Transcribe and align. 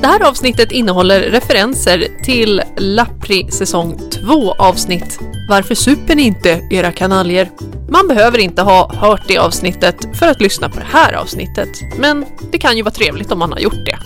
Det 0.00 0.06
här 0.06 0.28
avsnittet 0.28 0.72
innehåller 0.72 1.20
referenser 1.20 2.08
till 2.22 2.62
Lappri 2.76 3.50
säsong 3.50 3.98
2 4.26 4.52
avsnitt 4.52 5.18
Varför 5.48 5.74
super 5.74 6.14
ni 6.14 6.22
inte 6.22 6.68
era 6.70 6.92
kanaljer? 6.92 7.50
Man 7.88 8.08
behöver 8.08 8.38
inte 8.38 8.62
ha 8.62 8.94
hört 8.94 9.28
det 9.28 9.38
avsnittet 9.38 10.18
för 10.18 10.28
att 10.28 10.40
lyssna 10.40 10.68
på 10.68 10.78
det 10.78 10.86
här 10.92 11.12
avsnittet, 11.12 11.68
men 11.98 12.24
det 12.52 12.58
kan 12.58 12.76
ju 12.76 12.82
vara 12.82 12.94
trevligt 12.94 13.32
om 13.32 13.38
man 13.38 13.52
har 13.52 13.58
gjort 13.58 13.86
det. 13.86 13.98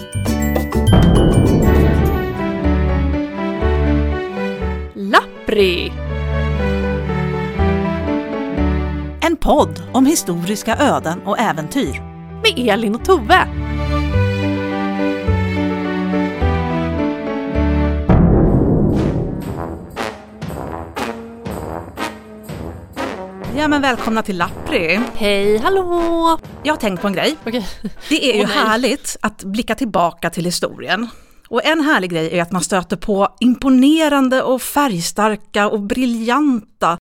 Lappri! 4.95 5.93
En 9.21 9.37
podd 9.37 9.83
om 9.93 10.07
historiska 10.07 10.77
öden 10.77 11.21
och 11.25 11.39
äventyr. 11.39 12.03
Med 12.43 12.69
Elin 12.69 12.95
och 12.95 13.05
Tove. 13.05 13.49
Ja 23.63 23.69
men 23.69 23.83
välkomna 23.83 24.23
till 24.23 24.39
Lappri. 24.39 25.01
Hej, 25.15 25.59
hallå! 25.59 26.39
Jag 26.63 26.73
har 26.73 26.79
tänkt 26.79 27.01
på 27.01 27.07
en 27.07 27.13
grej. 27.13 27.37
Okej. 27.47 27.69
Det 28.09 28.31
är 28.33 28.37
ju 28.37 28.47
nej. 28.47 28.57
härligt 28.57 29.17
att 29.21 29.45
blicka 29.45 29.75
tillbaka 29.75 30.31
till 30.31 30.45
historien. 30.45 31.09
Och 31.49 31.65
en 31.65 31.81
härlig 31.81 32.11
grej 32.11 32.39
är 32.39 32.43
att 32.43 32.53
man 32.53 32.63
stöter 32.63 32.97
på 32.97 33.37
imponerande 33.41 34.43
och 34.43 34.63
färgstarka 34.63 35.69
och 35.69 35.81
briljanta, 35.81 36.99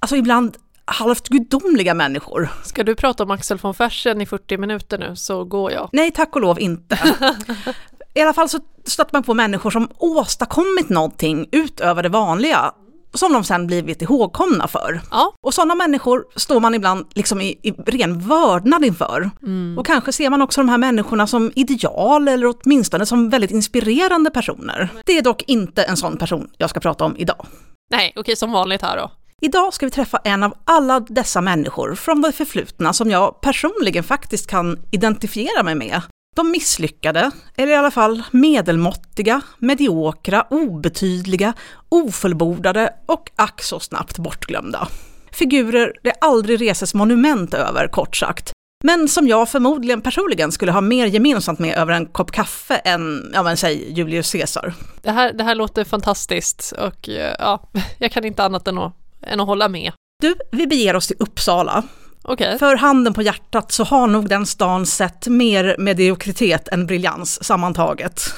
alltså 0.00 0.16
ibland 0.16 0.56
halvt 0.84 1.28
gudomliga 1.28 1.94
människor. 1.94 2.48
Ska 2.64 2.84
du 2.84 2.94
prata 2.94 3.22
om 3.22 3.30
Axel 3.30 3.58
von 3.58 3.74
Fersen 3.74 4.20
i 4.20 4.26
40 4.26 4.58
minuter 4.58 4.98
nu 4.98 5.16
så 5.16 5.44
går 5.44 5.72
jag. 5.72 5.88
Nej, 5.92 6.10
tack 6.10 6.36
och 6.36 6.42
lov 6.42 6.60
inte. 6.60 6.98
I 8.14 8.20
alla 8.20 8.32
fall 8.32 8.48
så 8.48 8.58
stöter 8.84 9.10
man 9.12 9.22
på 9.22 9.34
människor 9.34 9.70
som 9.70 9.88
åstadkommit 9.98 10.88
någonting 10.88 11.48
utöver 11.52 12.02
det 12.02 12.08
vanliga, 12.08 12.72
som 13.14 13.32
de 13.32 13.44
sen 13.44 13.66
blivit 13.66 14.02
ihågkomna 14.02 14.68
för. 14.68 15.00
Ja, 15.10 15.32
Och 15.42 15.54
sådana 15.54 15.74
människor 15.74 16.24
står 16.36 16.60
man 16.60 16.74
ibland 16.74 17.06
liksom 17.14 17.40
i, 17.40 17.58
i 17.62 17.70
ren 17.72 18.18
vördnad 18.28 18.84
inför. 18.84 19.30
Och 19.78 19.86
kanske 19.86 20.12
ser 20.12 20.30
man 20.30 20.42
också 20.42 20.60
de 20.60 20.68
här 20.68 20.78
människorna 20.78 21.26
som 21.26 21.52
ideal 21.56 22.28
eller 22.28 22.54
åtminstone 22.56 23.06
som 23.06 23.30
väldigt 23.30 23.50
inspirerande 23.50 24.30
personer. 24.30 24.88
Det 25.06 25.18
är 25.18 25.22
dock 25.22 25.42
inte 25.46 25.82
en 25.82 25.96
sån 25.96 26.16
person 26.16 26.48
jag 26.58 26.70
ska 26.70 26.80
prata 26.80 27.04
om 27.04 27.16
idag. 27.16 27.46
nej, 27.90 28.12
okej 28.16 28.36
som 28.36 28.52
vanligt 28.52 28.82
här 28.82 28.96
då. 28.96 29.10
Idag 29.42 29.74
ska 29.74 29.86
vi 29.86 29.90
träffa 29.90 30.18
en 30.24 30.42
av 30.42 30.54
alla 30.64 31.00
dessa 31.00 31.40
människor 31.40 31.94
från 31.94 32.20
det 32.22 32.32
förflutna 32.32 32.92
som 32.92 33.10
jag 33.10 33.40
personligen 33.40 34.04
faktiskt 34.04 34.46
kan 34.50 34.78
identifiera 34.90 35.62
mig 35.62 35.74
med. 35.74 36.02
De 36.36 36.50
misslyckade, 36.50 37.30
eller 37.56 37.72
i 37.72 37.76
alla 37.76 37.90
fall 37.90 38.22
medelmåttiga, 38.30 39.40
mediokra, 39.58 40.46
obetydliga, 40.50 41.52
ofullbordade 41.88 42.94
och 43.06 43.30
ack 43.36 43.62
så 43.62 43.80
snabbt 43.80 44.18
bortglömda. 44.18 44.88
Figurer 45.32 45.92
det 46.02 46.12
aldrig 46.20 46.60
reses 46.60 46.94
monument 46.94 47.54
över, 47.54 47.88
kort 47.88 48.16
sagt. 48.16 48.52
Men 48.84 49.08
som 49.08 49.28
jag 49.28 49.48
förmodligen 49.48 50.02
personligen 50.02 50.52
skulle 50.52 50.72
ha 50.72 50.80
mer 50.80 51.06
gemensamt 51.06 51.58
med 51.58 51.76
över 51.76 51.92
en 51.92 52.06
kopp 52.06 52.32
kaffe 52.32 52.74
än, 52.74 53.30
ja 53.34 53.42
men 53.42 53.56
säg 53.56 53.92
Julius 53.92 54.32
Caesar. 54.32 54.74
Det 55.02 55.10
här, 55.10 55.32
det 55.32 55.44
här 55.44 55.54
låter 55.54 55.84
fantastiskt 55.84 56.72
och 56.78 57.08
eh, 57.08 57.34
ja, 57.38 57.70
jag 57.98 58.12
kan 58.12 58.24
inte 58.24 58.44
annat 58.44 58.68
än 58.68 58.78
att, 58.78 58.92
än 59.22 59.40
att 59.40 59.46
hålla 59.46 59.68
med. 59.68 59.92
Du, 60.22 60.34
vi 60.52 60.66
beger 60.66 60.96
oss 60.96 61.06
till 61.06 61.16
Uppsala. 61.18 61.82
Okej. 62.22 62.58
För 62.58 62.76
handen 62.76 63.14
på 63.14 63.22
hjärtat 63.22 63.72
så 63.72 63.84
har 63.84 64.06
nog 64.06 64.28
den 64.28 64.46
stan 64.46 64.86
sett 64.86 65.26
mer 65.26 65.76
mediokritet 65.78 66.68
än 66.68 66.86
briljans 66.86 67.44
sammantaget. 67.44 68.34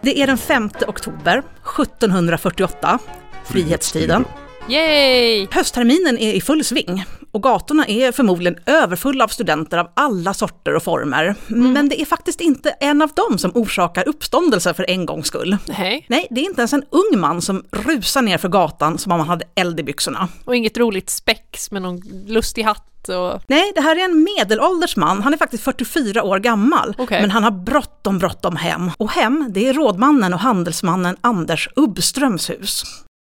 Det 0.00 0.20
är 0.22 0.26
den 0.26 0.38
5 0.38 0.70
oktober 0.86 1.42
1748, 1.78 2.98
frihetstiden. 3.44 4.24
Yay! 4.68 5.46
Höstterminen 5.50 6.18
är 6.18 6.32
i 6.34 6.40
full 6.40 6.64
sving 6.64 7.04
och 7.32 7.42
gatorna 7.42 7.86
är 7.86 8.12
förmodligen 8.12 8.58
överfulla 8.66 9.24
av 9.24 9.28
studenter 9.28 9.78
av 9.78 9.88
alla 9.94 10.34
sorter 10.34 10.74
och 10.74 10.82
former. 10.82 11.34
Men 11.46 11.88
det 11.88 12.00
är 12.00 12.04
faktiskt 12.04 12.40
inte 12.40 12.70
en 12.70 13.02
av 13.02 13.10
dem 13.14 13.38
som 13.38 13.50
orsakar 13.54 14.08
uppståndelse 14.08 14.74
för 14.74 14.90
en 14.90 15.06
gångs 15.06 15.26
skull. 15.26 15.56
Nej, 15.66 16.06
Nej, 16.08 16.26
det 16.30 16.40
är 16.40 16.44
inte 16.44 16.60
ens 16.60 16.72
en 16.72 16.84
ung 16.90 17.20
man 17.20 17.42
som 17.42 17.64
rusar 17.72 18.22
ner 18.22 18.38
för 18.38 18.48
gatan 18.48 18.98
som 18.98 19.12
om 19.12 19.18
han 19.20 19.28
hade 19.28 19.44
eld 19.54 19.80
i 19.80 19.82
byxorna. 19.82 20.28
och 20.44 20.56
inget 20.56 20.78
roligt 20.78 21.10
spex 21.10 21.70
med 21.70 21.82
någon 21.82 22.00
lustig 22.26 22.62
hatt 22.62 23.08
och... 23.08 23.42
Nej, 23.46 23.72
det 23.74 23.80
här 23.80 23.96
är 23.96 24.04
en 24.04 24.22
medelålders 24.36 24.96
man. 24.96 25.22
Han 25.22 25.32
är 25.32 25.38
faktiskt 25.38 25.64
44 25.64 26.22
år 26.22 26.38
gammal. 26.38 26.94
Okej. 26.98 27.20
Men 27.20 27.30
han 27.30 27.44
har 27.44 27.50
bråttom, 27.50 28.18
bråttom 28.18 28.56
hem. 28.56 28.90
Och 28.96 29.10
hem, 29.10 29.50
det 29.54 29.68
är 29.68 29.74
rådmannen 29.74 30.34
och 30.34 30.40
handelsmannen 30.40 31.16
Anders 31.20 31.68
Ubbströms 31.76 32.50
hus. 32.50 32.84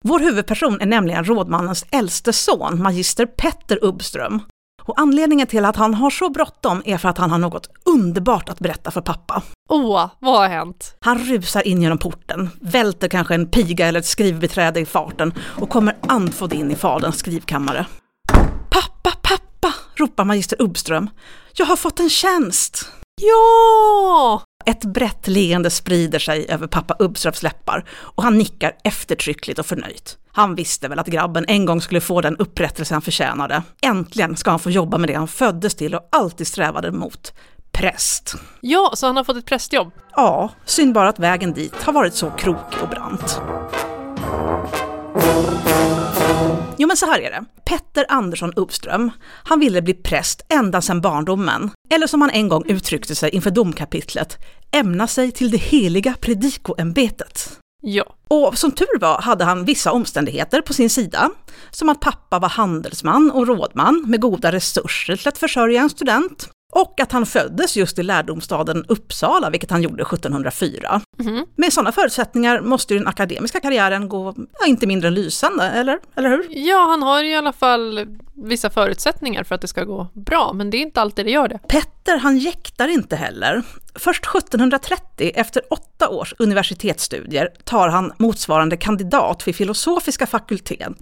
Vår 0.05 0.19
huvudperson 0.19 0.81
är 0.81 0.85
nämligen 0.85 1.25
rådmannens 1.25 1.85
äldste 1.91 2.33
son, 2.33 2.81
magister 2.81 3.25
Petter 3.25 3.79
Ubbström. 3.83 4.41
Och 4.81 4.99
anledningen 4.99 5.47
till 5.47 5.65
att 5.65 5.75
han 5.75 5.93
har 5.93 6.09
så 6.09 6.29
bråttom 6.29 6.81
är 6.85 6.97
för 6.97 7.09
att 7.09 7.17
han 7.17 7.31
har 7.31 7.37
något 7.37 7.69
underbart 7.85 8.49
att 8.49 8.59
berätta 8.59 8.91
för 8.91 9.01
pappa. 9.01 9.41
Åh, 9.69 10.09
vad 10.19 10.37
har 10.37 10.47
hänt? 10.47 10.95
Han 10.99 11.19
rusar 11.19 11.67
in 11.67 11.81
genom 11.81 11.97
porten, 11.97 12.49
välter 12.61 13.07
kanske 13.07 13.35
en 13.35 13.47
piga 13.47 13.87
eller 13.87 13.99
ett 13.99 14.05
skrivbiträde 14.05 14.79
i 14.79 14.85
farten 14.85 15.33
och 15.39 15.69
kommer 15.69 15.97
andfådd 16.07 16.53
in 16.53 16.71
i 16.71 16.75
faderns 16.75 17.17
skrivkammare. 17.17 17.85
Pappa, 18.69 19.11
pappa, 19.21 19.73
ropar 19.95 20.25
magister 20.25 20.61
Ubbström. 20.61 21.09
Jag 21.53 21.65
har 21.65 21.75
fått 21.75 21.99
en 21.99 22.09
tjänst! 22.09 22.85
Ja! 23.21 24.43
Ett 24.65 24.85
brett 24.85 25.27
leende 25.27 25.69
sprider 25.69 26.19
sig 26.19 26.45
över 26.49 26.67
pappa 26.67 26.95
Ubbströms 26.99 27.43
läppar 27.43 27.85
och 27.91 28.23
han 28.23 28.37
nickar 28.37 28.75
eftertryckligt 28.83 29.59
och 29.59 29.65
förnöjt. 29.65 30.17
Han 30.31 30.55
visste 30.55 30.87
väl 30.87 30.99
att 30.99 31.07
grabben 31.07 31.45
en 31.47 31.65
gång 31.65 31.81
skulle 31.81 32.01
få 32.01 32.21
den 32.21 32.37
upprättelse 32.37 32.95
han 32.95 33.01
förtjänade. 33.01 33.63
Äntligen 33.81 34.37
ska 34.37 34.49
han 34.49 34.59
få 34.59 34.69
jobba 34.69 34.97
med 34.97 35.09
det 35.09 35.13
han 35.13 35.27
föddes 35.27 35.75
till 35.75 35.95
och 35.95 36.09
alltid 36.11 36.47
strävade 36.47 36.91
mot. 36.91 37.33
Präst. 37.71 38.35
Ja, 38.61 38.91
så 38.93 39.07
han 39.07 39.17
har 39.17 39.23
fått 39.23 39.37
ett 39.37 39.45
prästjobb. 39.45 39.91
Ja, 40.15 40.49
synd 40.65 40.93
bara 40.93 41.09
att 41.09 41.19
vägen 41.19 41.53
dit 41.53 41.83
har 41.83 41.93
varit 41.93 42.13
så 42.13 42.29
krokig 42.29 42.81
och 42.81 42.89
brant. 42.89 43.41
Jo 46.77 46.87
men 46.87 46.97
så 46.97 47.05
här 47.05 47.19
är 47.19 47.31
det. 47.31 47.45
Petter 47.65 48.05
Andersson 48.09 48.53
Uppström, 48.55 49.11
han 49.43 49.59
ville 49.59 49.81
bli 49.81 49.93
präst 49.93 50.45
ända 50.49 50.81
sedan 50.81 51.01
barndomen. 51.01 51.71
Eller 51.89 52.07
som 52.07 52.21
han 52.21 52.29
en 52.29 52.47
gång 52.47 52.63
uttryckte 52.67 53.15
sig 53.15 53.29
inför 53.29 53.51
domkapitlet, 53.51 54.37
ämna 54.71 55.07
sig 55.07 55.31
till 55.31 55.51
det 55.51 55.57
heliga 55.57 56.15
predikoämbetet. 56.21 57.59
Ja. 57.81 58.15
Och 58.27 58.57
som 58.57 58.71
tur 58.71 58.99
var 58.99 59.21
hade 59.21 59.43
han 59.45 59.65
vissa 59.65 59.91
omständigheter 59.91 60.61
på 60.61 60.73
sin 60.73 60.89
sida, 60.89 61.29
som 61.71 61.89
att 61.89 61.99
pappa 61.99 62.39
var 62.39 62.49
handelsman 62.49 63.31
och 63.31 63.47
rådman 63.47 64.03
med 64.07 64.21
goda 64.21 64.51
resurser 64.51 65.15
till 65.15 65.27
att 65.27 65.37
försörja 65.37 65.81
en 65.81 65.89
student, 65.89 66.49
och 66.75 66.99
att 66.99 67.11
han 67.11 67.25
föddes 67.25 67.75
just 67.75 67.99
i 67.99 68.03
lärdomsstaden 68.03 68.85
Uppsala, 68.87 69.49
vilket 69.49 69.71
han 69.71 69.81
gjorde 69.81 70.03
1704. 70.03 71.01
Mhm. 71.17 71.45
Med 71.55 71.73
sådana 71.73 71.91
förutsättningar 71.91 72.61
måste 72.61 72.93
ju 72.93 72.99
den 72.99 73.07
akademiska 73.07 73.59
karriären 73.59 74.09
gå 74.09 74.33
ja, 74.59 74.65
inte 74.67 74.87
mindre 74.87 75.07
än 75.07 75.13
lysande, 75.13 75.63
eller, 75.63 75.99
eller 76.15 76.29
hur? 76.29 76.47
Ja, 76.49 76.87
han 76.89 77.03
har 77.03 77.23
i 77.23 77.35
alla 77.35 77.53
fall 77.53 78.07
vissa 78.33 78.69
förutsättningar 78.69 79.43
för 79.43 79.55
att 79.55 79.61
det 79.61 79.67
ska 79.67 79.83
gå 79.83 80.07
bra, 80.13 80.53
men 80.53 80.69
det 80.69 80.77
är 80.77 80.81
inte 80.81 81.01
alltid 81.01 81.25
det 81.25 81.31
gör 81.31 81.47
det. 81.47 81.59
Petter 81.67 82.17
han 82.17 82.37
jäktar 82.37 82.87
inte 82.87 83.15
heller. 83.15 83.63
Först 83.95 84.25
1730, 84.35 85.31
efter 85.35 85.61
åtta 85.69 86.09
års 86.09 86.33
universitetsstudier, 86.39 87.49
tar 87.63 87.89
han 87.89 88.13
motsvarande 88.17 88.77
kandidat 88.77 89.47
vid 89.47 89.55
filosofiska 89.55 90.27
fakulteten 90.27 90.95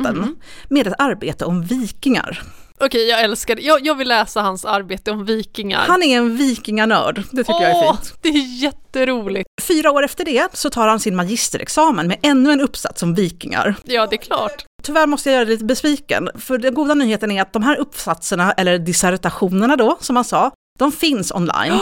med 0.69 0.87
ett 0.87 0.93
arbete 0.97 1.45
om 1.45 1.61
vikingar. 1.61 2.41
Okej, 2.83 3.07
jag 3.07 3.21
älskar 3.21 3.55
det. 3.55 3.61
Jag, 3.61 3.85
jag 3.85 3.95
vill 3.95 4.07
läsa 4.07 4.41
hans 4.41 4.65
arbete 4.65 5.11
om 5.11 5.25
vikingar. 5.25 5.85
Han 5.87 6.03
är 6.03 6.17
en 6.17 6.37
vikinganörd, 6.37 7.23
det 7.31 7.43
tycker 7.43 7.61
jag 7.61 7.71
är 7.71 7.75
Åh, 7.75 7.95
fint. 7.95 8.13
det 8.21 8.29
är 8.29 8.61
jätteroligt. 8.63 9.49
Fyra 9.61 9.91
år 9.91 10.03
efter 10.03 10.25
det 10.25 10.47
så 10.53 10.69
tar 10.69 10.87
han 10.87 10.99
sin 10.99 11.15
magisterexamen 11.15 12.07
med 12.07 12.17
ännu 12.21 12.51
en 12.51 12.61
uppsats 12.61 13.03
om 13.03 13.13
vikingar. 13.13 13.75
Ja, 13.83 14.07
det 14.07 14.15
är 14.15 14.17
klart. 14.17 14.65
Tyvärr 14.83 15.07
måste 15.07 15.29
jag 15.29 15.35
göra 15.35 15.45
dig 15.45 15.53
lite 15.53 15.65
besviken, 15.65 16.29
för 16.39 16.57
den 16.57 16.73
goda 16.73 16.93
nyheten 16.93 17.31
är 17.31 17.41
att 17.41 17.53
de 17.53 17.63
här 17.63 17.79
uppsatserna, 17.79 18.51
eller 18.51 18.79
dissertationerna 18.79 19.75
då, 19.75 19.97
som 19.99 20.13
man 20.13 20.23
sa, 20.25 20.51
de 20.79 20.91
finns 20.91 21.31
online, 21.31 21.73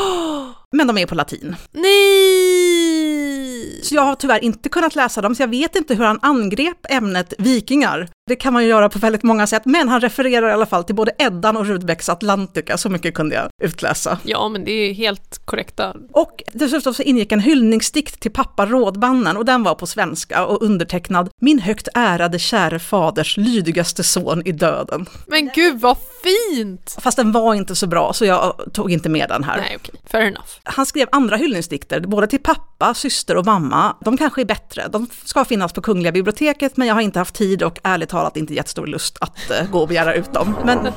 men 0.76 0.88
de 0.88 0.98
är 0.98 1.06
på 1.06 1.16
latin. 1.16 1.56
Nej! 1.72 3.80
Så 3.84 3.96
jag 3.96 4.02
har 4.02 4.16
tyvärr 4.16 4.44
inte 4.44 4.70
kunnat 4.70 4.96
läsa 4.96 5.22
dem, 5.22 5.36
så 5.36 5.44
jag 5.44 5.48
vet 5.48 5.76
inte 5.76 5.96
hur 5.96 6.04
han 6.04 6.20
angrep 6.22 6.78
ämnet 6.90 7.34
vikingar. 7.38 8.10
Det 8.30 8.36
kan 8.36 8.54
man 8.54 8.64
ju 8.64 8.70
göra 8.70 8.90
på 8.90 9.00
väldigt 9.00 9.24
många 9.24 9.48
sätt, 9.48 9.66
men 9.66 9.90
han 9.90 10.02
refererar 10.02 10.50
i 10.50 10.52
alla 10.52 10.66
fall 10.66 10.84
till 10.84 10.96
både 10.96 11.12
Eddan 11.18 11.58
och 11.58 11.66
Rudbecks 11.66 12.10
Atlantica, 12.10 12.78
så 12.78 12.90
mycket 12.90 13.14
kunde 13.14 13.36
jag 13.36 13.50
utläsa. 13.64 14.18
Ja, 14.24 14.50
men 14.50 14.66
det 14.66 14.72
är 14.72 14.94
helt 14.94 15.42
korrekta. 15.46 15.96
Och 16.12 16.44
dessutom 16.54 16.94
så 16.94 17.04
ingick 17.04 17.32
en 17.32 17.40
hyllningsdikt 17.40 18.20
till 18.20 18.32
pappa 18.32 18.66
Rådmannen 18.66 19.38
och 19.38 19.46
den 19.46 19.64
var 19.64 19.76
på 19.76 19.88
svenska 19.88 20.46
och 20.46 20.62
undertecknad 20.62 21.30
Min 21.42 21.60
högt 21.60 21.88
ärade 21.94 22.40
käre 22.40 22.80
faders 22.80 23.38
lydigaste 23.38 24.04
son 24.04 24.42
i 24.46 24.52
döden. 24.52 25.06
Men 25.28 25.50
gud 25.56 25.80
vad 25.80 25.98
fint! 26.24 26.98
Fast 27.00 27.18
den 27.18 27.32
var 27.32 27.56
inte 27.56 27.76
så 27.76 27.88
bra 27.88 28.14
så 28.14 28.26
jag 28.26 28.62
tog 28.74 28.92
inte 28.92 29.10
med 29.10 29.30
den 29.30 29.44
här. 29.44 29.58
Nej, 29.58 29.78
okej, 29.80 30.02
fair 30.12 30.22
enough. 30.22 30.50
Han 30.64 30.86
skrev 30.86 31.08
andra 31.12 31.36
hyllningsdikter, 31.36 32.00
både 32.00 32.28
till 32.28 32.40
pappa, 32.40 32.94
syster 32.94 33.38
och 33.38 33.46
mamma. 33.46 33.96
De 34.06 34.18
kanske 34.18 34.42
är 34.42 34.46
bättre. 34.46 34.88
De 34.92 35.08
ska 35.26 35.46
finnas 35.46 35.74
på 35.74 35.82
Kungliga 35.82 36.12
biblioteket, 36.12 36.78
men 36.78 36.88
jag 36.88 36.96
har 36.96 37.02
inte 37.02 37.20
haft 37.20 37.36
tid 37.36 37.64
och 37.64 37.80
ärligt 37.84 38.10
talat 38.10 38.19
inte 38.38 38.54
jättestor 38.54 38.88
lust 38.88 39.18
att 39.22 39.38
uh, 39.52 39.72
gå 39.72 39.80
och 39.80 39.88
begära 39.88 40.14
ut 40.14 40.34
dem. 40.34 40.56
Men... 40.66 40.90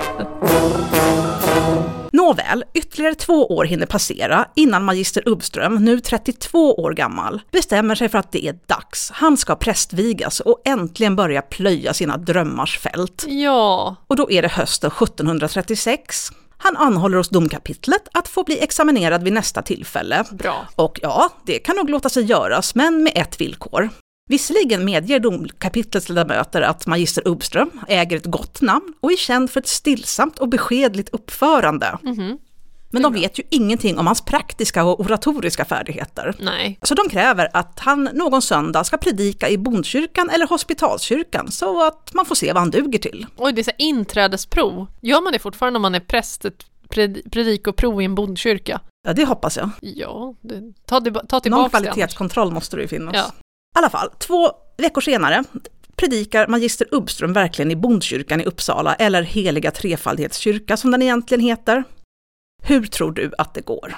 Nåväl, 2.12 2.64
ytterligare 2.74 3.14
två 3.14 3.46
år 3.46 3.64
hinner 3.64 3.86
passera 3.86 4.46
innan 4.54 4.84
magister 4.84 5.28
Ubbström, 5.28 5.84
nu 5.84 6.00
32 6.00 6.74
år 6.74 6.92
gammal, 6.92 7.40
bestämmer 7.50 7.94
sig 7.94 8.08
för 8.08 8.18
att 8.18 8.32
det 8.32 8.46
är 8.46 8.58
dags. 8.66 9.10
Han 9.10 9.36
ska 9.36 9.56
prästvigas 9.56 10.40
och 10.40 10.62
äntligen 10.64 11.16
börja 11.16 11.42
plöja 11.42 11.94
sina 11.94 12.16
drömmars 12.16 12.78
fält. 12.78 13.24
Ja. 13.28 13.96
Och 14.06 14.16
då 14.16 14.30
är 14.30 14.42
det 14.42 14.48
hösten 14.48 14.90
1736. 14.90 16.30
Han 16.56 16.76
anhåller 16.76 17.16
hos 17.16 17.28
domkapitlet 17.28 18.08
att 18.12 18.28
få 18.28 18.44
bli 18.44 18.58
examinerad 18.60 19.22
vid 19.22 19.32
nästa 19.32 19.62
tillfälle. 19.62 20.24
Bra. 20.30 20.66
Och 20.76 20.98
ja, 21.02 21.28
det 21.46 21.58
kan 21.58 21.76
nog 21.76 21.90
låta 21.90 22.08
sig 22.08 22.24
göras, 22.24 22.74
men 22.74 23.02
med 23.02 23.12
ett 23.14 23.40
villkor. 23.40 23.90
Visserligen 24.32 24.84
medger 24.84 25.18
domkapitlets 25.20 26.08
ledamöter 26.08 26.62
att 26.62 26.86
magister 26.86 27.28
Ubbström 27.28 27.70
äger 27.88 28.16
ett 28.16 28.26
gott 28.26 28.60
namn 28.60 28.94
och 29.00 29.12
är 29.12 29.16
känd 29.16 29.50
för 29.50 29.60
ett 29.60 29.66
stillsamt 29.68 30.38
och 30.38 30.48
beskedligt 30.48 31.08
uppförande. 31.08 31.98
Mhm. 32.02 32.38
Men 32.90 33.02
de 33.02 33.12
vet 33.12 33.38
ju 33.38 33.42
ingenting 33.50 33.98
om 33.98 34.06
hans 34.06 34.20
praktiska 34.20 34.84
och 34.84 35.00
oratoriska 35.00 35.64
färdigheter. 35.64 36.34
Nej. 36.40 36.78
Så 36.82 36.94
de 36.94 37.08
kräver 37.08 37.48
att 37.52 37.78
han 37.80 38.08
någon 38.14 38.42
söndag 38.42 38.84
ska 38.84 38.96
predika 38.96 39.48
i 39.48 39.58
bondkyrkan 39.58 40.30
eller 40.30 40.46
hospitalskyrkan 40.46 41.50
så 41.50 41.86
att 41.86 42.14
man 42.14 42.26
får 42.26 42.34
se 42.34 42.52
vad 42.52 42.62
han 42.62 42.70
duger 42.70 42.98
till. 42.98 43.26
Oj, 43.36 43.52
det 43.52 43.60
är 43.60 43.64
så 43.64 43.70
inträdesprov. 43.78 44.86
Gör 45.00 45.20
man 45.20 45.32
det 45.32 45.38
fortfarande 45.38 45.76
om 45.76 45.82
man 45.82 45.94
är 45.94 46.00
präst? 46.00 46.44
Ett 46.44 46.66
pred- 46.88 47.30
predikoprov 47.30 48.02
i 48.02 48.04
en 48.04 48.14
bondkyrka? 48.14 48.80
Ja, 49.06 49.12
det 49.12 49.24
hoppas 49.24 49.56
jag. 49.56 49.70
Ja, 49.80 50.34
det, 50.40 50.72
ta, 50.86 51.00
det, 51.00 51.10
ta 51.10 51.18
Någon 51.36 51.40
tillbaka 51.42 51.62
det. 51.62 51.84
kvalitetskontroll 51.84 52.52
måste 52.52 52.76
det 52.76 52.82
ju 52.82 52.88
finnas. 52.88 53.14
Ja. 53.16 53.32
Alla 53.78 53.90
fall, 53.90 54.10
två 54.18 54.52
veckor 54.76 55.00
senare 55.00 55.44
predikar 55.96 56.46
magister 56.46 56.88
Ubbström 56.90 57.32
verkligen 57.32 57.70
i 57.70 57.76
Bondkyrkan 57.76 58.40
i 58.40 58.44
Uppsala, 58.44 58.94
eller 58.94 59.22
Heliga 59.22 59.70
Trefaldighetskyrka 59.70 60.76
som 60.76 60.90
den 60.90 61.02
egentligen 61.02 61.44
heter. 61.44 61.84
Hur 62.62 62.86
tror 62.86 63.12
du 63.12 63.32
att 63.38 63.54
det 63.54 63.60
går? 63.60 63.96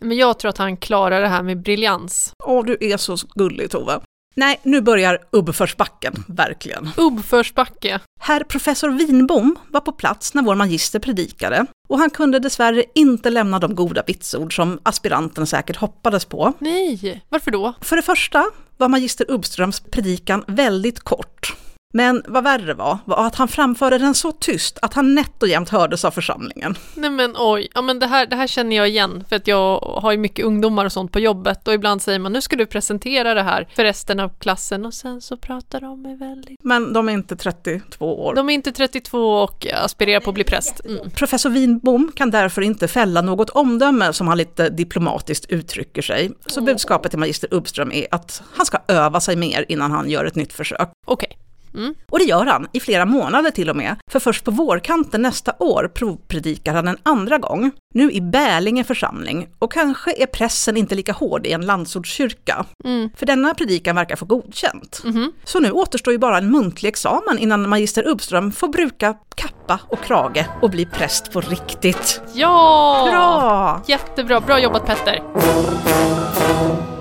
Men 0.00 0.16
jag 0.16 0.38
tror 0.38 0.48
att 0.48 0.58
han 0.58 0.76
klarar 0.76 1.20
det 1.20 1.28
här 1.28 1.42
med 1.42 1.62
briljans. 1.62 2.32
Åh, 2.44 2.64
du 2.64 2.78
är 2.80 2.96
så 2.96 3.16
gullig 3.34 3.70
Tove. 3.70 4.00
Nej, 4.36 4.60
nu 4.62 4.80
börjar 4.80 5.18
Ubbförsbacken, 5.30 6.24
verkligen. 6.28 6.90
Ubbförsbacke. 6.96 8.00
Herr 8.20 8.44
professor 8.44 8.90
Winbom 8.90 9.56
var 9.68 9.80
på 9.80 9.92
plats 9.92 10.34
när 10.34 10.42
vår 10.42 10.54
magister 10.54 10.98
predikade 10.98 11.66
och 11.88 11.98
han 11.98 12.10
kunde 12.10 12.38
dessvärre 12.38 12.84
inte 12.94 13.30
lämna 13.30 13.58
de 13.58 13.74
goda 13.74 14.02
vitsord 14.06 14.56
som 14.56 14.78
aspiranten 14.82 15.46
säkert 15.46 15.76
hoppades 15.76 16.24
på. 16.24 16.52
Nej, 16.58 17.22
varför 17.28 17.50
då? 17.50 17.74
För 17.80 17.96
det 17.96 18.02
första 18.02 18.44
var 18.76 18.88
magister 18.88 19.30
Ubbströms 19.30 19.80
predikan 19.80 20.44
väldigt 20.46 21.00
kort. 21.00 21.54
Men 21.96 22.22
vad 22.26 22.44
värre 22.44 22.74
var, 22.74 22.98
var 23.04 23.26
att 23.26 23.34
han 23.34 23.48
framförde 23.48 23.98
den 23.98 24.14
så 24.14 24.32
tyst 24.32 24.78
att 24.82 24.94
han 24.94 25.14
nätt 25.14 25.42
och 25.42 25.48
jämnt 25.48 25.68
hördes 25.68 26.04
av 26.04 26.10
församlingen. 26.10 26.74
Nej 26.94 27.10
men 27.10 27.34
oj, 27.38 27.68
ja 27.74 27.82
men 27.82 27.98
det 27.98 28.06
här, 28.06 28.26
det 28.26 28.36
här 28.36 28.46
känner 28.46 28.76
jag 28.76 28.88
igen 28.88 29.24
för 29.28 29.36
att 29.36 29.46
jag 29.46 29.78
har 29.78 30.12
ju 30.12 30.18
mycket 30.18 30.44
ungdomar 30.44 30.84
och 30.84 30.92
sånt 30.92 31.12
på 31.12 31.20
jobbet 31.20 31.68
och 31.68 31.74
ibland 31.74 32.02
säger 32.02 32.18
man 32.18 32.32
nu 32.32 32.40
ska 32.40 32.56
du 32.56 32.66
presentera 32.66 33.34
det 33.34 33.42
här 33.42 33.68
för 33.76 33.84
resten 33.84 34.20
av 34.20 34.28
klassen 34.38 34.86
och 34.86 34.94
sen 34.94 35.20
så 35.20 35.36
pratar 35.36 35.80
de 35.80 36.02
med 36.02 36.18
väldigt... 36.18 36.58
Men 36.62 36.92
de 36.92 37.08
är 37.08 37.12
inte 37.12 37.36
32 37.36 38.24
år. 38.24 38.34
De 38.34 38.50
är 38.50 38.54
inte 38.54 38.72
32 38.72 39.42
och 39.42 39.66
aspirerar 39.74 40.20
på 40.20 40.30
att 40.30 40.34
bli 40.34 40.44
präst. 40.44 40.80
Mm. 40.84 41.10
Professor 41.10 41.50
Winbom 41.50 42.12
kan 42.14 42.30
därför 42.30 42.62
inte 42.62 42.88
fälla 42.88 43.22
något 43.22 43.50
omdöme 43.50 44.12
som 44.12 44.28
han 44.28 44.38
lite 44.38 44.68
diplomatiskt 44.68 45.46
uttrycker 45.50 46.02
sig. 46.02 46.30
Så 46.46 46.60
budskapet 46.60 47.10
till 47.10 47.18
magister 47.18 47.54
Ubbström 47.54 47.92
är 47.92 48.06
att 48.10 48.42
han 48.54 48.66
ska 48.66 48.78
öva 48.88 49.20
sig 49.20 49.36
mer 49.36 49.64
innan 49.68 49.90
han 49.90 50.10
gör 50.10 50.24
ett 50.24 50.34
nytt 50.34 50.52
försök. 50.52 50.90
Okej. 51.06 51.38
Mm. 51.74 51.94
Och 52.10 52.18
det 52.18 52.24
gör 52.24 52.46
han, 52.46 52.66
i 52.72 52.80
flera 52.80 53.04
månader 53.04 53.50
till 53.50 53.70
och 53.70 53.76
med. 53.76 53.96
För 54.10 54.18
först 54.20 54.44
på 54.44 54.50
vårkanten 54.50 55.22
nästa 55.22 55.52
år 55.58 55.90
provpredikar 55.94 56.74
han 56.74 56.88
en 56.88 56.98
andra 57.02 57.38
gång. 57.38 57.70
Nu 57.94 58.10
i 58.10 58.20
Bälinge 58.20 58.84
församling. 58.84 59.48
Och 59.58 59.72
kanske 59.72 60.22
är 60.22 60.26
pressen 60.26 60.76
inte 60.76 60.94
lika 60.94 61.12
hård 61.12 61.46
i 61.46 61.52
en 61.52 61.66
landsortskyrka. 61.66 62.64
Mm. 62.84 63.10
För 63.16 63.26
denna 63.26 63.54
predikan 63.54 63.96
verkar 63.96 64.16
få 64.16 64.24
godkänt. 64.24 65.00
Mhm. 65.04 65.32
Så 65.44 65.60
nu 65.60 65.70
återstår 65.70 66.12
ju 66.12 66.18
bara 66.18 66.38
en 66.38 66.50
muntlig 66.50 66.88
examen 66.88 67.38
innan 67.38 67.68
magister 67.68 68.08
Ubbström 68.08 68.52
får 68.52 68.68
bruka 68.68 69.14
kappa 69.34 69.80
och 69.88 70.00
krage 70.00 70.46
och 70.62 70.70
bli 70.70 70.86
präst 70.86 71.32
på 71.32 71.40
riktigt. 71.40 72.20
Ja! 72.34 73.08
Bra! 73.10 73.82
Jättebra, 73.86 74.40
bra 74.40 74.60
jobbat 74.60 74.86
Petter. 74.86 75.22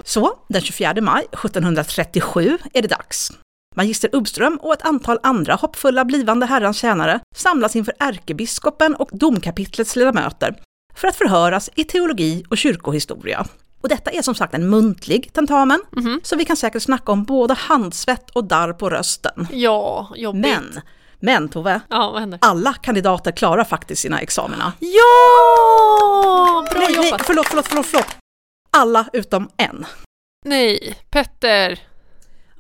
Så, 0.06 0.32
den 0.50 0.62
24 0.62 0.94
maj 1.02 1.26
1737 1.32 2.58
är 2.74 2.82
det 2.82 2.88
dags. 2.88 3.32
Magister 3.76 4.10
Ubbström 4.14 4.58
och 4.62 4.74
ett 4.74 4.82
antal 4.86 5.20
andra 5.24 5.54
hoppfulla 5.56 6.06
blivande 6.06 6.46
herrans 6.46 6.78
tjänare 6.78 7.20
samlas 7.36 7.76
inför 7.76 7.94
ärkebiskopen 8.00 8.96
och 8.96 9.10
domkapitlets 9.12 9.96
ledamöter 9.96 10.56
för 10.96 11.08
att 11.08 11.16
förhöras 11.16 11.70
i 11.76 11.84
teologi 11.84 12.44
och 12.50 12.58
kyrkohistoria. 12.58 13.46
Och 13.82 13.90
detta 13.90 14.12
är 14.12 14.22
som 14.22 14.36
sagt 14.36 14.54
en 14.54 14.70
muntlig 14.70 15.34
tentamen, 15.34 15.82
Mhm. 15.92 16.20
så 16.24 16.36
vi 16.36 16.46
kan 16.46 16.58
säkert 16.58 16.82
snacka 16.84 17.12
om 17.12 17.24
både 17.24 17.54
handsvett 17.54 18.30
och 18.30 18.44
darr 18.44 18.74
på 18.74 18.90
rösten. 18.90 19.48
Ja, 19.52 20.10
jobbigt. 20.16 20.42
Men, 20.42 20.82
men 21.20 21.50
Tove, 21.50 21.82
Ja, 21.90 22.28
alla 22.42 22.74
kandidater 22.74 23.32
klarar 23.32 23.64
faktiskt 23.64 24.02
sina 24.02 24.20
examina. 24.20 24.74
Ja! 24.80 26.66
Bra 26.72 26.80
nej, 26.80 26.96
nej, 26.98 27.06
jobbat! 27.06 27.26
förlåt, 27.26 27.48
förlåt, 27.48 27.68
förlåt, 27.68 27.86
förlåt. 27.86 28.08
Alla 28.72 29.06
utom 29.14 29.50
en. 29.58 29.86
Nej, 30.46 30.96
Petter. 31.12 31.80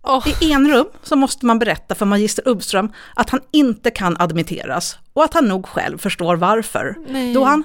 Åh, 0.03 0.27
I 0.41 0.51
enrum 0.51 0.85
så 1.03 1.15
måste 1.15 1.45
man 1.45 1.59
berätta 1.59 1.95
för 1.95 2.05
magister 2.05 2.47
Ubbström 2.47 2.91
att 3.15 3.29
han 3.29 3.39
inte 3.51 3.91
kan 3.91 4.15
admitteras 4.19 4.97
och 5.13 5.23
att 5.23 5.33
han 5.33 5.45
nog 5.47 5.67
själv 5.67 5.97
förstår 5.97 6.35
varför. 6.35 6.95
nej. 7.07 7.33
Då 7.33 7.43
han 7.43 7.63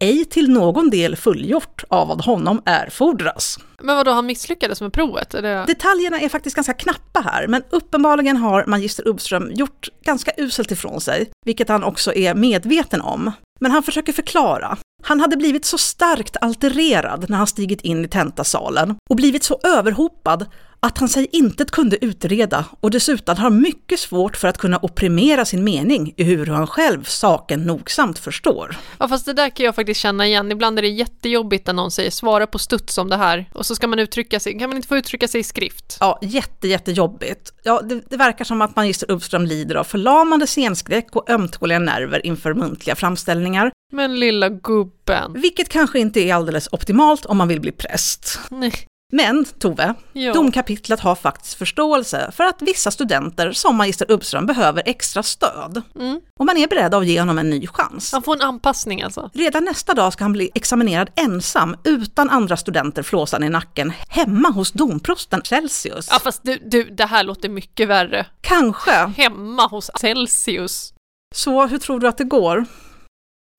ej 0.00 0.24
till 0.24 0.50
någon 0.50 0.90
del 0.90 1.16
fullgjort 1.16 1.84
av 1.88 2.08
vad 2.08 2.24
honom 2.24 2.62
erfordras. 2.64 3.58
Men 3.82 3.96
vadå, 3.96 4.10
han 4.10 4.26
misslyckades 4.26 4.80
med 4.80 4.92
provet? 4.92 5.34
Eller? 5.34 5.66
Detaljerna 5.66 6.20
är 6.20 6.28
faktiskt 6.28 6.56
ganska 6.56 6.72
knappa 6.72 7.20
här, 7.20 7.46
men 7.46 7.62
uppenbarligen 7.70 8.36
har 8.36 8.64
magister 8.66 9.08
Ubbström 9.08 9.52
gjort 9.52 9.88
ganska 10.04 10.32
uselt 10.36 10.70
ifrån 10.70 11.00
sig, 11.00 11.30
vilket 11.46 11.68
han 11.68 11.84
också 11.84 12.14
är 12.14 12.34
medveten 12.34 13.00
om. 13.00 13.32
Men 13.60 13.70
han 13.70 13.82
försöker 13.82 14.12
förklara. 14.12 14.78
Han 15.02 15.20
hade 15.20 15.36
blivit 15.36 15.64
så 15.64 15.78
starkt 15.78 16.36
altererad 16.40 17.30
när 17.30 17.36
han 17.36 17.46
stigit 17.46 17.80
in 17.80 18.04
i 18.04 18.08
tentasalen 18.08 18.96
och 19.10 19.16
blivit 19.16 19.44
så 19.44 19.60
överhopad 19.62 20.46
att 20.80 20.98
han 20.98 21.08
sig 21.08 21.28
inte 21.32 21.64
kunde 21.64 22.04
utreda 22.04 22.64
och 22.80 22.90
dessutom 22.90 23.36
har 23.36 23.50
mycket 23.50 24.00
svårt 24.00 24.36
för 24.36 24.48
att 24.48 24.58
kunna 24.58 24.76
opprimera 24.76 25.44
sin 25.44 25.64
mening 25.64 26.14
i 26.16 26.24
hur 26.24 26.46
han 26.46 26.66
själv 26.66 27.04
saken 27.04 27.62
nogsamt 27.62 28.18
förstår. 28.18 28.76
Ja, 28.98 29.08
fast 29.08 29.26
det 29.26 29.32
där 29.32 29.50
kan 29.50 29.66
jag 29.66 29.74
faktiskt 29.74 30.00
känna 30.00 30.26
igen. 30.26 30.52
Ibland 30.52 30.78
är 30.78 30.82
det 30.82 30.88
jättejobbigt 30.88 31.66
när 31.66 31.74
någon 31.74 31.90
säger 31.90 32.10
svara 32.10 32.46
på 32.46 32.58
studs 32.58 32.98
om 32.98 33.08
det 33.08 33.16
här 33.16 33.50
och 33.52 33.66
så 33.66 33.74
ska 33.74 33.86
man 33.86 33.98
uttrycka 33.98 34.40
sig. 34.40 34.58
Kan 34.58 34.70
man 34.70 34.76
inte 34.76 34.88
få 34.88 34.96
uttrycka 34.96 35.28
sig 35.28 35.40
i 35.40 35.44
skrift? 35.44 35.96
Ja, 36.00 36.18
jätte, 36.22 36.68
jättejobbigt. 36.68 37.52
Ja, 37.62 37.80
det, 37.80 38.00
det 38.10 38.16
verkar 38.16 38.44
som 38.44 38.62
att 38.62 38.76
magister 38.76 39.10
Uppström 39.10 39.46
lider 39.46 39.74
av 39.74 39.84
förlamande 39.84 40.46
scenskräck 40.46 41.16
och 41.16 41.30
ömtåliga 41.30 41.78
nerver 41.78 42.26
inför 42.26 42.54
muntliga 42.54 42.96
framställningar, 42.96 43.72
Men 43.90 44.20
lilla 44.20 44.48
gubben. 44.48 45.32
vilket 45.32 45.68
kanske 45.68 45.98
inte 45.98 46.20
är 46.20 46.34
alldeles 46.34 46.68
optimalt 46.72 47.26
om 47.26 47.36
man 47.36 47.48
vill 47.48 47.60
bli 47.60 47.72
präst. 47.72 48.38
Nej. 48.50 48.72
Men, 49.12 49.44
Tove, 49.44 49.94
Ja. 50.12 50.32
domkapitlet 50.32 51.00
har 51.00 51.14
faktiskt 51.14 51.54
förståelse 51.54 52.30
för 52.36 52.44
att 52.44 52.62
vissa 52.62 52.90
studenter 52.90 53.52
som 53.52 53.76
magister 53.76 54.10
Uppström 54.10 54.46
behöver 54.46 54.82
extra 54.86 55.22
stöd. 55.22 55.82
Mm. 55.96 56.20
Och 56.38 56.46
man 56.46 56.56
är 56.56 56.66
beredd 56.68 56.94
att 56.94 57.06
ge 57.06 57.20
honom 57.20 57.38
en 57.38 57.50
ny 57.50 57.66
chans. 57.66 58.12
Han 58.12 58.22
får 58.22 58.34
en 58.36 58.42
anpassning 58.42 59.02
alltså. 59.02 59.30
Redan 59.34 59.64
nästa 59.64 59.94
dag 59.94 60.12
ska 60.12 60.24
han 60.24 60.32
bli 60.32 60.50
examinerad 60.54 61.10
ensam, 61.16 61.76
utan 61.84 62.30
andra 62.30 62.56
studenter 62.56 63.02
flåsande 63.02 63.46
i 63.46 63.50
nacken, 63.50 63.92
hemma 64.08 64.48
hos 64.50 64.72
domprosten 64.72 65.40
Celsius. 65.44 66.08
Ja, 66.10 66.18
fast 66.18 66.40
du, 66.44 66.58
du, 66.70 66.84
det 66.84 67.06
här 67.06 67.24
låter 67.24 67.48
mycket 67.48 67.88
värre. 67.88 68.26
Kanske. 68.40 68.92
Hemma 69.16 69.66
hos 69.66 69.90
Celsius. 70.00 70.92
Så 71.34 71.66
hur 71.66 71.78
tror 71.78 72.00
du 72.00 72.08
att 72.08 72.18
det 72.18 72.24
går? 72.24 72.66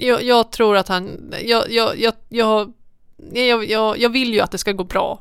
Jag, 0.01 0.23
jag 0.23 0.51
tror 0.51 0.77
att 0.77 0.87
han... 0.87 1.33
Jag, 1.45 1.71
jag, 1.71 1.99
jag, 1.99 2.13
jag, 2.29 2.73
jag, 3.33 3.65
jag, 3.65 3.97
jag 3.97 4.09
vill 4.09 4.33
ju 4.33 4.39
att 4.39 4.51
det 4.51 4.57
ska 4.57 4.71
gå 4.71 4.83
bra 4.83 5.19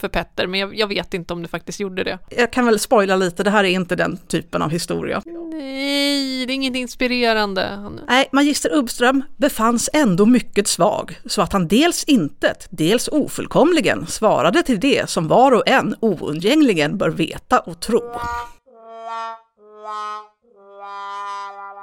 för 0.00 0.08
Petter, 0.08 0.46
men 0.46 0.60
jag, 0.60 0.78
jag, 0.78 0.86
vet 0.86 1.14
inte 1.14 1.32
om 1.32 1.42
det 1.42 1.48
faktiskt 1.48 1.80
gjorde 1.80 2.04
det. 2.04 2.18
Jag 2.28 2.52
kan 2.52 2.66
väl 2.66 2.78
spoila 2.78 3.16
lite, 3.16 3.42
det 3.42 3.50
här 3.50 3.64
är 3.64 3.68
inte 3.68 3.96
den 3.96 4.16
typen 4.16 4.62
av 4.62 4.70
historia. 4.70 5.22
Nej, 5.24 6.46
det 6.46 6.52
är 6.52 6.54
inget 6.54 6.76
inspirerande. 6.76 7.90
Nej, 8.08 8.28
magister 8.32 8.74
Ubbström 8.74 9.22
befanns 9.36 9.90
ändå 9.92 10.26
mycket 10.26 10.68
svag, 10.68 11.20
så 11.26 11.42
att 11.42 11.52
han 11.52 11.68
dels 11.68 12.04
intet, 12.04 12.66
dels 12.70 13.08
ofullkomligen 13.08 14.06
svarade 14.06 14.62
till 14.62 14.80
det 14.80 15.10
som 15.10 15.28
var 15.28 15.52
och 15.52 15.68
en 15.68 15.94
oundgängligen 16.00 16.98
bör 16.98 17.10
veta 17.10 17.58
och 17.58 17.80
tro. 17.80 18.12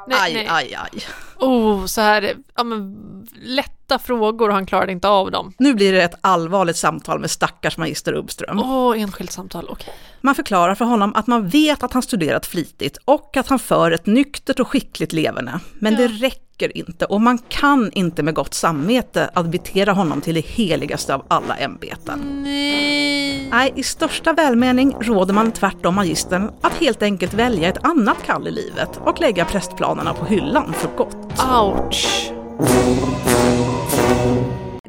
Nej, 0.07 0.19
aj, 0.21 0.33
nej. 0.33 0.47
aj, 0.49 0.75
aj. 0.75 1.03
Oh, 1.37 1.85
så 1.85 2.01
här, 2.01 2.33
ja 2.55 2.63
men 2.63 2.95
lätta 3.41 3.99
frågor 3.99 4.49
och 4.49 4.55
han 4.55 4.65
klarade 4.65 4.91
inte 4.91 5.07
av 5.07 5.31
dem. 5.31 5.53
Nu 5.57 5.73
blir 5.73 5.93
det 5.93 6.03
ett 6.03 6.15
allvarligt 6.21 6.77
samtal 6.77 7.19
med 7.19 7.31
stackars 7.31 7.77
magister 7.77 8.13
Ubbström. 8.13 8.59
Åh, 8.59 8.91
oh, 8.91 9.01
enskilt 9.01 9.31
samtal, 9.31 9.65
okej. 9.69 9.93
Man 10.21 10.35
förklarar 10.35 10.75
för 10.75 10.85
honom 10.85 11.15
att 11.15 11.27
man 11.27 11.47
vet 11.49 11.83
att 11.83 11.93
han 11.93 12.01
studerat 12.01 12.45
flitigt 12.45 12.97
och 13.05 13.37
att 13.37 13.47
han 13.47 13.59
för 13.59 13.91
ett 13.91 14.05
nyktert 14.05 14.59
och 14.59 14.67
skickligt 14.67 15.13
leverne. 15.13 15.59
Men 15.73 15.93
Ja. 15.93 15.99
det 15.99 16.07
räcker 16.07 16.42
inte 16.61 17.05
och 17.05 17.21
man 17.21 17.37
kan 17.37 17.91
inte 17.93 18.23
med 18.23 18.33
gott 18.33 18.53
samvete 18.53 19.29
admittera 19.33 19.91
honom 19.91 20.21
till 20.21 20.35
det 20.35 20.45
heligaste 20.45 21.15
av 21.15 21.25
alla 21.27 21.55
ämbeten. 21.55 22.43
Nej. 22.43 23.47
Nej, 23.51 23.73
i 23.75 23.83
största 23.83 24.33
välmening 24.33 24.95
råder 24.99 25.33
man 25.33 25.51
tvärtom 25.51 25.95
magistern 25.95 26.51
att 26.61 26.73
helt 26.73 27.03
enkelt 27.03 27.33
välja 27.33 27.69
ett 27.69 27.85
annat 27.85 28.23
kall 28.25 28.47
i 28.47 28.51
livet 28.51 28.99
och 29.05 29.21
lägga 29.21 29.45
prästplanerna 29.45 30.13
på 30.13 30.25
hyllan 30.25 30.73
för 30.73 30.89
gott. 30.97 31.17
Ouch. 31.53 32.31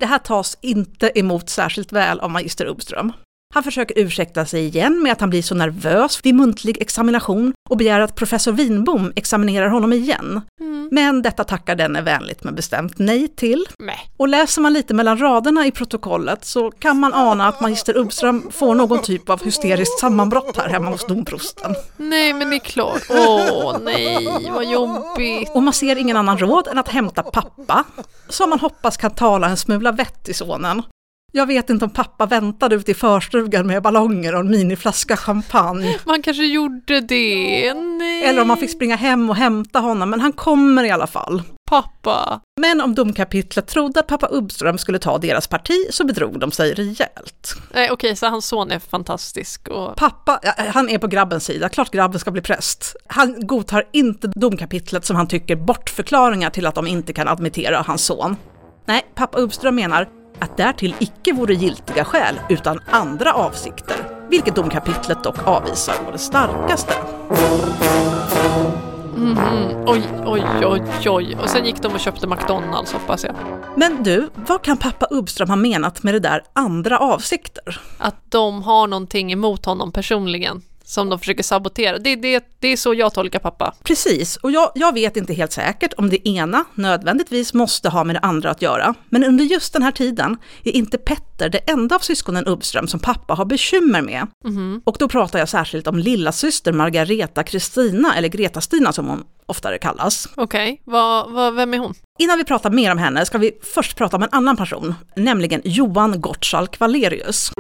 Det 0.01 0.07
här 0.07 0.19
tas 0.19 0.59
inte 0.61 1.19
emot 1.19 1.49
särskilt 1.49 1.93
väl 1.93 2.21
av 2.21 2.31
magister 2.31 2.67
Ubbström. 2.67 3.13
Han 3.55 3.63
försöker 3.63 3.99
ursäkta 3.99 4.47
sig 4.47 4.65
igen 4.65 5.03
med 5.03 5.13
att 5.13 5.21
han 5.21 5.31
blir 5.31 5.43
så 5.43 5.55
nervös 5.55 6.21
vid 6.23 6.35
muntlig 6.35 6.83
examination 6.83 7.53
och 7.71 7.77
begär 7.77 8.01
att 8.01 8.15
professor 8.15 8.53
Winbom 8.53 9.13
examinerar 9.17 9.69
honom 9.69 9.93
igen. 9.93 10.41
Mm. 10.61 10.89
Men 10.93 11.23
detta 11.23 11.45
tackar 11.45 11.77
denne 11.77 12.03
vänligt 12.03 12.45
men 12.45 12.55
bestämt 12.55 12.99
nej 12.99 13.29
till. 13.29 13.65
Mäh. 13.79 13.99
Och 14.17 14.29
läser 14.29 14.63
man 14.63 14.73
lite 14.73 14.95
mellan 14.95 15.19
raderna 15.19 15.67
i 15.67 15.71
protokollet 15.71 16.45
så 16.45 16.71
kan 16.71 17.01
man 17.01 17.15
ana 17.15 17.49
att 17.49 17.61
magister 17.61 17.97
Ubbström 17.97 18.51
får 18.51 18.75
någon 18.75 19.03
typ 19.03 19.31
av 19.31 19.45
hysteriskt 19.45 19.99
sammanbrott 19.99 20.57
här 20.57 20.69
hemma 20.69 20.91
hos 20.91 21.07
domprosten. 21.07 21.75
Nej, 21.97 22.33
men 22.33 22.51
det 22.51 22.57
är 22.57 22.61
klart. 22.61 23.03
Åh, 23.11 23.77
nej, 23.83 24.51
vad 24.55 24.65
jobbigt. 24.65 25.51
Och 25.55 25.63
man 25.63 25.73
ser 25.73 25.97
ingen 25.97 26.17
annan 26.17 26.39
råd 26.39 26.69
än 26.69 26.79
att 26.79 26.89
hämta 26.89 27.23
pappa, 27.23 27.85
som 28.29 28.51
man 28.51 28.61
hoppas 28.61 28.97
kan 28.97 29.11
tala 29.11 29.49
en 29.49 29.57
smula 29.57 29.93
vett 29.93 30.29
i 30.29 30.35
sonen. 30.35 30.83
Jag 31.37 31.47
vet 31.47 31.71
inte 31.71 31.85
om 31.85 31.91
pappa 31.91 32.27
väntade 32.27 32.75
ute 32.75 32.91
i 32.91 32.95
förstugan 32.95 33.67
med 33.67 33.83
ballonger 33.83 34.35
och 34.35 34.41
en 34.41 34.51
miniflaska 34.51 35.17
champagne. 35.17 35.99
Man 36.07 36.23
kanske 36.23 36.45
gjorde 36.47 37.01
det. 37.01 37.75
Nej. 37.75 38.25
Eller 38.25 38.43
om 38.43 38.49
man 38.49 38.57
fick 38.57 38.71
springa 38.71 38.97
hem 38.97 39.31
och 39.31 39.37
hämta 39.37 39.79
honom, 39.79 40.11
men 40.11 40.21
han 40.21 40.33
kommer 40.33 40.85
i 40.85 40.91
alla 40.91 41.07
fall. 41.07 41.43
Pappa. 41.71 42.41
Men 42.61 42.81
om 42.81 42.95
domkapitlet 42.95 43.67
trodde 43.67 44.01
att 44.01 44.07
pappa 44.07 44.29
Ubbström 44.31 44.79
skulle 44.79 44.99
ta 44.99 45.19
deras 45.19 45.47
parti 45.47 45.87
så 45.91 46.05
bedrog 46.05 46.41
de 46.41 46.53
sig 46.53 46.75
rejält. 46.75 47.55
Nej, 47.75 47.91
okej, 47.91 48.17
så 48.17 48.27
hans 48.27 48.47
son 48.47 48.71
är 48.71 48.79
fantastisk 48.79 49.69
och... 49.69 49.97
Pappa, 49.97 50.41
han 50.57 50.89
är 50.89 50.99
på 50.99 51.07
grabbens 51.07 51.45
sida, 51.45 51.69
klart 51.69 51.91
grabben 51.91 52.21
ska 52.21 52.31
bli 52.31 52.43
präst. 52.43 52.97
Han 53.07 53.47
godtar 53.47 53.85
inte 53.93 54.27
domkapitlet 54.35 55.05
som 55.05 55.17
han 55.17 55.29
tycker 55.29 55.57
bortförklaringar 55.57 56.51
till 56.51 56.67
att 56.67 56.75
de 56.75 56.87
inte 56.87 57.13
kan 57.13 57.29
admittera 57.29 57.85
hans 57.87 58.05
son. 58.05 58.37
Nej, 58.87 59.03
pappa 59.15 59.39
Ubbström 59.39 59.75
menar 59.75 60.09
att 60.39 60.57
därtill 60.57 60.95
icke 61.01 61.33
vore 61.33 61.55
giltiga 61.55 62.05
skäl 62.05 62.41
utan 62.49 62.81
andra 62.91 63.33
avsikter, 63.33 63.97
vilket 64.31 64.57
domkapitlet 64.57 65.25
dock 65.25 65.47
avvisar 65.47 65.95
på 66.05 66.11
det 66.11 66.19
starkaste. 66.19 66.95
Mhm. 69.17 69.85
Oj, 69.87 70.03
oj, 70.27 70.45
oj, 70.65 70.83
oj. 71.07 71.37
Och 71.43 71.49
sen 71.49 71.65
gick 71.65 71.83
de 71.83 71.93
och 71.93 72.01
köpte 72.01 72.27
McDonalds 72.27 72.93
hoppas 72.93 73.25
jag. 73.25 73.35
Men 73.77 74.03
du, 74.03 74.29
vad 74.35 74.63
kan 74.63 74.77
pappa 74.77 75.07
Ubbström 75.11 75.49
ha 75.49 75.57
menat 75.57 76.03
med 76.03 76.15
det 76.15 76.21
där 76.21 76.43
andra 76.53 76.99
avsikter? 76.99 77.81
Att 77.99 78.31
de 78.31 78.63
har 78.63 78.87
någonting 78.87 79.33
emot 79.33 79.65
honom 79.67 79.93
personligen. 79.93 80.63
Som 80.87 81.09
de 81.09 81.19
försöker 81.19 81.43
sabotera. 81.43 81.99
Det, 81.99 82.17
det, 82.17 82.45
det 82.59 82.69
är 82.69 82.77
så 82.77 82.95
jag 82.95 83.15
tolkar 83.15 83.39
pappa. 83.39 83.75
Precis, 83.83 84.37
och 84.37 84.51
jag, 84.51 84.73
jag 84.75 84.95
vet 84.95 85.17
inte 85.17 85.35
helt 85.35 85.53
säkert 85.53 85.93
om 85.97 86.11
det 86.11 86.29
ena 86.29 86.65
nödvändigtvis 86.75 87.55
måste 87.55 87.89
ha 87.89 88.05
med 88.05 88.17
det 88.17 88.21
andra 88.21 88.51
att 88.51 88.63
göra. 88.63 88.95
Men 89.09 89.25
under 89.25 89.45
just 89.45 89.73
den 89.73 89.83
här 89.83 89.93
tiden 89.93 90.37
är 90.65 90.73
inte 90.73 90.99
Petter 90.99 91.49
det 91.49 91.59
enda 91.59 91.97
av 91.97 91.99
syskonen 91.99 92.47
Ubbström 92.47 92.89
som 92.89 93.01
pappa 93.01 93.35
har 93.35 93.45
bekymmer 93.45 94.03
med. 94.03 94.27
Mhm. 94.45 94.83
Och 94.85 94.97
då 94.99 95.09
pratar 95.09 95.39
jag 95.39 95.49
särskilt 95.49 95.87
om 95.87 95.99
lilla 95.99 96.33
syster 96.33 96.73
Margareta 96.73 97.43
Kristina, 97.43 98.17
eller 98.17 98.29
Greta-Stina 98.29 98.93
som 98.93 99.07
hon 99.07 99.25
oftare 99.47 99.79
kallas. 99.79 100.29
Okej, 100.35 100.83
vad, 100.85 101.33
vad, 101.33 101.55
vem 101.55 101.75
är 101.75 101.79
hon? 101.79 101.95
Innan 102.19 102.39
vi 102.39 102.45
pratar 102.45 102.71
mer 102.71 102.93
om 102.93 102.99
henne 102.99 103.27
ska 103.27 103.39
vi 103.39 103.53
först 103.75 103.97
prata 103.97 104.17
om 104.17 104.23
en 104.23 104.29
annan 104.33 104.57
person, 104.57 104.95
nämligen 105.17 105.61
Johan 105.65 106.21
Gottschalk 106.21 106.81
Valerius. 106.81 107.51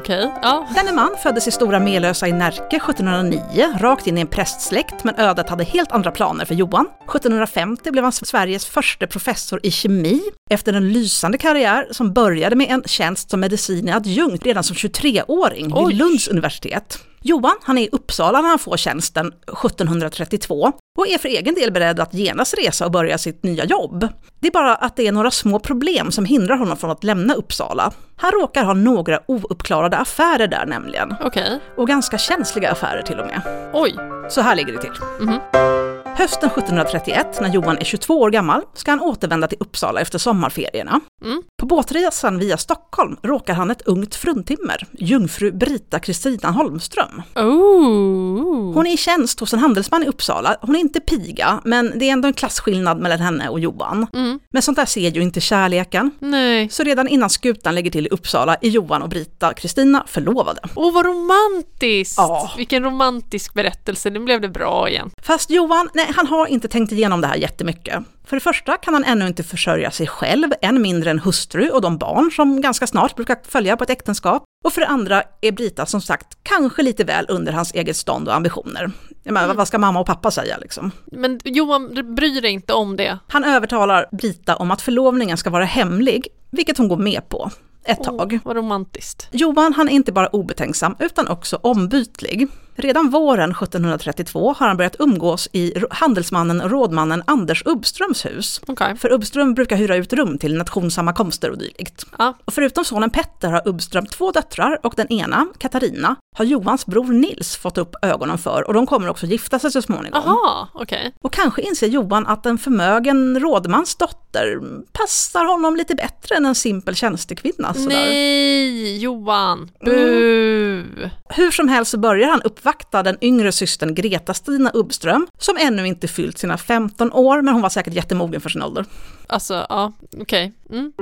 Okej, 0.00 0.30
ja. 0.42 0.68
Denne 0.74 0.92
man 0.92 1.16
föddes 1.22 1.48
i 1.48 1.50
Stora 1.50 1.80
Melösa 1.80 2.28
i 2.28 2.32
Närke 2.32 2.76
1709, 2.76 3.40
rakt 3.78 4.06
in 4.06 4.18
i 4.18 4.20
en 4.20 4.26
prästsläkt, 4.26 5.04
men 5.04 5.14
ödet 5.14 5.48
hade 5.48 5.64
helt 5.64 5.92
andra 5.92 6.10
planer 6.10 6.44
för 6.44 6.54
Johan. 6.54 6.86
1750 6.86 7.90
blev 7.90 8.04
han 8.04 8.12
Sveriges 8.12 8.66
första 8.66 9.06
professor 9.06 9.60
i 9.62 9.70
kemi, 9.70 10.20
efter 10.50 10.72
en 10.72 10.92
lysande 10.92 11.38
karriär 11.38 11.88
som 11.90 12.12
började 12.12 12.56
med 12.56 12.70
en 12.70 12.82
tjänst 12.86 13.30
som 13.30 13.40
medicine 13.40 13.96
adjunkt 13.96 14.46
redan 14.46 14.64
som 14.64 14.76
23-åring 14.76 15.72
Oj. 15.74 15.88
vid 15.88 15.98
Lunds 15.98 16.28
universitet. 16.28 16.98
Johan, 17.22 17.56
han 17.62 17.78
är 17.78 17.82
i 17.82 17.88
Uppsala 17.92 18.40
när 18.40 18.48
han 18.48 18.58
får 18.58 18.76
tjänsten 18.76 19.26
1732 19.26 20.72
och 20.98 21.08
är 21.08 21.18
för 21.18 21.28
egen 21.28 21.54
del 21.54 21.72
beredd 21.72 22.00
att 22.00 22.14
genast 22.14 22.58
resa 22.58 22.84
och 22.84 22.90
börja 22.90 23.18
sitt 23.18 23.42
nya 23.42 23.64
jobb. 23.64 24.08
Det 24.40 24.46
är 24.46 24.52
bara 24.52 24.74
att 24.74 24.96
det 24.96 25.06
är 25.06 25.12
några 25.12 25.30
små 25.30 25.58
problem 25.58 26.10
som 26.10 26.24
hindrar 26.24 26.56
honom 26.56 26.76
från 26.76 26.90
att 26.90 27.04
lämna 27.04 27.34
Uppsala. 27.34 27.92
Han 28.16 28.32
råkar 28.32 28.64
ha 28.64 28.74
några 28.74 29.20
ouppklarade 29.26 29.96
affärer 29.96 30.46
där 30.46 30.66
nämligen, 30.66 31.14
Okej. 31.20 31.60
och 31.76 31.88
ganska 31.88 32.18
känsliga 32.18 32.70
affärer 32.72 33.02
till 33.02 33.18
och 33.20 33.26
med. 33.26 33.70
Oj. 33.72 33.94
Så 34.30 34.40
här 34.40 34.56
ligger 34.56 34.72
det 34.72 34.78
till. 34.80 34.92
Mhm. 35.20 35.79
Hösten 36.16 36.50
1731, 36.50 37.38
när 37.40 37.48
Johan 37.48 37.78
är 37.78 37.84
22 37.84 38.20
år 38.20 38.30
gammal, 38.30 38.62
ska 38.74 38.90
han 38.90 39.00
återvända 39.00 39.48
till 39.48 39.58
Uppsala 39.60 40.00
efter 40.00 40.18
sommarferierna. 40.18 41.00
Mm. 41.24 41.42
På 41.60 41.66
båtresan 41.66 42.38
via 42.38 42.56
Stockholm 42.56 43.16
råkar 43.22 43.54
han 43.54 43.70
ett 43.70 43.82
ungt 43.82 44.14
fruntimmer, 44.14 44.86
jungfru 44.92 45.52
Brita 45.52 45.98
Kristina 45.98 46.50
Holmström. 46.50 47.22
Oh. 47.34 48.74
Hon 48.74 48.86
är 48.86 48.94
i 48.94 48.96
tjänst 48.96 49.40
hos 49.40 49.52
en 49.52 49.58
handelsman 49.58 50.02
i 50.02 50.06
Uppsala. 50.06 50.56
Hon 50.60 50.76
är 50.76 50.80
inte 50.80 51.00
piga, 51.00 51.60
men 51.64 51.98
det 51.98 52.08
är 52.08 52.12
ändå 52.12 52.28
en 52.28 52.34
klasskillnad 52.34 53.00
mellan 53.00 53.18
henne 53.18 53.48
och 53.48 53.60
Johan. 53.60 54.06
Mm. 54.12 54.40
Men 54.52 54.62
sånt 54.62 54.76
där 54.76 54.84
ser 54.84 55.10
ju 55.10 55.22
inte 55.22 55.40
kärleken. 55.40 56.10
Nej. 56.18 56.68
Så 56.68 56.82
redan 56.82 57.08
innan 57.08 57.30
skutan 57.30 57.74
lägger 57.74 57.90
till 57.90 58.06
i 58.06 58.10
Uppsala 58.10 58.54
är 58.60 58.68
Johan 58.68 59.02
och 59.02 59.08
Brita 59.08 59.54
Kristina 59.54 60.04
förlovade. 60.06 60.60
Åh, 60.74 60.94
vad 60.94 61.06
romantiskt! 61.06 62.14
Ja. 62.16 62.52
Vilken 62.56 62.84
romantisk 62.84 63.54
berättelse, 63.54 64.10
nu 64.10 64.20
blev 64.20 64.40
det 64.40 64.48
bra 64.48 64.88
igen. 64.88 65.10
Fast 65.22 65.50
Johan, 65.50 65.88
nej, 66.04 66.12
han 66.16 66.26
har 66.26 66.46
inte 66.46 66.68
tänkt 66.68 66.92
igenom 66.92 67.20
det 67.20 67.26
här 67.26 67.36
jättemycket. 67.36 68.04
För 68.24 68.36
det 68.36 68.40
första 68.40 68.76
kan 68.76 68.94
han 68.94 69.04
ännu 69.04 69.26
inte 69.26 69.42
försörja 69.42 69.90
sig 69.90 70.06
själv, 70.06 70.48
än 70.62 70.82
mindre 70.82 71.10
en 71.10 71.18
hustru 71.18 71.70
och 71.70 71.80
de 71.80 71.98
barn 71.98 72.30
som 72.30 72.60
ganska 72.60 72.86
snart 72.86 73.16
brukar 73.16 73.36
följa 73.48 73.76
på 73.76 73.84
ett 73.84 73.90
äktenskap. 73.90 74.44
Och 74.64 74.72
för 74.72 74.80
det 74.80 74.86
andra 74.86 75.22
är 75.40 75.52
Brita 75.52 75.86
som 75.86 76.00
sagt 76.00 76.38
kanske 76.42 76.82
lite 76.82 77.04
väl 77.04 77.26
under 77.28 77.52
hans 77.52 77.74
eget 77.74 77.96
stånd 77.96 78.28
och 78.28 78.34
ambitioner. 78.34 78.90
Jag 79.22 79.32
menar, 79.32 79.54
vad 79.54 79.68
ska 79.68 79.78
mamma 79.78 80.00
och 80.00 80.06
pappa 80.06 80.30
säga 80.30 80.58
liksom? 80.58 80.90
Men 81.12 81.40
Johan, 81.44 81.94
du 81.94 82.02
bryr 82.02 82.40
dig 82.40 82.50
inte 82.50 82.72
om 82.72 82.96
det? 82.96 83.18
Han 83.28 83.44
övertalar 83.44 84.06
Brita 84.12 84.56
om 84.56 84.70
att 84.70 84.82
förlovningen 84.82 85.36
ska 85.36 85.50
vara 85.50 85.64
hemlig, 85.64 86.28
vilket 86.50 86.78
hon 86.78 86.88
går 86.88 86.96
med 86.96 87.28
på 87.28 87.50
ett 87.84 88.04
tag. 88.04 88.32
Åh, 88.32 88.40
vad 88.44 88.56
romantiskt. 88.56 89.28
Johan 89.30 89.72
han 89.72 89.88
är 89.88 89.92
inte 89.92 90.12
bara 90.12 90.26
obetänksam 90.26 90.96
utan 90.98 91.28
också 91.28 91.58
ombytlig. 91.62 92.48
Redan 92.80 93.10
våren 93.10 93.50
1732 93.50 94.54
har 94.58 94.66
han 94.66 94.76
börjat 94.76 94.96
umgås 94.98 95.48
i 95.52 95.74
handelsmannen 95.90 96.60
och 96.60 96.70
rådmannen 96.70 97.22
Anders 97.26 97.62
Ubbströms 97.66 98.26
hus. 98.26 98.60
Okej. 98.66 98.96
För 98.96 99.12
Ubbström 99.12 99.54
brukar 99.54 99.76
hyra 99.76 99.96
ut 99.96 100.12
rum 100.12 100.38
till 100.38 100.56
nationssammankomster 100.56 101.50
och 101.50 101.58
dylikt. 101.58 102.06
Ja. 102.18 102.34
Och 102.44 102.54
förutom 102.54 102.84
sonen 102.84 103.10
Petter 103.10 103.50
har 103.50 103.68
Ubbström 103.68 104.06
två 104.06 104.30
döttrar 104.30 104.78
och 104.82 104.94
den 104.96 105.12
ena, 105.12 105.46
Katarina, 105.58 106.16
har 106.36 106.44
Johans 106.44 106.86
bror 106.86 107.12
Nils 107.12 107.56
fått 107.56 107.78
upp 107.78 107.94
ögonen 108.02 108.38
för 108.38 108.66
och 108.66 108.74
de 108.74 108.86
kommer 108.86 109.08
också 109.08 109.26
gifta 109.26 109.58
sig 109.58 109.72
så 109.72 109.82
småningom. 109.82 110.22
Aha, 110.22 110.68
okej. 110.74 111.14
Och 111.24 111.32
kanske 111.32 111.62
inser 111.62 111.86
Johan 111.86 112.26
att 112.26 112.46
en 112.46 112.58
förmögen 112.58 113.40
rådmans 113.40 113.96
dotter 113.96 114.60
passar 114.92 115.44
honom 115.44 115.76
lite 115.76 115.94
bättre 115.94 116.36
än 116.36 116.46
en 116.46 116.54
simpel 116.54 116.94
tjänstekvinna. 116.94 117.74
Sådär. 117.74 117.88
Nej, 117.88 118.98
Johan. 118.98 119.70
Bu. 119.84 121.10
Hur 121.28 121.50
som 121.50 121.68
helst 121.68 121.90
så 121.90 121.98
börjar 121.98 122.28
han 122.28 122.42
uppvakta 122.42 122.69
den 122.90 123.16
yngre 123.20 123.52
systern 123.52 123.94
Greta-Stina 123.94 124.70
Ubbström, 124.74 125.26
som 125.38 125.56
ännu 125.56 125.86
inte 125.86 126.08
fyllt 126.08 126.38
sina 126.38 126.58
15 126.58 127.12
år, 127.12 127.42
men 127.42 127.54
hon 127.54 127.62
var 127.62 127.68
säkert 127.68 127.94
jättemogen 127.94 128.40
för 128.40 128.48
sin 128.48 128.62
ålder. 128.62 128.84
Alltså, 129.26 129.66
ja, 129.68 129.92
okej. 130.20 130.52
Mm. 130.70 130.92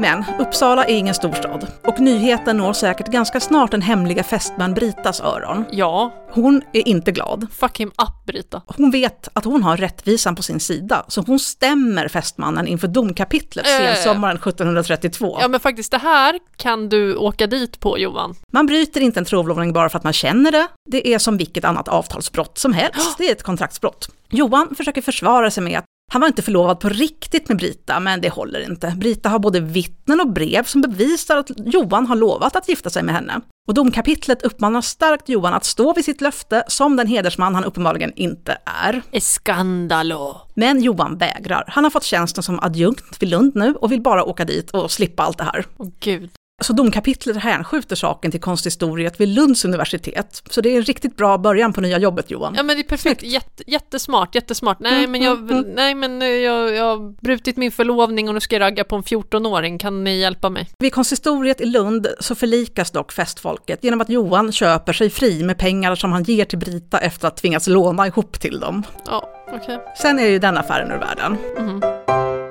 Men 0.00 0.24
Uppsala 0.38 0.84
är 0.84 0.94
ingen 0.94 1.14
storstad 1.14 1.66
och 1.84 2.00
nyheten 2.00 2.56
når 2.56 2.72
säkert 2.72 3.06
ganska 3.08 3.40
snart 3.40 3.70
den 3.70 3.82
hemliga 3.82 4.22
fästman 4.22 4.74
Britas 4.74 5.20
öron. 5.20 5.64
Ja, 5.72 6.14
Hon 6.30 6.62
är 6.72 6.88
inte 6.88 7.12
glad. 7.12 7.46
fuck 7.52 7.80
him 7.80 7.88
up 7.88 8.26
Brita. 8.26 8.62
Hon 8.66 8.90
vet 8.90 9.28
att 9.32 9.44
hon 9.44 9.62
har 9.62 9.76
rättvisan 9.76 10.36
på 10.36 10.42
sin 10.42 10.60
sida, 10.60 11.04
så 11.08 11.20
hon 11.26 11.38
stämmer 11.38 12.08
fästmannen 12.08 12.66
inför 12.66 12.88
domkapitlet 12.88 13.66
Äh. 13.66 13.94
sensommaren 13.94 14.36
1732. 14.36 15.38
Ja 15.40 15.48
men 15.48 15.60
faktiskt 15.60 15.90
det 15.90 15.98
här 15.98 16.38
kan 16.56 16.88
du 16.88 17.16
åka 17.16 17.46
dit 17.46 17.80
på 17.80 17.98
Johan. 17.98 18.34
Man 18.52 18.66
bryter 18.66 19.00
inte 19.00 19.20
en 19.20 19.24
trolovning 19.24 19.72
bara 19.72 19.88
för 19.88 19.98
att 19.98 20.04
man 20.04 20.12
känner 20.12 20.50
det. 20.52 20.66
Det 20.90 21.14
är 21.14 21.18
som 21.18 21.36
vilket 21.36 21.64
annat 21.64 21.88
avtalsbrott 21.88 22.58
som 22.58 22.72
helst. 22.72 23.14
Det 23.18 23.28
är 23.28 23.32
ett 23.32 23.42
kontraktsbrott. 23.42 24.08
Johan 24.30 24.74
försöker 24.76 25.02
försvara 25.02 25.50
sig 25.50 25.62
med 25.62 25.78
att 25.78 25.84
han 26.10 26.20
var 26.20 26.28
inte 26.28 26.42
förlovad 26.42 26.80
på 26.80 26.88
riktigt 26.88 27.48
med 27.48 27.58
Brita, 27.58 28.00
men 28.00 28.20
det 28.20 28.28
håller 28.28 28.60
inte. 28.60 28.94
Brita 28.96 29.28
har 29.28 29.38
både 29.38 29.60
vittnen 29.60 30.20
och 30.20 30.32
brev 30.32 30.64
som 30.64 30.80
bevisar 30.80 31.36
att 31.36 31.50
Johan 31.56 32.06
har 32.06 32.16
lovat 32.16 32.56
att 32.56 32.68
gifta 32.68 32.90
sig 32.90 33.02
med 33.02 33.14
henne. 33.14 33.40
Och 33.68 33.74
domkapitlet 33.74 34.42
uppmanar 34.42 34.80
starkt 34.80 35.28
Johan 35.28 35.54
att 35.54 35.64
stå 35.64 35.94
vid 35.94 36.04
sitt 36.04 36.20
löfte 36.20 36.64
som 36.68 36.96
den 36.96 37.06
hedersman 37.06 37.54
han 37.54 37.64
uppenbarligen 37.64 38.12
inte 38.16 38.58
är. 38.64 39.02
Skandalo. 39.20 40.36
Men 40.54 40.82
Johan 40.82 41.18
vägrar. 41.18 41.64
Han 41.68 41.84
har 41.84 41.90
fått 41.90 42.04
tjänsten 42.04 42.42
som 42.42 42.60
adjunkt 42.60 43.22
vid 43.22 43.28
Lund 43.28 43.52
nu 43.54 43.74
och 43.74 43.92
vill 43.92 44.02
bara 44.02 44.24
åka 44.24 44.44
dit 44.44 44.70
och 44.70 44.90
slippa 44.90 45.22
allt 45.22 45.38
det 45.38 45.44
här. 45.44 45.66
Åh 45.76 45.88
gud. 46.00 46.30
Så 46.62 46.72
domkapitlet 46.72 47.36
hänskjuter 47.36 47.96
saken 47.96 48.30
till 48.30 48.40
konsthistoriet 48.40 49.20
vid 49.20 49.28
Lunds 49.28 49.64
universitet. 49.64 50.42
Så 50.50 50.60
det 50.60 50.68
är 50.68 50.76
en 50.76 50.82
riktigt 50.82 51.16
bra 51.16 51.38
början 51.38 51.72
på 51.72 51.80
nya 51.80 51.98
jobbet 51.98 52.30
Johan. 52.30 52.54
Ja 52.56 52.62
men 52.62 52.76
det 52.76 52.82
är 52.82 52.88
perfekt, 52.88 53.22
Jätte, 53.22 53.70
jättesmart, 53.70 54.34
jättesmart. 54.34 54.80
Nej 54.80 54.98
Mm, 54.98 55.10
men, 55.10 55.22
jag, 55.22 55.38
mm, 55.38 55.50
mm. 55.50 55.70
nej, 55.74 55.94
men 55.94 56.22
eh, 56.22 56.28
jag, 56.28 56.74
jag 56.74 56.84
har 56.84 57.20
brutit 57.22 57.56
min 57.56 57.72
förlovning 57.72 58.28
och 58.28 58.34
nu 58.34 58.40
ska 58.40 58.54
jag 58.54 58.60
ragga 58.60 58.84
på 58.84 58.96
en 58.96 59.02
14-åring, 59.02 59.78
kan 59.78 60.04
ni 60.04 60.18
hjälpa 60.20 60.50
mig? 60.50 60.68
Vid 60.78 60.94
konsistoriet 60.94 61.60
i 61.60 61.66
Lund 61.66 62.06
så 62.20 62.34
förlikas 62.34 62.90
dock 62.90 63.12
festfolket 63.12 63.84
genom 63.84 64.00
att 64.00 64.08
Johan 64.08 64.52
köper 64.52 64.92
sig 64.92 65.10
fri 65.10 65.42
med 65.42 65.58
pengar 65.58 65.94
som 65.94 66.12
han 66.12 66.22
ger 66.22 66.44
till 66.44 66.58
Brita 66.58 66.98
efter 66.98 67.28
att 67.28 67.36
tvingats 67.36 67.66
låna 67.66 68.06
ihop 68.06 68.40
till 68.40 68.60
dem. 68.60 68.82
Ja, 69.06 69.28
okej. 69.52 69.78
Sen 70.02 70.18
är 70.18 70.26
ju 70.26 70.38
den 70.38 70.58
affären 70.58 70.90
ur 70.90 70.98
världen. 70.98 71.36
Mhm. 71.58 72.47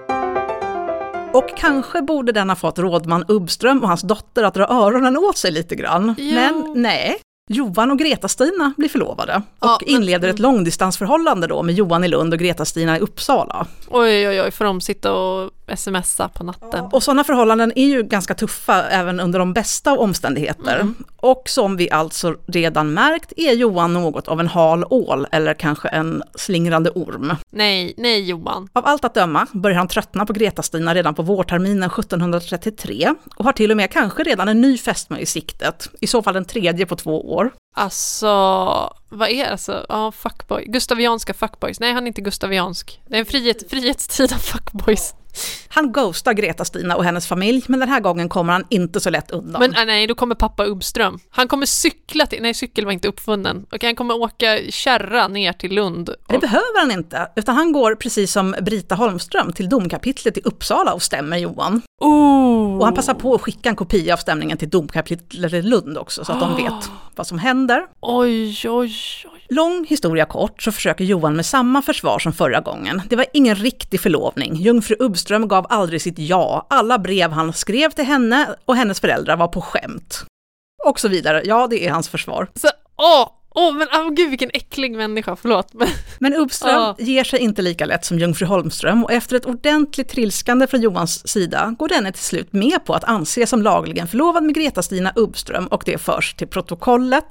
Och 1.38 1.58
kanske 1.58 2.02
borde 2.02 2.32
den 2.32 2.50
ha 2.50 2.56
fått 2.56 2.80
rådman 2.80 3.26
Ubbström 3.28 3.82
och 3.82 3.88
hans 3.88 4.02
dotter 4.02 4.44
att 4.44 4.54
dra 4.54 4.68
öronen 4.68 5.18
åt 5.18 5.38
sig 5.38 5.52
lite 5.52 5.76
grann. 5.76 6.16
Jo. 6.18 6.36
Men 6.36 6.74
nej, 6.76 7.16
Johan 7.50 7.92
och 7.92 8.00
Greta-Stina 8.00 8.74
blir 8.78 8.90
förlovade 8.90 9.36
och 9.60 9.68
Ja, 9.68 9.78
men- 9.82 9.90
inleder 9.90 10.30
ett 10.30 10.40
långdistansförhållande 10.40 11.48
då 11.48 11.64
med 11.64 11.76
Johan 11.76 12.04
i 12.04 12.08
Lund 12.08 12.34
och 12.34 12.40
Greta-Stina 12.40 12.98
i 12.98 13.00
Uppsala. 13.00 13.68
Oj, 13.90 14.28
oj, 14.28 14.42
oj, 14.42 14.52
får 14.52 14.66
de 14.66 14.82
sitta 14.82 15.14
och 15.14 15.52
smsa 15.76 16.30
på 16.30 16.44
natten? 16.44 16.86
Och 16.86 17.04
sådana 17.04 17.24
förhållanden 17.24 17.72
är 17.76 17.88
ju 17.88 18.04
ganska 18.04 18.34
tuffa 18.34 18.84
även 18.84 19.20
under 19.20 19.40
de 19.40 19.54
bästa 19.54 19.92
av 19.92 20.00
omständigheter. 20.00 20.76
Mm. 20.76 20.96
Och 21.18 21.50
som 21.50 21.78
vi 21.78 21.92
alltså 21.92 22.36
redan 22.46 22.94
märkt 22.94 23.34
är 23.38 23.54
Johan 23.54 23.94
något 23.94 24.28
av 24.28 24.40
en 24.40 24.48
hal 24.48 24.86
ål 24.90 25.28
eller 25.32 25.54
kanske 25.54 25.88
en 25.88 26.24
slingrande 26.36 26.90
orm. 26.90 27.36
Nej, 27.50 27.94
nej 27.98 28.30
Johan. 28.30 28.70
Av 28.74 28.86
allt 28.86 29.06
att 29.06 29.14
döma 29.14 29.48
börjar 29.52 29.78
han 29.78 29.88
tröttna 29.88 30.26
på 30.26 30.34
Greta-Stina 30.34 30.96
redan 30.96 31.16
på 31.16 31.22
vårterminen 31.22 31.90
1733 31.90 33.14
och 33.36 33.46
har 33.46 33.54
till 33.54 33.72
och 33.72 33.78
med 33.78 33.92
kanske 33.92 34.24
redan 34.24 34.48
en 34.48 34.62
ny 34.62 34.78
fästmö 34.78 35.18
i 35.18 35.26
siktet, 35.26 35.90
i 36.02 36.08
så 36.08 36.24
fall 36.24 36.34
den 36.34 36.46
tredje 36.46 36.86
på 36.86 36.96
två 36.96 37.34
år. 37.34 37.52
Alltså, 37.78 38.28
vad 39.10 39.30
är 39.30 39.46
det? 39.46 39.52
Alltså, 39.52 39.86
ja, 39.90 40.12
fuckboy. 40.12 40.66
Gustavianska 40.68 41.34
fuckboys. 41.34 41.80
Nej, 41.80 41.94
han 41.94 42.04
är 42.04 42.08
inte 42.08 42.22
gustaviansk. 42.22 43.02
Det 43.08 43.16
är 43.16 43.20
en 43.20 43.26
frihet, 43.26 43.70
frihetstid 43.70 44.34
av 44.34 44.38
fuckboys. 44.38 45.14
Han 45.68 45.92
ghostar 45.92 46.34
Greta-Stina 46.34 46.96
och 46.96 47.04
hennes 47.04 47.28
familj, 47.28 47.64
men 47.68 47.80
den 47.80 47.90
här 47.90 48.00
gången 48.00 48.30
kommer 48.30 48.54
han 48.54 48.66
inte 48.70 49.00
så 49.00 49.10
lätt 49.10 49.32
undan. 49.32 49.60
Men 49.60 49.74
äh, 49.74 49.86
nej, 49.86 50.08
då 50.08 50.16
kommer 50.16 50.36
pappa 50.36 50.66
Ubbström. 50.66 51.20
Han 51.30 51.48
kommer 51.48 51.66
cykla 51.66 52.26
till, 52.26 52.42
nej 52.42 52.54
cykel 52.54 52.86
var 52.86 52.92
inte 52.92 53.08
uppfunnen. 53.08 53.66
Och 53.72 53.84
han 53.84 53.96
kommer 53.96 54.22
åka 54.22 54.60
kärra 54.70 55.28
ner 55.28 55.54
till 55.54 55.76
Lund. 55.76 56.10
Det 56.28 56.36
Och, 56.36 56.42
behöver 56.42 56.80
han 56.80 56.92
inte, 56.92 57.32
utan 57.36 57.56
han 57.56 57.72
går 57.72 57.96
precis 57.96 58.32
som 58.32 58.56
Brita 58.62 58.96
Holmström 58.96 59.54
till 59.54 59.70
domkapitlet 59.70 60.38
i 60.38 60.42
Uppsala 60.42 60.94
och 60.94 61.04
stämmer 61.04 61.38
Johan. 61.38 61.82
Oh. 62.02 62.78
Och 62.78 62.86
han 62.86 62.94
passar 62.94 63.14
på 63.14 63.36
att 63.36 63.42
skicka 63.42 63.70
en 63.70 63.76
kopia 63.76 64.14
av 64.14 64.18
stämningen 64.18 64.58
till 64.58 64.70
domkapitlet 64.70 65.54
i 65.54 65.62
Lund 65.62 65.98
också, 65.98 66.26
så 66.26 66.32
att 66.32 66.40
de 66.40 66.56
vet 66.56 66.90
vad 67.16 67.28
som 67.28 67.40
händer. 67.40 67.88
Oj, 68.02 68.70
oj, 68.70 68.94
oj. 69.26 69.38
Lång 69.50 69.86
historia 69.90 70.26
kort 70.26 70.64
så 70.64 70.72
försöker 70.72 71.06
Johan 71.06 71.36
med 71.36 71.46
samma 71.46 71.82
försvar 71.82 72.20
som 72.20 72.34
förra 72.34 72.60
gången. 72.60 73.02
Det 73.10 73.16
var 73.16 73.26
ingen 73.34 73.56
riktig 73.56 74.02
förlovning. 74.02 74.56
Jungfru 74.56 74.96
Ubbström 75.00 75.48
gav 75.48 75.66
aldrig 75.70 76.02
sitt 76.02 76.20
ja. 76.20 76.68
Alla 76.70 77.00
brev 77.00 77.32
han 77.32 77.54
skrev 77.54 77.90
till 77.90 78.06
henne 78.06 78.56
och 78.66 78.76
hennes 78.76 79.00
föräldrar 79.00 79.38
var 79.38 79.48
på 79.48 79.62
skämt. 79.62 80.26
Och 80.86 81.00
så 81.00 81.08
vidare. 81.08 81.42
Ja, 81.46 81.68
det 81.68 81.88
är 81.88 81.92
hans 81.92 82.10
försvar. 82.10 82.48
Så, 82.56 82.68
åh, 82.98 83.30
åh, 83.58 83.74
men 83.76 83.88
åh, 83.94 84.10
gud 84.14 84.30
vilken 84.30 84.50
äcklig 84.54 84.92
människa, 84.96 85.36
förlåt. 85.36 85.72
Men, 86.20 86.34
Ubbström 86.36 86.74
Ja. 86.76 86.96
ger 87.00 87.24
sig 87.24 87.40
inte 87.40 87.62
lika 87.62 87.86
lätt 87.86 88.06
som 88.06 88.20
Jungfru 88.20 88.46
Holmström 88.46 89.04
och 89.04 89.12
efter 89.12 89.36
ett 89.36 89.46
ordentligt 89.46 90.10
trilskande 90.10 90.68
från 90.68 90.82
Johans 90.82 91.28
sida 91.28 91.76
går 91.80 91.88
denne 91.90 92.12
till 92.12 92.24
slut 92.24 92.54
med 92.54 92.86
på 92.86 92.94
att 92.94 93.04
anses 93.04 93.50
som 93.50 93.62
lagligen 93.62 94.08
förlovad 94.08 94.44
med 94.44 94.56
Greta-Stina 94.56 95.14
Ubbström 95.16 95.68
och 95.68 95.84
det 95.86 95.98
förs 95.98 96.34
till 96.34 96.48
protokollet. 96.48 97.26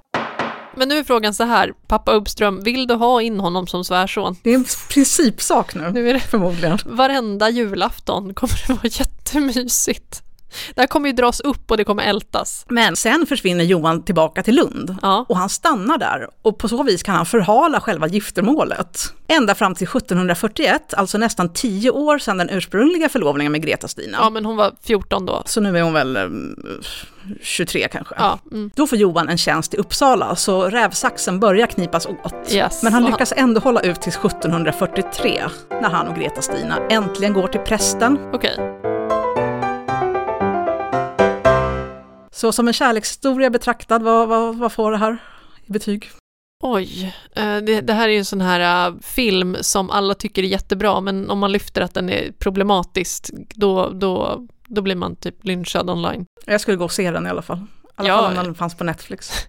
men 0.77 0.89
nu 0.89 0.99
är 0.99 1.05
frågan 1.05 1.35
så 1.35 1.45
här, 1.45 1.73
pappa 1.87 2.15
Ubbström, 2.15 2.63
vill 2.63 2.87
du 2.87 2.95
ha 2.95 3.23
in 3.23 3.41
honom 3.41 3.67
som 3.67 3.85
svärson? 3.85 4.37
Det 4.43 4.51
är 4.51 4.55
en 4.55 4.65
principsak 4.91 5.75
nu, 5.75 5.91
Nu 5.93 6.11
är 6.11 6.15
det 6.15 6.21
förmodligen. 6.21 6.79
varenda 6.85 7.51
julafton 7.51 8.35
kommer 8.35 8.63
det 8.67 8.73
vara 8.73 8.87
jättemysigt. 8.87 10.23
Det 10.75 10.81
här 10.81 10.87
kommer 10.87 11.09
ju 11.09 11.13
dras 11.13 11.41
upp 11.41 11.71
och 11.71 11.77
det 11.77 11.85
kommer 11.85 12.03
ältas. 12.03 12.65
Men 12.69 12.97
sen 12.97 13.27
försvinner 13.27 13.65
Johan 13.65 14.05
tillbaka 14.05 14.43
till 14.43 14.55
Lund 14.57 14.97
Ja. 15.03 15.27
och 15.29 15.37
han 15.37 15.49
stannar 15.49 15.99
där 15.99 16.29
och 16.43 16.59
på 16.59 16.69
så 16.69 16.83
vis 16.83 17.03
kan 17.03 17.15
han 17.15 17.27
förhala 17.27 17.81
själva 17.81 18.07
giftermålet. 18.07 19.13
Ända 19.29 19.55
fram 19.55 19.75
till 19.75 19.87
1741, 19.89 20.95
alltså 20.95 21.19
nästan 21.19 21.53
tio 21.53 21.91
år 21.91 22.19
sedan 22.19 22.39
den 22.39 22.51
ursprungliga 22.51 23.09
förlovningen 23.09 23.53
med 23.53 23.63
Greta-Stina. 23.63 24.19
Ja, 24.21 24.31
men 24.31 24.45
hon 24.45 24.57
var 24.57 24.73
14 24.83 25.27
då. 25.27 25.43
Så 25.47 25.61
nu 25.61 25.79
är 25.79 25.83
hon 25.83 25.93
väl 25.93 26.17
eh, 26.17 26.23
23 27.43 27.89
kanske. 27.93 28.15
Ja, 28.19 28.39
mm. 28.53 28.71
Då 28.77 28.87
får 28.87 28.99
Johan 28.99 29.29
en 29.29 29.39
tjänst 29.39 29.75
i 29.75 29.77
Uppsala, 29.77 30.37
så 30.37 30.63
rävsaxen 30.71 31.41
börjar 31.41 31.67
knipas 31.67 32.07
åt. 32.07 32.53
Yes. 32.53 32.83
Men 32.83 32.93
han 32.93 33.05
lyckas 33.05 33.33
ändå 33.37 33.61
hålla 33.61 33.81
ut 33.81 34.01
till 34.03 34.13
1743, 34.13 35.43
när 35.71 35.91
han 35.91 36.09
och 36.09 36.17
Greta-Stina 36.17 36.79
äntligen 36.91 37.33
går 37.33 37.49
till 37.49 37.61
prästen. 37.61 38.19
Okej. 38.33 38.96
Så 42.37 42.53
som 42.53 42.69
en 42.69 42.75
kärlekshistoria 42.75 43.51
betraktad, 43.51 44.03
vad, 44.03 44.29
vad, 44.29 44.57
vad 44.57 44.73
får 44.73 44.93
det 44.93 44.99
här 44.99 45.19
i 45.67 45.73
betyg? 45.73 46.11
Oj, 46.63 47.15
eh, 47.37 47.57
det, 47.57 47.81
det 47.81 47.93
här 47.93 48.09
är 48.09 48.13
ju 48.13 48.19
en 48.19 48.25
sån 48.25 48.41
här 48.41 48.91
uh, 48.91 49.01
film 49.01 49.57
som 49.61 49.91
alla 49.91 50.15
tycker 50.15 50.43
är 50.43 50.47
jättebra, 50.47 51.01
men 51.01 51.31
om 51.31 51.39
man 51.39 51.53
lyfter 51.53 51.81
att 51.81 51.95
den 51.95 52.11
är 52.11 52.33
problematisk, 52.39 53.31
då, 53.55 53.89
då, 53.89 54.47
då 54.67 54.83
blir 54.83 54.95
man 54.95 55.17
typ 55.17 55.45
lynchad 55.45 55.91
online. 55.91 56.25
Jag 56.47 56.61
skulle 56.61 56.77
gå 56.77 56.85
och 56.85 56.93
se 56.93 57.11
den 57.11 57.27
i 57.27 57.31
alla 57.31 57.43
fall. 57.43 57.61
I 57.99 58.01
alla 58.01 58.09
Ja. 58.09 58.17
fall 58.23 58.39
om 58.39 58.45
den 58.45 58.55
fanns 58.55 58.75
på 58.75 58.85
Netflix. 58.85 59.31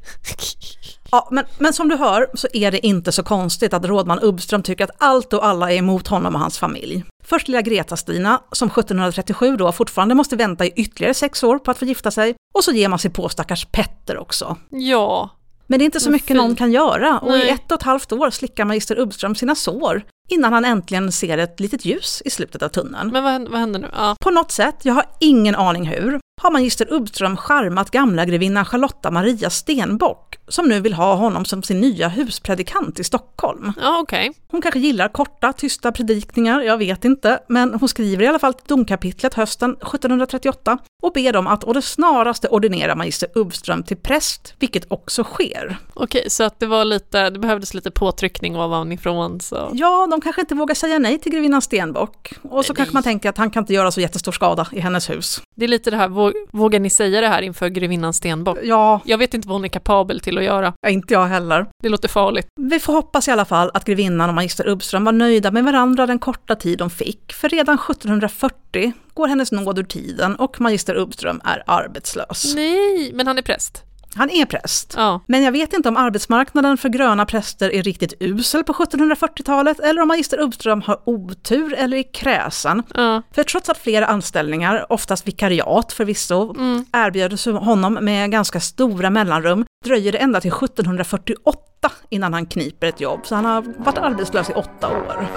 Ja, 1.11 1.27
men, 1.31 1.45
men 1.59 1.73
som 1.73 1.89
du 1.89 1.95
hör 1.95 2.27
så 2.33 2.47
är 2.53 2.71
det 2.71 2.85
inte 2.85 3.11
så 3.11 3.23
konstigt 3.23 3.73
att 3.73 3.85
rådman 3.85 4.19
Ubbström 4.21 4.63
tycker 4.63 4.83
att 4.83 4.89
allt 4.97 5.33
och 5.33 5.45
alla 5.45 5.71
är 5.71 5.75
emot 5.77 6.07
honom 6.07 6.33
och 6.35 6.39
hans 6.41 6.59
familj. 6.59 7.03
Först 7.25 7.47
lilla 7.47 7.61
Greta-Stina, 7.61 8.41
som 8.51 8.67
1737 8.67 9.55
då 9.57 9.71
fortfarande 9.71 10.15
måste 10.15 10.35
vänta 10.35 10.65
i 10.65 10.69
ytterligare 10.75 11.13
sex 11.13 11.43
år 11.43 11.59
på 11.59 11.71
att 11.71 11.77
få 11.77 11.85
gifta 11.85 12.11
sig. 12.11 12.35
Och 12.55 12.63
så 12.63 12.71
ger 12.71 12.89
man 12.89 12.99
sig 12.99 13.11
på 13.11 13.29
stackars 13.29 13.65
Petter 13.65 14.17
också. 14.17 14.57
ja, 14.69 15.29
Men 15.67 15.79
det 15.79 15.83
är 15.83 15.85
inte 15.85 15.99
så 15.99 16.11
mycket 16.11 16.35
någon 16.35 16.55
kan 16.55 16.71
göra 16.71 17.19
och 17.19 17.35
i 17.35 17.39
Nej. 17.39 17.49
ett 17.49 17.71
och 17.71 17.77
ett 17.77 17.83
halvt 17.83 18.11
år 18.11 18.29
slickar 18.29 18.65
magister 18.65 18.99
Ubbström 18.99 19.35
sina 19.35 19.55
sår 19.55 20.01
innan 20.29 20.53
han 20.53 20.65
äntligen 20.65 21.11
ser 21.11 21.37
ett 21.37 21.59
litet 21.59 21.85
ljus 21.85 22.21
i 22.25 22.29
slutet 22.29 22.61
av 22.63 22.69
tunneln. 22.69 23.09
men 23.11 23.23
vad, 23.23 23.31
händer- 23.31 23.51
vad 23.51 23.59
händer 23.59 23.79
nu? 23.79 23.87
Ja. 23.95 24.15
På 24.19 24.29
något 24.29 24.51
sätt, 24.51 24.75
jag 24.81 24.93
har 24.93 25.05
ingen 25.19 25.55
aning 25.55 25.85
hur, 25.87 26.19
har 26.41 26.51
magister 26.51 26.93
Ubbström 26.93 27.37
charmat 27.37 27.91
gamla 27.91 28.25
grevinnan 28.25 28.65
Charlotta 28.65 29.11
Maria 29.11 29.49
Stenbock, 29.49 30.35
som 30.47 30.69
nu 30.69 30.79
vill 30.79 30.93
ha 30.93 31.15
honom 31.15 31.45
som 31.45 31.63
sin 31.63 31.81
nya 31.81 32.07
huspredikant 32.07 32.99
i 32.99 33.03
Stockholm. 33.03 33.73
Ja, 33.81 33.99
okej. 33.99 34.31
Hon 34.51 34.61
kanske 34.61 34.79
gillar 34.79 35.09
korta, 35.09 35.53
tysta 35.53 35.91
predikningar, 35.91 36.61
jag 36.61 36.77
vet 36.77 37.05
inte, 37.05 37.39
men 37.49 37.73
hon 37.73 37.89
skriver 37.89 38.23
i 38.23 38.27
alla 38.27 38.39
fall 38.39 38.53
till 38.53 38.67
domkapitlet 38.67 39.33
hösten 39.33 39.71
1738 39.71 40.77
och 41.03 41.13
ber 41.13 41.33
dem 41.33 41.47
att 41.47 41.63
å 41.63 41.73
det 41.73 41.81
snaraste 41.81 42.47
ordinera 42.47 42.95
magister 42.95 43.29
Ubbström 43.35 43.83
till 43.83 43.97
präst, 43.97 44.53
vilket 44.59 44.91
också 44.91 45.23
sker. 45.23 45.77
Okej, 45.93 46.29
så 46.29 46.43
att 46.43 46.59
det 46.59 46.65
var 46.65 46.85
lite, 46.85 47.29
det 47.29 47.39
behövdes 47.39 47.73
lite 47.73 47.91
påtryckning 47.91 48.57
ovanifrån 48.57 49.39
så. 49.39 49.69
Ja, 49.73 50.07
de 50.11 50.21
kanske 50.21 50.41
inte 50.41 50.55
vågar 50.55 50.75
säga 50.75 50.99
nej 50.99 51.19
till 51.19 51.31
grevinnan 51.31 51.61
Stenbock, 51.61 52.33
och 52.43 52.65
så 52.65 52.73
Nej. 52.73 52.77
kanske 52.77 52.93
man 52.93 53.03
tänker 53.03 53.29
att 53.29 53.37
han 53.37 53.49
kan 53.49 53.63
inte 53.63 53.73
göra 53.73 53.91
så 53.91 54.01
jättestor 54.01 54.31
skada 54.31 54.67
i 54.71 54.79
hennes 54.79 55.09
hus. 55.09 55.41
Det 55.55 55.65
är 55.65 55.69
lite 55.69 55.91
det 55.91 55.97
här, 55.97 56.07
Vågar 56.51 56.79
ni 56.79 56.89
säga 56.89 57.21
det 57.21 57.27
här 57.27 57.41
inför 57.41 57.69
grevinnan 57.69 58.13
Stenbock? 58.13 58.57
Ja, 58.63 59.01
Jag 59.05 59.17
vet 59.17 59.33
inte 59.33 59.47
vad 59.47 59.55
hon 59.55 59.65
är 59.65 59.69
kapabel 59.69 60.19
till 60.19 60.37
att 60.37 60.43
göra. 60.43 60.73
inte 60.87 61.13
jag 61.13 61.25
heller. 61.25 61.65
Det 61.83 61.89
låter 61.89 62.07
farligt. 62.07 62.47
Vi 62.61 62.79
får 62.79 62.93
hoppas 62.93 63.27
i 63.27 63.31
alla 63.31 63.45
fall 63.45 63.71
att 63.73 63.85
grevinnan 63.85 64.29
och 64.29 64.35
magister 64.35 64.67
Uppström 64.67 65.03
var 65.05 65.11
nöjda 65.11 65.51
med 65.51 65.63
varandra 65.63 66.05
den 66.05 66.19
korta 66.19 66.55
tid 66.55 66.77
de 66.79 66.89
fick, 66.89 67.33
för 67.33 67.49
redan 67.49 67.75
1740 67.75 68.93
går 69.13 69.27
hennes 69.27 69.51
nåd 69.51 69.79
ur 69.79 69.83
tiden 69.83 70.35
och 70.35 70.61
magister 70.61 70.95
Uppström 70.95 71.41
är 71.45 71.63
arbetslös. 71.67 72.53
Nej, 72.55 73.11
men 73.13 73.27
han 73.27 73.37
är 73.37 73.41
präst. 73.41 73.83
Han 74.17 74.29
är 74.29 74.45
präst. 74.45 74.93
Ja. 74.97 75.21
Men 75.27 75.43
jag 75.43 75.51
vet 75.51 75.73
inte 75.73 75.89
om 75.89 75.97
arbetsmarknaden 75.97 76.77
för 76.77 76.89
gröna 76.89 77.25
präster 77.25 77.73
är 77.73 77.83
riktigt 77.83 78.13
usel 78.19 78.63
på 78.63 78.73
1740-talet 78.73 79.79
eller 79.79 80.01
om 80.01 80.07
magister 80.07 80.37
Uppström 80.39 80.81
har 80.81 80.99
otur 81.05 81.73
eller 81.73 81.97
är 81.97 82.13
kräsen. 82.13 82.83
Ja. 82.93 83.21
För 83.31 83.43
trots 83.43 83.69
att 83.69 83.77
flera 83.77 84.05
anställningar, 84.05 84.85
oftast 84.89 85.27
vikariat 85.27 85.93
förvisso, 85.93 86.55
erbjöds 86.93 87.45
honom 87.45 87.93
med 87.93 88.31
ganska 88.31 88.59
stora 88.59 89.09
mellanrum 89.09 89.65
dröjer 89.85 90.11
det 90.11 90.17
ända 90.17 90.41
till 90.41 90.51
1748 90.51 91.91
innan 92.09 92.33
han 92.33 92.45
kniper 92.45 92.87
ett 92.87 93.01
jobb, 93.01 93.19
så 93.23 93.35
han 93.35 93.45
har 93.45 93.61
varit 93.77 93.97
arbetslös 93.97 94.49
i 94.49 94.53
åtta 94.53 94.87
år. 94.87 95.27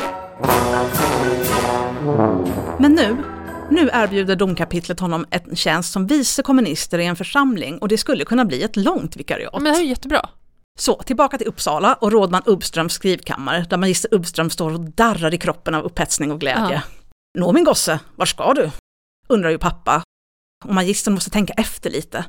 Men 2.78 2.92
nu, 2.92 3.16
nu 3.70 3.90
erbjuder 3.92 4.36
domkapitlet 4.36 5.00
honom 5.00 5.26
en 5.30 5.56
tjänst 5.56 5.92
som 5.92 6.06
vice 6.06 6.42
kommunister 6.42 6.98
i 6.98 7.06
en 7.06 7.16
församling 7.16 7.78
och 7.78 7.88
det 7.88 7.98
skulle 7.98 8.24
kunna 8.24 8.44
bli 8.44 8.62
ett 8.62 8.76
långt 8.76 9.16
vikariat. 9.16 9.54
Men 9.54 9.64
det 9.64 9.70
här 9.70 9.80
är 9.80 9.84
jättebra. 9.84 10.28
Så, 10.78 10.94
tillbaka 10.94 11.38
till 11.38 11.46
Uppsala 11.46 11.94
och 11.94 12.12
rådman 12.12 12.42
Uppströms 12.44 12.92
skrivkammare, 12.92 13.66
där 13.70 13.76
magister 13.76 14.14
Uppström 14.14 14.50
står 14.50 14.72
och 14.74 14.80
darrar 14.80 15.34
i 15.34 15.38
kroppen 15.38 15.74
av 15.74 15.84
upphetsning 15.84 16.32
och 16.32 16.40
glädje. 16.40 16.74
Ja. 16.74 16.80
Nå 17.38 17.52
min 17.52 17.64
gosse, 17.64 18.00
var 18.16 18.26
ska 18.26 18.54
du? 18.54 18.70
Undrar 19.28 19.50
ju 19.50 19.58
pappa. 19.58 20.02
Och 20.64 20.74
magistern 20.74 21.14
måste 21.14 21.30
tänka 21.30 21.52
efter 21.52 21.90
lite. 21.90 22.24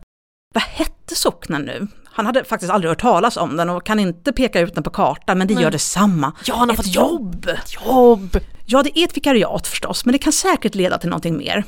Vad 0.54 0.64
hette 0.64 1.16
socknen 1.16 1.62
nu? 1.62 1.88
Han 2.06 2.26
hade 2.26 2.44
faktiskt 2.44 2.72
aldrig 2.72 2.90
hört 2.90 3.02
talas 3.02 3.38
om 3.38 3.58
den 3.58 3.70
och 3.70 3.86
kan 3.86 4.00
inte 4.00 4.34
peka 4.34 4.60
ut 4.60 4.76
den 4.76 4.84
på 4.84 4.90
kartan, 4.90 5.38
men 5.38 5.48
det 5.48 5.54
Nej. 5.54 5.64
gör 5.64 5.72
detsamma. 5.72 6.34
Ja, 6.46 6.56
han 6.56 6.70
har 6.70 6.74
Ett 6.74 6.84
fått 6.86 6.96
jobb! 6.96 7.50
Jobb! 7.86 8.38
Ja, 8.66 8.84
det 8.84 9.00
är 9.00 9.04
ett 9.04 9.18
vikariat 9.18 9.68
förstås, 9.68 10.06
men 10.06 10.12
det 10.12 10.18
kan 10.18 10.34
säkert 10.34 10.76
leda 10.76 10.98
till 10.98 11.10
någonting 11.10 11.38
mer. 11.38 11.64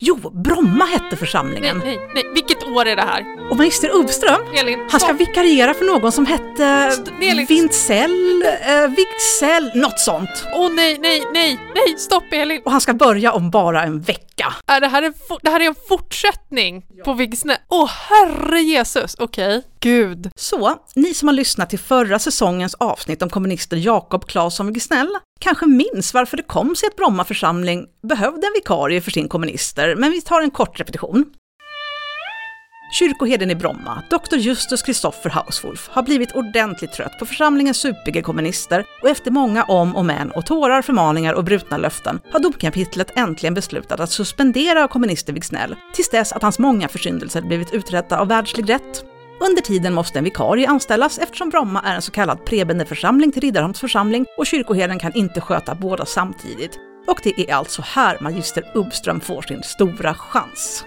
Jo, 0.00 0.16
Bromma 0.44 0.84
hette 0.84 1.04
Nej, 1.10 1.16
församlingen. 1.16 1.78
nej, 1.84 1.98
nej. 2.14 2.24
Vilket 2.34 2.64
år 2.64 2.86
är 2.86 2.96
det 2.96 3.02
här? 3.02 3.50
Och 3.50 3.56
magister 3.56 3.88
Uppström, 3.88 4.40
Elin, 4.54 4.78
Han 4.90 5.00
ska 5.00 5.12
vikariera 5.12 5.74
för 5.74 5.84
någon 5.84 6.12
som 6.12 6.26
hette. 6.26 6.92
Vintzell, 7.48 8.42
eh, 8.42 8.88
Wicksell, 8.96 9.70
något 9.74 9.98
sånt. 10.00 10.44
Åh 10.54 10.70
nej, 10.74 10.98
nej, 11.00 11.22
nej, 11.32 11.58
nej, 11.74 11.98
stopp 11.98 12.32
Elin! 12.32 12.62
Och 12.64 12.70
han 12.72 12.80
ska 12.80 12.94
börja 12.94 13.32
om 13.32 13.50
bara 13.50 13.82
en 13.82 14.00
vecka. 14.00 14.27
Är 14.66 14.80
det, 14.80 14.86
här 14.88 15.02
fo- 15.28 15.38
det 15.42 15.50
här 15.50 15.60
är 15.60 15.64
en 15.66 15.74
fortsättning 15.88 16.86
på 17.04 17.12
Vigsnä. 17.14 17.58
Åh 17.68 17.88
herre 17.90 18.60
Jesus, 18.60 19.16
okej. 19.18 19.62
Gud. 19.80 20.30
Så, 20.36 20.76
ni 20.94 21.14
som 21.14 21.28
har 21.28 21.32
lyssnat 21.32 21.70
till 21.70 21.78
förra 21.78 22.18
säsongens 22.18 22.74
avsnitt 22.74 23.22
om 23.22 23.30
kommunister 23.30 23.76
Jakob 23.76 24.26
Claesson 24.26 24.72
Wigsnell 24.72 25.08
kanske 25.40 25.66
minns 25.66 26.14
varför 26.14 26.36
det 26.36 26.42
kom 26.42 26.76
sig 26.76 26.86
att 26.86 26.96
Bromma 26.96 27.24
församling 27.24 27.86
behövde 28.08 28.46
en 28.46 28.52
vikarie 28.54 29.00
för 29.00 29.10
sin 29.10 29.28
kommunister, 29.28 29.96
men 29.96 30.10
vi 30.10 30.20
tar 30.22 30.40
en 30.40 30.50
kort 30.50 30.80
repetition. 30.80 31.24
Kyrkoherden 32.90 33.50
i 33.50 33.54
Bromma, 33.54 34.02
Dr. 34.10 34.36
Justus 34.36 34.82
Kristoffer 34.82 35.30
Hauswolf, 35.30 35.88
har 35.92 36.02
blivit 36.02 36.32
ordentligt 36.32 36.92
trött 36.92 37.18
på 37.18 37.26
församlingens 37.26 37.76
supiga 37.76 38.22
kommunister 38.22 38.84
och 39.02 39.08
efter 39.08 39.30
många 39.30 39.64
om 39.64 39.96
och 39.96 40.04
men 40.04 40.30
och 40.30 40.46
tårar, 40.46 40.82
förmaningar 40.82 41.34
och 41.34 41.44
brutna 41.44 41.76
löften 41.76 42.20
har 42.32 42.40
domkapitlet 42.40 43.12
äntligen 43.16 43.54
beslutat 43.54 44.00
att 44.00 44.10
suspendera 44.10 44.88
komminister 44.88 45.32
Wigsnell 45.32 45.76
tills 45.94 46.10
dess 46.10 46.32
att 46.32 46.42
hans 46.42 46.58
många 46.58 46.88
försyndelser 46.88 47.42
blivit 47.42 47.72
utredda 47.74 48.18
av 48.18 48.28
världslig 48.28 48.70
rätt. 48.70 49.04
Under 49.40 49.62
tiden 49.62 49.94
måste 49.94 50.18
en 50.18 50.24
vikarie 50.24 50.68
anställas 50.68 51.18
eftersom 51.18 51.50
Bromma 51.50 51.82
är 51.82 51.94
en 51.94 52.02
så 52.02 52.12
kallad 52.12 52.44
prebendeförsamling 52.44 53.32
till 53.32 53.42
Riddarholms 53.42 53.80
församling 53.80 54.26
och 54.38 54.46
kyrkoherden 54.46 54.98
kan 54.98 55.12
inte 55.12 55.40
sköta 55.40 55.74
båda 55.74 56.06
samtidigt. 56.06 56.78
Och 57.06 57.20
det 57.24 57.50
är 57.50 57.54
alltså 57.54 57.82
här 57.82 58.18
magister 58.20 58.70
Uppström 58.74 59.20
får 59.20 59.42
sin 59.42 59.62
stora 59.62 60.14
chans. 60.14 60.84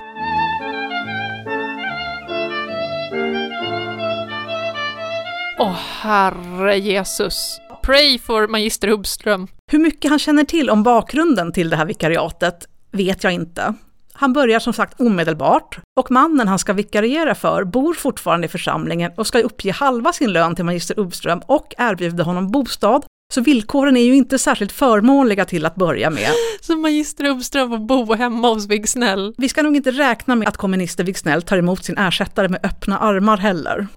Åh 5.62 5.76
herre 6.02 6.78
Jesus. 6.78 7.58
Pray 7.84 8.20
for 8.20 8.48
magister 8.48 8.88
Hubström. 8.88 9.48
Hur 9.72 9.80
mycket 9.80 10.10
han 10.10 10.20
känner 10.20 10.44
till 10.44 10.70
om 10.70 10.84
bakgrunden 10.84 11.52
till 11.52 11.70
det 11.70 11.76
här 11.76 11.86
vikariatet 11.86 12.68
vet 12.92 13.24
jag 13.24 13.34
inte. 13.34 13.74
Han 14.14 14.34
börjar 14.34 14.60
som 14.60 14.74
sagt 14.74 15.02
omedelbart 15.02 15.80
och 16.00 16.12
mannen 16.12 16.48
han 16.48 16.60
ska 16.60 16.74
vikariera 16.74 17.36
för 17.36 17.64
bor 17.64 17.94
fortfarande 17.94 18.46
i 18.46 18.50
församlingen 18.50 19.12
och 19.18 19.28
ska 19.28 19.40
uppge 19.40 19.72
halva 19.72 20.14
sin 20.14 20.34
lön 20.34 20.56
till 20.56 20.66
magister 20.66 21.00
Uppström 21.00 21.42
och 21.46 21.74
erbjuder 21.78 22.24
honom 22.24 22.52
bostad. 22.52 23.06
Så 23.32 23.42
villkoren 23.42 23.98
är 23.98 24.04
ju 24.04 24.16
inte 24.16 24.40
särskilt 24.40 24.72
förmånliga 24.72 25.46
till 25.46 25.66
att 25.66 25.76
börja 25.76 26.10
med. 26.10 26.32
Så 26.62 26.78
magister 26.78 27.24
Hubbström 27.24 27.70
får 27.70 27.78
bo 27.78 28.14
hemma 28.14 28.50
hos 28.54 28.68
Vigsnäll. 28.68 29.34
Vi 29.38 29.50
ska 29.50 29.62
nog 29.62 29.76
inte 29.76 29.92
räkna 29.92 30.36
med 30.36 30.48
att 30.48 30.58
kommunister 30.58 31.04
Wigsnell 31.04 31.42
tar 31.42 31.58
emot 31.58 31.86
sin 31.86 31.98
ersättare 31.98 32.50
med 32.50 32.60
öppna 32.64 32.98
armar 32.98 33.38
heller. 33.38 33.88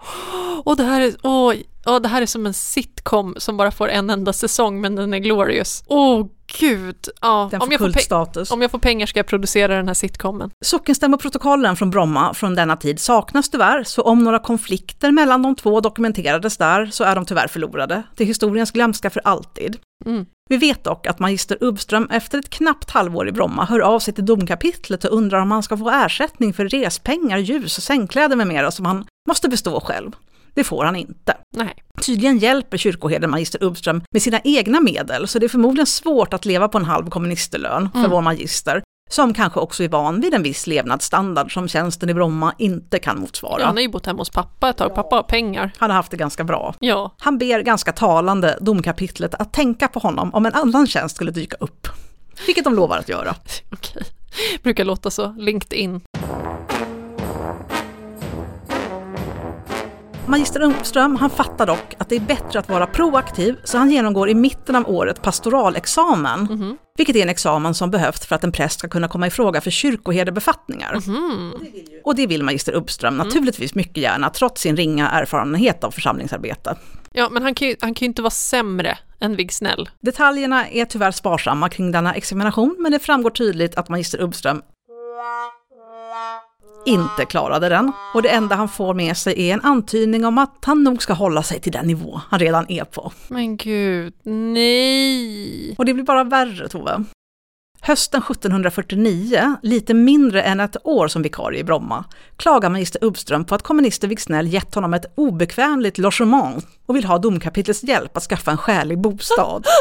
Och 0.65 0.77
det 0.77 0.85
här 0.85 1.01
är, 1.01 1.15
åh, 1.23 1.55
ja, 1.85 1.99
det 1.99 2.09
här 2.09 2.23
är 2.23 2.27
som 2.27 2.47
en 2.47 2.55
sitcom 2.55 3.35
som 3.39 3.57
bara 3.57 3.71
får 3.71 3.89
en 3.89 4.11
enda 4.11 4.33
säsong 4.33 4.81
men 4.81 4.97
den 4.97 5.15
är 5.15 5.19
glorious. 5.19 5.85
Åh 5.87 6.27
gud. 6.61 7.09
Ja, 7.21 7.49
Den 7.51 7.63
om, 7.63 7.71
jag 7.71 7.81
får 7.81 8.53
om 8.53 8.63
jag 8.63 8.71
får 8.71 8.79
pengar 8.79 9.07
ska 9.07 9.19
jag 9.19 9.27
producera 9.27 9.77
den 9.77 9.87
här 9.87 9.95
sitcomen. 9.95 10.51
Sockenstämmoprotokollen 10.65 11.77
från 11.77 11.91
Bromma 11.91 12.35
från 12.35 12.55
denna 12.55 12.77
tid 12.77 13.01
saknas 13.01 13.49
tyvärr, 13.49 13.85
så 13.85 14.03
om 14.03 14.25
några 14.25 14.39
konflikter 14.39 15.11
mellan 15.11 15.43
de 15.43 15.57
två 15.57 15.81
dokumenterades 15.81 16.57
där 16.57 16.87
så 16.87 17.05
är 17.05 17.15
de 17.15 17.27
tyvärr 17.27 17.49
förlorade, 17.49 18.03
till 18.17 18.27
historiens 18.27 18.71
glömska 18.71 19.11
för 19.11 19.21
alltid. 19.25 19.77
Mm. 20.07 20.27
Vi 20.51 20.57
vet 20.57 20.85
dock 20.85 21.07
att 21.07 21.19
magister 21.19 21.59
Uppström 21.61 22.09
efter 22.11 22.39
ett 22.39 22.51
knappt 22.51 22.91
halvår 22.91 23.29
i 23.29 23.33
Bromma 23.33 23.65
hör 23.65 23.81
av 23.81 23.99
sig 24.01 24.15
till 24.15 24.27
domkapitlet 24.27 25.05
och 25.05 25.17
undrar 25.17 25.41
om 25.41 25.51
han 25.51 25.63
ska 25.63 25.77
få 25.77 25.91
ersättning 25.91 26.53
för 26.53 26.69
respengar, 26.69 27.39
ljus, 27.39 27.85
sängkläder 27.85 28.37
med 28.37 28.47
mera 28.47 28.71
som 28.71 28.85
han 28.87 29.07
måste 29.29 29.49
bestå 29.49 29.81
själv. 29.81 30.13
Det 30.55 30.65
får 30.65 30.85
han 30.85 30.97
inte. 30.97 31.37
Nej. 31.57 31.75
Tydligen 32.07 32.39
hjälper 32.39 32.77
kyrkoherden 32.79 33.31
magister 33.31 33.63
Uppström 33.63 34.03
med 34.13 34.23
sina 34.23 34.41
egna 34.45 34.81
medel, 34.81 35.29
så 35.29 35.39
det 35.39 35.47
är 35.47 35.49
förmodligen 35.49 35.87
svårt 35.87 36.35
att 36.35 36.45
leva 36.45 36.69
på 36.69 36.79
en 36.79 36.85
halv 36.85 37.11
komministerlön 37.11 37.89
för 37.93 37.99
Mm. 37.99 38.11
vår 38.11 38.21
magister, 38.21 38.83
som 39.11 39.35
kanske 39.35 39.61
också 39.61 39.85
är 39.85 39.89
van 39.89 40.21
vid 40.21 40.35
en 40.35 40.43
viss 40.43 40.67
levnadsstandard 40.67 41.55
som 41.55 41.69
tjänsten 41.69 42.11
i 42.11 42.15
Bromma 42.15 42.55
inte 42.59 42.99
kan 42.99 43.21
motsvara. 43.21 43.61
Ja, 43.61 43.67
han 43.67 43.77
har 43.77 43.83
ju 43.83 43.89
bott 43.89 44.07
hemma 44.07 44.19
hos 44.19 44.31
pappa 44.31 44.69
ett 44.71 44.77
tag. 44.77 44.95
Pappa 44.95 45.17
har 45.17 45.23
pengar. 45.23 45.71
Han 45.79 45.91
har 45.91 45.97
haft 45.97 46.11
det 46.11 46.17
ganska 46.17 46.45
bra. 46.45 46.75
Ja. 46.81 47.15
Han 47.19 47.39
ber 47.39 47.61
ganska 47.63 47.93
talande 47.93 48.59
domkapitlet 48.61 49.35
att 49.35 49.53
tänka 49.53 49.89
på 49.89 49.99
honom 50.01 50.35
om 50.35 50.47
en 50.47 50.55
annan 50.55 50.87
tjänst 50.87 51.17
skulle 51.17 51.31
dyka 51.31 51.57
upp. 51.61 51.89
Vilket 52.47 52.65
de 52.65 52.75
lovar 52.75 52.99
att 52.99 53.09
göra. 53.09 53.35
Okej. 53.73 54.03
Brukar 54.63 54.85
låta 54.85 55.11
så. 55.11 55.35
LinkedIn. 55.39 56.01
Magister 60.27 60.61
Uppström, 60.63 61.17
han 61.17 61.31
fattar 61.31 61.67
dock 61.67 61.95
att 61.99 62.09
det 62.09 62.17
är 62.17 62.21
bättre 62.21 62.59
att 62.59 62.69
vara 62.69 62.87
proaktiv, 62.87 63.57
så 63.65 63.79
han 63.79 63.91
genomgår 63.91 64.29
i 64.29 64.35
mitten 64.35 64.77
av 64.77 64.89
året 64.91 65.23
pastoralexamen, 65.23 66.41
Mhm. 66.51 66.77
vilket 66.97 67.17
är 67.17 67.23
en 67.23 67.29
examen 67.29 67.75
som 67.75 67.91
behövs 67.91 68.27
för 68.27 68.35
att 68.37 68.45
en 68.45 68.53
präst 68.53 68.79
ska 68.79 68.89
kunna 68.89 69.09
komma 69.09 69.27
i 69.27 69.31
fråga 69.31 69.61
för 69.61 69.71
kyrkoherdebefattningar. 69.71 70.99
Mhm. 71.07 71.53
Och 72.05 72.15
det 72.17 72.27
vill 72.27 72.43
magister 72.43 72.73
Uppström 72.73 73.17
naturligtvis 73.17 73.75
mycket 73.75 73.97
gärna, 73.97 74.31
trots 74.31 74.63
sin 74.63 74.77
ringa 74.77 75.11
erfarenhet 75.11 75.85
av 75.85 75.91
församlingsarbete. 75.91 76.77
Ja, 77.13 77.29
men 77.31 77.43
han 77.43 77.55
kan 77.55 77.69
ju, 77.69 77.77
han 77.81 77.95
kan 77.95 78.07
ju 78.07 78.09
inte 78.09 78.23
vara 78.23 78.31
sämre 78.31 78.99
än 79.21 79.37
Vigsnäll. 79.37 79.89
Detaljerna 80.01 80.69
är 80.69 80.85
tyvärr 80.85 81.11
sparsamma 81.11 81.69
kring 81.69 81.93
denna 81.93 82.15
examination, 82.15 82.77
men 82.79 82.93
det 82.93 82.99
framgår 82.99 83.31
tydligt 83.31 83.75
att 83.77 83.89
magister 83.89 84.19
Uppström 84.19 84.63
inte 86.87 87.25
klarade 87.25 87.69
den. 87.69 87.93
Och 88.15 88.23
det 88.23 88.29
enda 88.29 88.57
han 88.57 88.69
får 88.69 88.95
med 88.95 89.17
sig 89.17 89.49
är 89.49 89.55
en 89.55 89.61
antydning 89.61 90.25
om 90.25 90.39
att 90.39 90.65
han 90.65 90.85
nog 90.85 91.03
ska 91.03 91.13
hålla 91.13 91.43
sig 91.43 91.61
till 91.61 91.73
den 91.73 91.87
nivå 91.87 92.21
han 92.29 92.41
redan 92.41 92.71
är 92.71 92.85
på. 92.85 93.13
Men 93.29 93.57
gud, 93.57 94.15
nej. 94.23 95.75
Och 95.79 95.85
det 95.85 95.95
blir 95.95 96.05
bara 96.05 96.25
värre, 96.25 96.69
Tove. 96.69 97.05
Hösten 97.87 98.23
1749, 98.23 99.57
lite 99.63 99.95
mindre 99.95 100.43
än 100.43 100.61
ett 100.61 100.77
år 100.85 101.09
som 101.09 101.23
vikarie 101.23 101.61
i 101.61 101.65
Bromma, 101.65 102.05
klagar 102.37 102.71
magister 102.71 103.05
Uppström 103.05 103.45
på 103.45 103.55
att 103.55 103.63
kommunister 103.63 104.09
Wigsnell 104.09 104.47
gett 104.47 104.75
honom 104.75 104.95
ett 104.95 105.13
obekvämligt 105.15 105.99
logement 105.99 106.67
och 106.87 106.97
vill 106.97 107.05
ha 107.05 107.19
domkapitlets 107.19 107.85
hjälp 107.85 108.17
att 108.17 108.23
skaffa 108.23 108.51
en 108.51 108.59
skälig 108.59 109.01
bostad. 109.01 109.67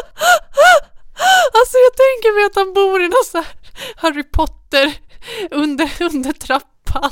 Alltså 1.54 1.78
jag 1.78 1.94
tänker 1.94 2.36
mig 2.36 2.46
att 2.46 2.56
han 2.56 2.74
bor 2.74 3.02
i 3.02 3.08
någon 3.08 3.26
sån 3.26 3.44
här 3.44 3.54
Harry 3.96 4.24
Potter 4.24 4.94
under, 5.52 5.92
under 6.14 6.34
trappan. 6.94 7.12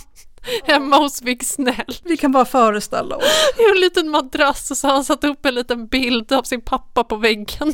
hemma 0.64 0.98
hos 0.98 1.22
Big 1.22 1.44
Snäll. 1.44 1.96
Vi 2.04 2.18
kan 2.18 2.32
bara 2.32 2.46
föreställa 2.46 3.16
oss. 3.16 3.24
I 3.60 3.72
en 3.72 3.82
liten 3.82 4.10
madrass 4.10 4.72
och 4.72 4.78
så 4.78 4.88
har 4.88 4.94
han 4.94 5.06
satt 5.06 5.24
upp 5.24 5.46
en 5.46 5.56
liten 5.56 5.88
bild 5.88 6.32
av 6.32 6.44
sin 6.44 6.62
pappa 6.62 7.04
på 7.04 7.16
väggen. 7.16 7.74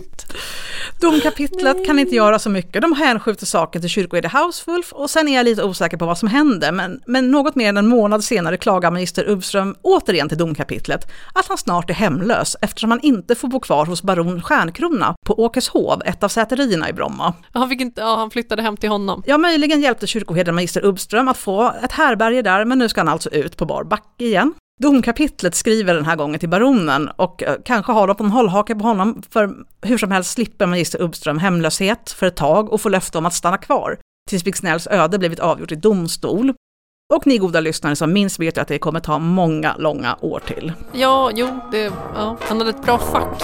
Domkapitlet 1.02 1.86
kan 1.86 2.00
inte 2.00 2.15
göra 2.15 2.39
så 2.39 2.50
mycket. 2.50 2.82
De 2.82 2.93
hänskjuter 2.93 3.45
saken 3.45 3.82
till 3.82 3.89
kyrkoherde 3.89 4.28
Hauswulf 4.28 4.93
och 4.93 5.10
sen 5.10 5.28
är 5.28 5.36
jag 5.36 5.43
lite 5.43 5.63
osäker 5.63 5.97
på 5.97 6.06
vad 6.06 6.17
som 6.17 6.28
händer. 6.28 6.71
Men, 6.71 7.02
men 7.06 7.32
något 7.32 7.56
mer 7.56 7.69
än 7.69 7.78
en 7.78 7.88
månad 7.88 8.23
senare 8.23 8.58
klagar 8.58 8.91
magister 8.91 9.30
Ubström 9.30 9.76
återigen 9.82 10.30
till 10.30 10.38
domkapitlet 10.38 11.08
att 11.34 11.47
han 11.47 11.58
snart 11.58 11.89
är 11.89 11.93
hemlös 11.93 12.56
eftersom 12.62 12.91
han 12.91 13.00
inte 13.00 13.36
får 13.36 13.47
bo 13.47 13.60
kvar 13.60 13.86
hos 13.86 14.04
baron 14.04 14.41
Stjärnkrona 14.41 15.15
på 15.26 15.43
Åkeshov, 15.43 16.02
ett 16.06 16.23
av 16.23 16.30
säterierna 16.30 16.89
i 16.89 16.93
Bromma. 16.93 17.34
Han, 17.52 17.69
fick 17.69 17.82
inte, 17.82 18.02
ja, 18.02 18.15
han 18.15 18.32
flyttade 18.32 18.62
hem 18.62 18.78
till 18.78 18.89
honom. 18.89 19.23
Ja, 19.26 19.38
möjligen 19.38 19.82
hjälpte 19.82 20.08
kyrkoherden 20.08 20.56
magister 20.56 20.86
Ubström 20.86 21.28
att 21.28 21.38
få 21.38 21.73
ett 21.84 21.91
härberge 21.91 22.41
där, 22.41 22.65
men 22.65 22.80
nu 22.80 22.89
ska 22.89 23.00
han 23.02 23.08
alltså 23.08 23.30
ut 23.30 23.58
på 23.58 23.65
bar 23.65 23.84
backe 23.84 24.26
igen. 24.26 24.54
Domkapitlet 24.82 25.56
skriver 25.56 25.94
den 25.94 26.06
här 26.06 26.16
gången 26.16 26.40
till 26.40 26.50
baronen 26.50 27.10
och 27.16 27.44
eh, 27.44 27.56
kanske 27.66 27.92
har 27.92 28.08
de 28.08 28.16
på 28.16 28.24
en 28.24 28.32
hållhake 28.32 28.76
på 28.76 28.84
honom, 28.84 29.24
för 29.30 29.56
hur 29.82 29.98
som 29.98 30.12
helst 30.12 30.32
slipper 30.32 30.66
magister 30.66 31.02
uppström 31.02 31.40
hemlöshet 31.40 32.12
för 32.12 32.26
ett 32.26 32.36
tag 32.36 32.74
och 32.74 32.82
får 32.82 32.90
löfte 32.90 33.18
om 33.18 33.26
att 33.26 33.34
stanna 33.34 33.58
kvar 33.58 33.98
tills 34.30 34.44
Viksnälls 34.44 34.88
öde 34.88 35.20
blivit 35.20 35.40
avgjort 35.40 35.72
i 35.72 35.76
domstol. 35.76 36.54
Och 37.13 37.28
ni 37.28 37.38
goda 37.38 37.60
lyssnare 37.60 37.96
som 37.96 38.13
minns 38.13 38.40
vet 38.40 38.58
ju 38.58 38.62
att 38.62 38.68
det 38.68 38.80
kommer 38.80 39.00
ta 39.00 39.20
många, 39.20 39.76
långa 39.78 40.18
år 40.22 40.42
till. 40.48 40.74
Ja, 40.94 41.32
jo, 41.36 41.60
det, 41.72 41.92
ja, 42.16 42.38
han 42.42 42.58
hade 42.58 42.70
ett 42.70 42.84
bra 42.84 42.98
fack. 42.98 43.44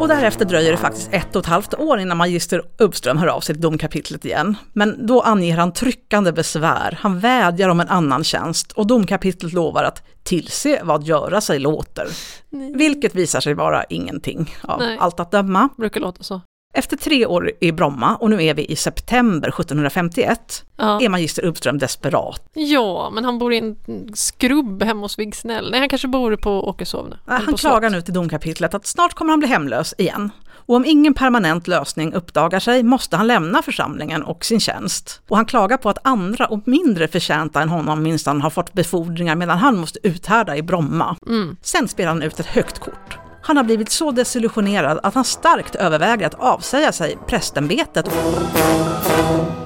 Och 0.00 0.08
därefter 0.08 0.44
dröjer 0.44 0.70
det 0.70 0.76
faktiskt 0.76 1.08
ett 1.12 1.36
och 1.36 1.40
ett 1.40 1.46
halvt 1.46 1.74
år 1.74 1.98
innan 2.00 2.16
magister 2.16 2.62
Uppström 2.78 3.18
hör 3.18 3.26
av 3.26 3.40
sig 3.40 3.54
till 3.54 3.62
domkapitlet 3.62 4.24
igen. 4.24 4.56
Men 4.72 5.06
då 5.06 5.20
anger 5.20 5.56
han 5.56 5.72
tryckande 5.72 6.32
besvär, 6.32 6.98
han 7.00 7.18
vädjar 7.18 7.68
om 7.68 7.80
en 7.80 7.88
annan 7.88 8.24
tjänst 8.24 8.72
och 8.72 8.86
domkapitlet 8.86 9.52
lovar 9.52 9.84
att 9.84 10.02
tillse 10.22 10.80
vad 10.84 11.04
göra 11.04 11.40
sig 11.40 11.58
låter. 11.58 12.08
Nej. 12.50 12.72
Vilket 12.74 13.14
visar 13.14 13.40
sig 13.40 13.54
vara 13.54 13.84
ingenting 13.84 14.54
av 14.62 14.78
Nej. 14.78 14.96
allt 15.00 15.20
att 15.20 15.30
döma. 15.30 15.68
Brukar 15.76 16.00
låta 16.00 16.22
så. 16.22 16.40
Efter 16.74 16.96
tre 16.96 17.26
år 17.26 17.50
i 17.60 17.72
Bromma, 17.72 18.16
och 18.16 18.30
nu 18.30 18.42
är 18.44 18.54
vi 18.54 18.64
i 18.64 18.76
september 18.76 19.48
1751, 19.48 20.64
Ja. 20.76 21.00
är 21.02 21.08
magister 21.08 21.44
Uppström 21.44 21.78
desperat. 21.78 22.42
ja, 22.54 23.10
men 23.14 23.24
han 23.24 23.38
bor 23.38 23.52
i 23.52 23.58
en 23.58 23.76
skrubb 24.14 24.82
hemma 24.82 25.00
hos 25.00 25.16
Big 25.16 25.34
Snäll. 25.36 25.70
Nej, 25.70 25.80
han 25.80 25.88
kanske 25.88 26.08
bor 26.08 26.36
på 26.36 26.68
Åkeshov 26.68 27.08
nu. 27.08 27.16
Han 27.26 27.46
på 27.46 27.56
klagar 27.56 27.90
nu 27.90 28.02
till 28.02 28.14
domkapitlet 28.14 28.74
att 28.74 28.86
snart 28.86 29.14
kommer 29.14 29.30
han 29.32 29.38
bli 29.38 29.48
hemlös 29.48 29.94
igen. 29.98 30.30
Och 30.52 30.76
om 30.76 30.84
ingen 30.84 31.14
permanent 31.14 31.68
lösning 31.68 32.12
uppdagar 32.14 32.60
sig 32.60 32.82
måste 32.82 33.16
han 33.16 33.26
lämna 33.26 33.62
församlingen 33.62 34.22
och 34.22 34.44
sin 34.44 34.60
tjänst. 34.60 35.22
Och 35.28 35.36
han 35.36 35.46
klagar 35.46 35.76
på 35.76 35.88
att 35.88 35.98
andra 36.06 36.46
och 36.46 36.68
mindre 36.68 37.08
förtjänta 37.08 37.62
än 37.62 37.68
honom 37.68 38.02
minsann 38.02 38.40
har 38.40 38.50
fått 38.50 38.72
befordringar 38.72 39.34
medan 39.36 39.58
han 39.58 39.76
måste 39.78 39.98
uthärda 40.02 40.56
i 40.56 40.62
Bromma. 40.62 41.16
Mm. 41.26 41.56
Sen 41.62 41.88
spelar 41.88 42.08
han 42.08 42.22
ut 42.22 42.40
ett 42.40 42.46
högt 42.46 42.78
kort. 42.78 43.18
Han 43.42 43.56
har 43.56 43.64
blivit 43.64 43.90
så 43.90 44.10
desillusionerad 44.10 45.00
att 45.02 45.14
han 45.14 45.24
starkt 45.24 45.74
överväger 45.74 46.26
att 46.26 46.34
avsäga 46.34 46.92
sig 46.92 47.18
prästämbetet 47.26 48.06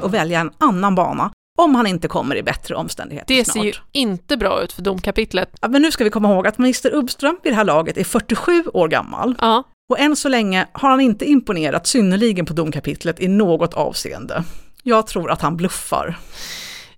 och 0.02 0.14
välja 0.14 0.40
en 0.40 0.50
annan 0.58 0.94
bana 0.94 1.30
om 1.58 1.74
han 1.74 1.86
inte 1.86 2.08
kommer 2.08 2.36
i 2.36 2.42
bättre 2.42 2.74
omständigheter 2.74 3.34
Det 3.34 3.44
snart. 3.44 3.54
ser 3.54 3.64
ju 3.64 3.72
inte 3.92 4.36
bra 4.36 4.62
ut 4.62 4.72
för 4.72 4.82
domkapitlet. 4.82 5.48
Ja, 5.60 5.68
men 5.68 5.82
nu 5.82 5.92
ska 5.92 6.04
vi 6.04 6.10
komma 6.10 6.32
ihåg 6.32 6.46
att 6.46 6.58
magister 6.58 6.90
Uppström 6.90 7.38
vid 7.42 7.52
det 7.52 7.56
här 7.56 7.64
laget 7.64 7.96
är 7.96 8.04
47 8.04 8.64
år 8.74 8.88
gammal. 8.88 9.34
Ja, 9.40 9.62
Och 9.90 9.98
än 9.98 10.16
så 10.16 10.28
länge 10.28 10.66
har 10.72 10.90
han 10.90 11.00
inte 11.00 11.24
imponerat 11.24 11.86
synnerligen 11.86 12.46
på 12.46 12.52
domkapitlet 12.52 13.20
i 13.20 13.28
något 13.28 13.74
avseende. 13.74 14.44
Jag 14.82 15.06
tror 15.06 15.30
att 15.30 15.42
han 15.42 15.56
bluffar. 15.56 16.18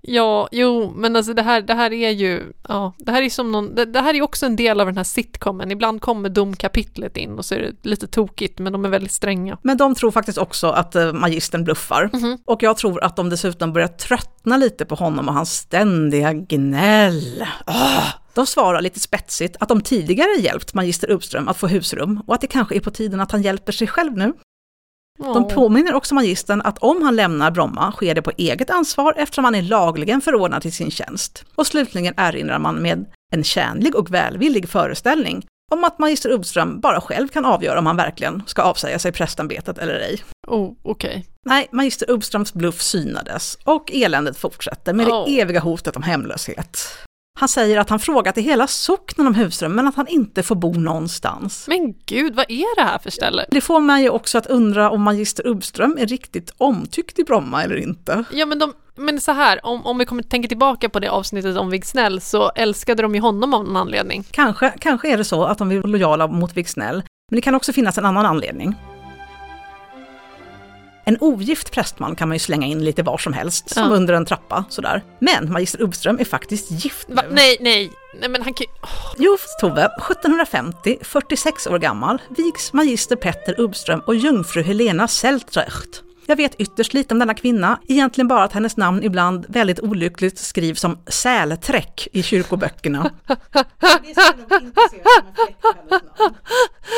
Ja, 0.07 0.49
jo, 0.53 0.93
men 0.97 1.17
alltså 1.17 1.35
det 1.35 1.43
här, 1.43 1.61
det 1.63 1.75
här 1.75 1.93
är 1.93 2.11
ju, 2.11 2.43
ja, 2.69 2.93
det 2.99 3.13
här 3.13 3.23
är 3.23 3.31
som 3.31 3.53
någon, 3.53 3.75
det, 3.75 3.85
det 3.85 4.01
här 4.01 4.15
är 4.15 4.23
också 4.23 4.47
en 4.47 4.57
del 4.57 4.81
av 4.81 4.87
den 4.87 4.97
här 4.97 5.05
sitcomen. 5.05 5.71
Ibland 5.71 6.01
kommer 6.01 6.29
domkapitlet 6.29 7.17
in 7.17 7.39
och 7.39 7.45
så 7.45 7.55
är 7.55 7.59
det 7.59 7.89
lite 7.89 8.07
tokigt, 8.07 8.59
men 8.59 8.73
de 8.73 8.85
är 8.85 8.89
väldigt 8.89 9.13
stränga. 9.13 9.59
Men 9.63 9.77
de 9.77 9.95
tror 9.95 10.11
faktiskt 10.11 10.39
också 10.39 10.67
att 10.67 10.97
eh, 10.97 11.13
magistern 11.13 11.65
bluffar. 11.65 12.11
Mhm. 12.13 12.39
Och 12.45 12.63
jag 12.63 12.77
tror 12.77 13.05
att 13.05 13.17
de 13.17 13.31
dessutom 13.31 13.73
börjar 13.73 13.89
tröttna 13.89 14.57
lite 14.57 14.85
på 14.85 14.95
honom 14.95 15.29
och 15.29 15.35
hans 15.35 15.53
ständiga 15.53 16.33
gnäll. 16.33 17.45
Ah! 17.65 18.03
De 18.35 18.47
svarar 18.47 18.81
lite 18.81 19.01
spetsigt 19.01 19.57
att 19.61 19.69
de 19.69 19.81
tidigare 19.81 20.41
hjälpt 20.41 20.75
magister 20.75 21.11
Uppström 21.11 21.49
att 21.49 21.57
få 21.57 21.67
husrum 21.67 22.23
och 22.27 22.35
att 22.35 22.41
det 22.41 22.47
kanske 22.47 22.77
är 22.77 22.81
på 22.81 22.91
tiden 22.91 23.21
att 23.21 23.33
han 23.33 23.43
hjälper 23.43 23.73
sig 23.73 23.87
själv 23.87 24.17
nu. 24.17 24.33
De 25.19 25.49
påminner 25.49 25.95
också 25.95 26.15
magistern 26.15 26.61
att 26.61 26.79
om 26.79 27.03
han 27.03 27.17
lämnar 27.17 27.51
Bromma 27.51 27.93
sker 27.93 28.15
det 28.15 28.23
på 28.23 28.33
eget 28.37 28.71
ansvar 28.71 29.15
eftersom 29.17 29.45
han 29.45 29.55
är 29.55 29.63
lagligen 29.63 30.21
förordnad 30.21 30.63
till 30.63 30.73
sin 30.73 30.91
tjänst. 30.91 31.45
Och 31.55 31.67
slutligen 31.67 32.15
erinrar 32.17 32.59
man 32.59 32.75
med 32.83 33.05
en 33.33 33.45
kärnlig 33.45 33.95
och 33.97 34.15
välvillig 34.15 34.69
föreställning 34.69 35.47
om 35.73 35.85
att 35.85 35.99
magister 35.99 36.31
Uppström 36.31 36.81
bara 36.81 37.01
själv 37.01 37.29
kan 37.29 37.45
avgöra 37.45 37.79
om 37.79 37.87
han 37.87 37.97
verkligen 37.97 38.43
ska 38.47 38.63
avsäga 38.63 38.99
sig 38.99 39.13
prästämbetet 39.13 39.79
eller 39.79 39.95
ej. 39.95 40.23
Oh, 40.47 40.73
okej. 40.83 41.27
Nej, 41.45 41.69
magister 41.73 42.11
Uppströms 42.11 42.55
bluff 42.55 42.83
synades 42.83 43.59
och 43.65 43.91
eländet 43.95 44.37
fortsätter 44.39 44.93
med 44.93 45.09
Åh. 45.09 45.25
det 45.27 45.41
eviga 45.41 45.61
hotet 45.61 45.97
om 45.97 46.03
hemlöshet. 46.03 46.79
Han 47.39 47.49
säger 47.49 47.79
att 47.79 47.91
han 47.91 47.99
frågat 47.99 48.39
i 48.39 48.41
hela 48.41 48.67
socknen 48.67 49.27
om 49.27 49.35
husrum 49.35 49.75
men 49.75 49.87
att 49.87 49.95
han 49.95 50.09
inte 50.09 50.43
får 50.43 50.55
bo 50.55 50.73
någonstans. 50.73 51.65
Men 51.69 51.95
gud, 52.07 52.35
vad 52.35 52.47
är 52.49 52.77
det 52.77 52.83
här 52.83 52.99
för 52.99 53.11
ställe? 53.11 53.45
Det 53.51 53.61
får 53.61 53.81
mig 53.81 54.03
ju 54.03 54.11
också 54.11 54.39
att 54.39 54.47
undra 54.47 54.91
om 54.91 55.03
magister 55.03 55.47
Uppström 55.47 55.97
är 56.01 56.07
riktigt 56.07 56.53
omtyckt 56.57 57.19
i 57.19 57.25
Bromma 57.25 57.65
eller 57.65 57.77
inte. 57.77 58.25
Ja, 58.33 58.47
men, 58.47 58.59
de, 58.59 58.73
men 58.95 59.21
så 59.21 59.33
här, 59.33 59.67
om, 59.67 59.87
om 59.87 59.99
vi 59.99 60.05
kommer 60.05 60.23
tänka 60.23 60.49
tillbaka 60.49 60.89
på 60.89 61.01
det 61.01 61.09
avsnittet 61.09 61.57
om 61.57 61.71
Vig 61.71 61.87
Snäll 61.87 62.21
så 62.21 62.51
älskade 62.55 63.03
de 63.03 63.15
ju 63.15 63.21
honom 63.21 63.55
av 63.55 63.65
någon 63.65 63.77
anledning. 63.77 64.25
Kanske, 64.31 64.73
kanske 64.79 65.13
är 65.13 65.17
det 65.17 65.25
så 65.25 65.45
att 65.45 65.59
de 65.59 65.69
vara 65.69 65.87
lojala 65.87 66.27
mot 66.27 66.57
Vigsnäll, 66.57 67.03
men 67.31 67.37
det 67.37 67.41
kan 67.41 67.55
också 67.55 67.73
finnas 67.73 67.99
en 67.99 68.05
annan 68.05 68.27
anledning. 68.27 68.75
En 71.09 71.17
ogift 71.21 71.71
prästman 71.73 72.17
kan 72.17 72.29
man 72.29 72.35
ju 72.35 72.39
slänga 72.39 72.67
in 72.67 72.85
lite 72.85 73.03
var 73.03 73.19
som 73.19 73.33
helst, 73.33 73.71
som 73.71 73.83
Ja. 73.83 73.89
under 73.97 74.15
en 74.15 74.27
trappa 74.27 74.65
sådär. 74.69 75.03
Men 75.21 75.53
magister 75.53 75.81
Uppström 75.81 76.19
är 76.19 76.25
faktiskt 76.25 76.71
gift 76.71 77.07
Va? 77.09 77.23
nu. 77.29 77.35
Nej, 77.35 77.57
nej, 77.61 77.91
nej 78.21 78.29
men 78.29 78.43
han 78.43 78.55
kan 78.55 78.65
ju... 78.65 78.71
Jo, 79.25 79.37
Tove, 79.61 79.85
1750, 80.11 80.99
46 81.03 81.67
år 81.67 81.79
gammal, 81.79 82.23
vigs 82.37 82.73
magister 82.73 83.17
Petter 83.17 83.61
Uppström 83.61 84.01
och 84.07 84.15
jungfru 84.15 84.63
Helena 84.63 85.09
Seltrecht. 85.09 86.03
Jag 86.29 86.37
vet 86.37 86.55
ytterst 86.55 86.95
lite 86.95 87.15
om 87.15 87.19
denna 87.19 87.35
kvinna, 87.35 87.79
egentligen 87.89 88.29
bara 88.29 88.45
att 88.45 88.53
hennes 88.53 88.77
namn 88.77 89.03
ibland 89.03 89.47
väldigt 89.49 89.81
olyckligt 89.81 90.39
skrivs 90.39 90.81
som 90.81 90.99
sälträck 91.07 92.09
i 92.13 92.23
kyrkoböckerna. 92.23 93.11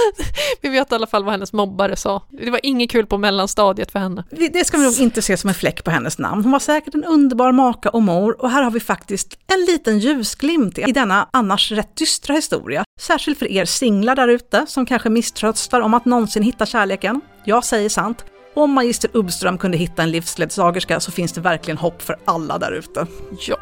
Vi 0.60 0.68
vet 0.68 0.92
i 0.92 0.94
alla 0.94 1.06
fall 1.06 1.24
vad 1.24 1.32
hennes 1.32 1.52
mobbare 1.52 1.96
sa. 1.96 2.22
Det 2.30 2.50
var 2.50 2.60
inget 2.62 2.90
kul 2.90 3.06
på 3.06 3.18
mellanstadiet 3.18 3.92
för 3.92 3.98
henne. 3.98 4.24
Det 4.30 4.66
ska 4.66 4.76
vi 4.78 4.84
nog 4.84 4.98
inte 5.00 5.22
se 5.22 5.36
som 5.36 5.48
en 5.48 5.54
fläck 5.54 5.84
på 5.84 5.90
hennes 5.90 6.18
namn. 6.18 6.42
Hon 6.42 6.52
var 6.52 6.58
säkert 6.58 6.94
en 6.94 7.04
underbar 7.04 7.52
maka 7.52 7.90
och 7.90 8.02
mor 8.02 8.42
och 8.42 8.50
här 8.50 8.62
har 8.62 8.70
vi 8.70 8.80
faktiskt 8.80 9.38
en 9.46 9.64
liten 9.64 9.98
ljusglimt 9.98 10.78
i 10.78 10.92
denna 10.92 11.28
annars 11.32 11.72
rätt 11.72 11.96
dystra 11.96 12.34
historia. 12.34 12.84
Särskilt 13.00 13.38
för 13.38 13.50
er 13.52 13.64
singlar 13.64 14.16
där 14.16 14.28
ute 14.28 14.66
som 14.68 14.86
kanske 14.86 15.10
misströstar 15.10 15.80
om 15.80 15.94
att 15.94 16.04
någonsin 16.04 16.42
hitta 16.42 16.66
kärleken. 16.66 17.20
Jag 17.44 17.64
säger 17.64 17.88
sant. 17.88 18.24
Om 18.54 18.72
magister 18.72 19.10
Ubbström 19.14 19.58
kunde 19.58 19.76
hitta 19.78 20.02
en 20.02 20.10
livsledsagerska 20.10 21.00
så 21.00 21.12
finns 21.12 21.32
det 21.32 21.40
verkligen 21.40 21.78
hopp 21.78 22.02
för 22.02 22.16
alla 22.24 22.58
där 22.58 22.72
ute. 22.72 23.06
Ja. 23.40 23.56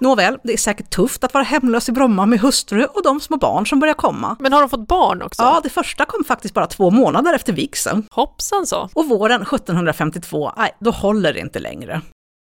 Nåväl, 0.00 0.38
det 0.42 0.52
är 0.52 0.56
säkert 0.56 0.90
tufft 0.90 1.24
att 1.24 1.34
vara 1.34 1.44
hemlös 1.44 1.88
i 1.88 1.92
Bromma 1.92 2.26
med 2.26 2.40
hustru 2.40 2.84
och 2.84 3.02
de 3.02 3.20
små 3.20 3.36
barn 3.36 3.66
som 3.66 3.80
börjar 3.80 3.94
komma. 3.94 4.36
Men 4.40 4.52
har 4.52 4.60
de 4.60 4.70
fått 4.70 4.88
barn 4.88 5.22
också? 5.22 5.42
Ja, 5.42 5.60
det 5.62 5.68
första 5.68 6.04
kom 6.04 6.24
faktiskt 6.24 6.54
bara 6.54 6.66
två 6.66 6.90
månader 6.90 7.34
efter 7.34 7.52
vigseln. 7.52 8.06
Hoppsan 8.10 8.66
så. 8.66 8.88
Och 8.94 9.08
våren 9.08 9.42
1752, 9.42 10.52
nej, 10.56 10.74
då 10.80 10.90
håller 10.90 11.32
det 11.32 11.40
inte 11.40 11.58
längre. 11.58 12.00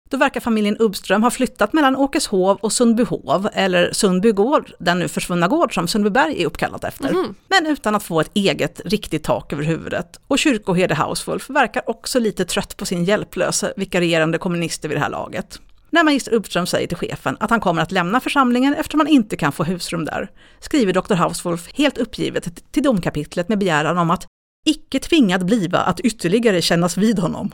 Då 0.10 0.18
verkar 0.18 0.40
familjen 0.40 0.78
Ubbström 0.80 1.24
ha 1.24 1.32
flyttat 1.32 1.74
mellan 1.74 1.96
Åkeshov 1.96 2.58
och 2.62 2.74
Sundbyhov, 2.74 3.50
eller 3.54 3.94
Sundby 3.94 4.32
gård, 4.32 4.72
den 4.80 5.00
nu 5.00 5.08
försvunna 5.08 5.48
gård 5.48 5.74
som 5.74 5.88
Sundbyberg 5.88 6.42
är 6.42 6.46
uppkallat 6.46 6.84
efter. 6.84 7.14
Mhm. 7.14 7.36
Men 7.48 7.68
utan 7.68 7.96
att 7.96 8.04
få 8.04 8.22
ett 8.22 8.32
eget 8.34 8.82
riktigt 8.86 9.24
tak 9.24 9.54
över 9.54 9.64
huvudet. 9.64 10.20
Och 10.28 10.40
kyrkoherde 10.40 10.96
Hauswolf 10.96 11.50
verkar 11.50 11.90
också 11.90 12.20
lite 12.20 12.46
trött 12.46 12.78
på 12.78 12.86
sin 12.86 13.04
hjälplösa 13.04 13.72
vikarierande 13.76 14.38
kommunister 14.38 14.90
vid 14.90 14.98
det 14.98 15.02
här 15.02 15.10
laget. 15.10 15.60
När 15.94 16.04
magister 16.04 16.32
Uppström 16.32 16.66
säger 16.66 16.88
till 16.88 16.98
chefen 16.98 17.38
att 17.40 17.50
han 17.50 17.60
kommer 17.60 17.82
att 17.82 17.92
lämna 17.92 18.20
församlingen 18.20 18.74
eftersom 18.74 19.00
han 19.00 19.08
inte 19.08 19.38
kan 19.38 19.52
få 19.52 19.64
husrum 19.64 20.06
där, 20.06 20.32
skriver 20.60 20.94
doktor 20.94 21.16
Hauswolf 21.16 21.70
helt 21.74 21.98
uppgivet 21.98 22.72
till 22.72 22.84
domkapitlet 22.84 23.50
med 23.50 23.58
begäran 23.60 23.98
om 23.98 24.12
att 24.12 24.28
icke 24.66 25.00
tvingad 25.00 25.46
bliva 25.46 25.80
att 25.80 26.00
ytterligare 26.00 26.62
kännas 26.62 26.98
vid 26.98 27.20
honom. 27.20 27.54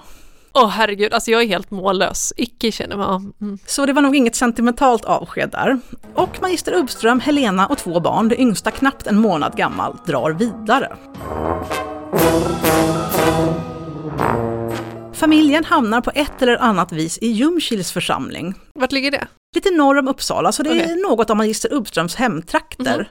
Åh 0.54 0.70
herregud, 0.70 1.14
alltså 1.14 1.32
jag 1.32 1.42
är 1.42 1.48
helt 1.48 1.72
mållös. 1.72 2.34
Icke 2.38 2.72
känner 2.72 2.98
mig... 2.98 3.32
Mm. 3.42 3.60
Så 3.66 3.86
det 3.86 3.94
var 3.94 4.02
nog 4.02 4.16
inget 4.16 4.36
sentimentalt 4.36 5.06
avsked 5.06 5.50
där. 5.50 5.80
Och 6.14 6.42
magister 6.42 6.72
Uppström, 6.72 7.20
Helena 7.20 7.68
och 7.68 7.78
två 7.78 8.00
barn, 8.00 8.30
det 8.30 8.42
yngsta 8.42 8.72
knappt 8.72 9.08
en 9.08 9.18
månad 9.18 9.58
gammal, 9.58 9.98
drar 10.06 10.32
vidare. 10.32 10.98
Familjen 15.18 15.66
hamnar 15.66 16.02
på 16.02 16.12
ett 16.16 16.42
eller 16.42 16.58
annat 16.58 16.92
vis 16.92 17.18
i 17.18 17.28
Ljungskils 17.28 17.92
församling. 17.92 18.54
Vart 18.74 18.92
ligger 18.92 19.12
det? 19.12 19.28
Lite 19.56 19.72
norr 19.72 19.98
om 19.98 20.08
Uppsala, 20.08 20.52
så 20.52 20.64
det 20.64 20.70
är 20.70 20.84
Okej. 20.84 21.02
något 21.02 21.30
av 21.30 21.38
magister 21.38 21.74
Uppströms 21.74 22.16
hemtrakter. 22.16 22.98
Mhm. 22.98 23.06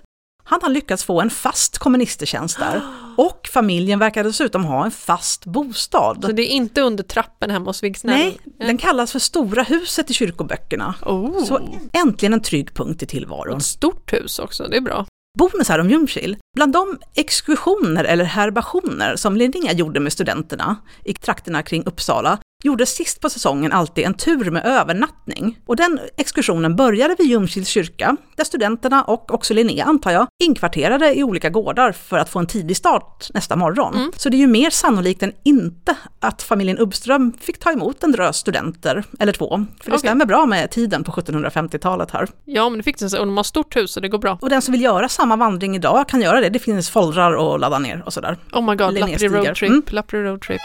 Han 0.45 0.61
har 0.62 0.71
lyckats 0.71 1.05
få 1.05 1.21
en 1.21 1.31
fast 1.31 1.79
komministertjänst 1.79 2.59
där. 2.59 2.83
Och 3.16 3.49
familjen 3.53 3.99
verkar 3.99 4.25
dessutom 4.25 4.64
ha 4.64 4.85
en 4.85 4.90
fast 4.90 5.45
bostad. 5.45 6.25
Så 6.25 6.33
det 6.33 6.42
är 6.42 6.53
inte 6.53 6.81
under 6.81 7.05
trappen 7.05 7.51
hemma 7.51 7.66
hos 7.66 7.83
Vigsnäll? 7.83 8.19
Nej, 8.19 8.38
den 8.59 8.79
kallas 8.79 9.12
för 9.12 9.19
Stora 9.19 9.62
huset 9.62 10.11
i 10.11 10.14
kyrkoböckerna. 10.14 10.95
Oh. 11.03 11.45
Så 11.45 11.69
äntligen 11.92 12.33
en 12.33 12.42
trygg 12.42 12.75
punkt 12.75 13.03
i 13.03 13.07
tillvaron. 13.07 13.57
Ett 13.57 13.64
stort 13.64 14.12
hus 14.12 14.38
också, 14.38 14.69
det 14.69 14.77
är 14.77 14.81
bra. 14.81 15.07
Bonusar 15.38 15.79
om 15.79 15.90
Ljungskil. 15.90 16.37
Bland 16.57 16.72
de 16.72 16.99
exkursioner 17.14 18.05
eller 18.05 18.25
herbationer 18.25 19.16
som 19.16 19.37
Linnea 19.37 19.72
gjorde 19.72 20.01
med 20.01 20.12
studenterna 20.12 20.77
i 21.05 21.14
trakterna 21.14 21.62
kring 21.62 21.85
Uppsala 21.87 22.38
gjorde 22.64 22.87
sist 22.87 23.21
på 23.21 23.31
säsongen 23.31 23.73
alltid 23.73 24.05
en 24.05 24.14
tur 24.14 24.51
med 24.51 24.66
övernattning. 24.66 25.59
Och 25.66 25.77
den 25.77 26.01
exkursionen 26.16 26.77
började 26.77 27.14
vid 27.19 27.27
Ljungskils 27.27 27.69
kyrka, 27.69 28.16
där 28.37 28.45
studenterna 28.45 29.03
och 29.03 29.35
också 29.35 29.55
Linné, 29.55 29.81
antar 29.81 30.11
jag, 30.11 30.27
inkvarterade 30.45 31.14
i 31.19 31.23
olika 31.25 31.51
gårdar 31.51 31.92
för 31.92 32.19
att 32.19 32.29
få 32.29 32.38
en 32.38 32.47
tidig 32.47 32.77
start 32.77 33.29
nästa 33.35 33.57
morgon. 33.57 33.95
Mm. 33.95 34.12
Så 34.16 34.29
det 34.29 34.37
är 34.37 34.38
ju 34.38 34.47
mer 34.47 34.71
sannolikt 34.71 35.23
än 35.23 35.33
inte 35.45 35.97
att 36.21 36.42
familjen 36.42 36.79
Uppström 36.79 37.33
fick 37.40 37.59
ta 37.59 37.73
emot 37.73 38.05
en 38.05 38.12
drös 38.12 38.37
studenter, 38.37 39.05
eller 39.19 39.33
två. 39.33 39.49
För 39.49 39.90
det 39.90 39.90
Okej. 39.90 39.99
stämmer 39.99 40.25
bra 40.27 40.47
med 40.47 40.71
tiden 40.71 41.05
på 41.05 41.12
1750-talet 41.12 42.11
här. 42.11 42.29
Ja, 42.45 42.69
men 42.69 42.79
det 42.79 42.83
fick 42.83 42.99
så, 42.99 43.05
och 43.21 43.27
de 43.27 43.37
har 43.37 43.45
stort 43.45 43.77
hus 43.77 43.90
så 43.92 44.01
det 44.01 44.09
går 44.09 44.19
bra. 44.19 44.38
Och 44.40 44.51
den 44.51 44.62
som 44.62 44.73
vill 44.73 44.83
göra 44.83 45.09
samma 45.09 45.37
vandring 45.37 45.77
idag 45.77 46.09
kan 46.09 46.21
göra 46.21 46.40
det. 46.40 46.49
Det 46.49 46.59
finns 46.59 46.90
foldrar 46.90 47.55
att 47.55 47.61
ladda 47.61 47.79
ner 47.79 48.03
och 48.07 48.12
sådär. 48.12 48.37
Oh 48.53 48.71
my 48.71 48.77
god, 48.77 48.95
Lappri 48.95 49.29
roadtrip, 49.29 49.71
Mm. 49.71 49.83
Lappri 49.88 50.23
roadtrip. 50.23 50.61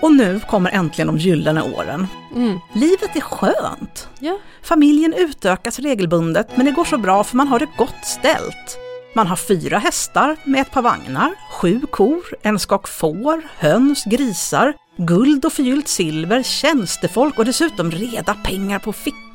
Och 0.00 0.12
nu 0.12 0.40
kommer 0.40 0.70
äntligen 0.70 1.06
de 1.06 1.18
gyllene 1.18 1.62
åren. 1.62 2.06
Mm. 2.36 2.58
Livet 2.74 3.16
är 3.16 3.20
skönt. 3.20 4.08
Ja. 4.18 4.38
Familjen 4.62 5.14
utökas 5.14 5.78
regelbundet, 5.78 6.56
men 6.56 6.66
det 6.66 6.72
går 6.72 6.84
så 6.84 6.98
bra 6.98 7.24
för 7.24 7.36
man 7.36 7.48
har 7.48 7.58
det 7.58 7.68
gott 7.76 8.04
ställt. 8.04 8.78
Man 9.14 9.26
har 9.26 9.36
fyra 9.36 9.78
hästar 9.78 10.36
med 10.44 10.60
ett 10.60 10.70
par 10.70 10.82
vagnar, 10.82 11.34
sju 11.50 11.80
kor, 11.90 12.22
en 12.42 12.58
skock 12.58 12.88
får, 12.88 13.42
höns, 13.58 14.04
grisar, 14.04 14.74
guld 14.96 15.44
och 15.44 15.52
förgyllt 15.52 15.88
silver, 15.88 16.42
tjänstefolk 16.42 17.38
och 17.38 17.44
dessutom 17.44 17.90
reda 17.90 18.34
pengar 18.34 18.78
på 18.78 18.92
fickan. 18.92 19.29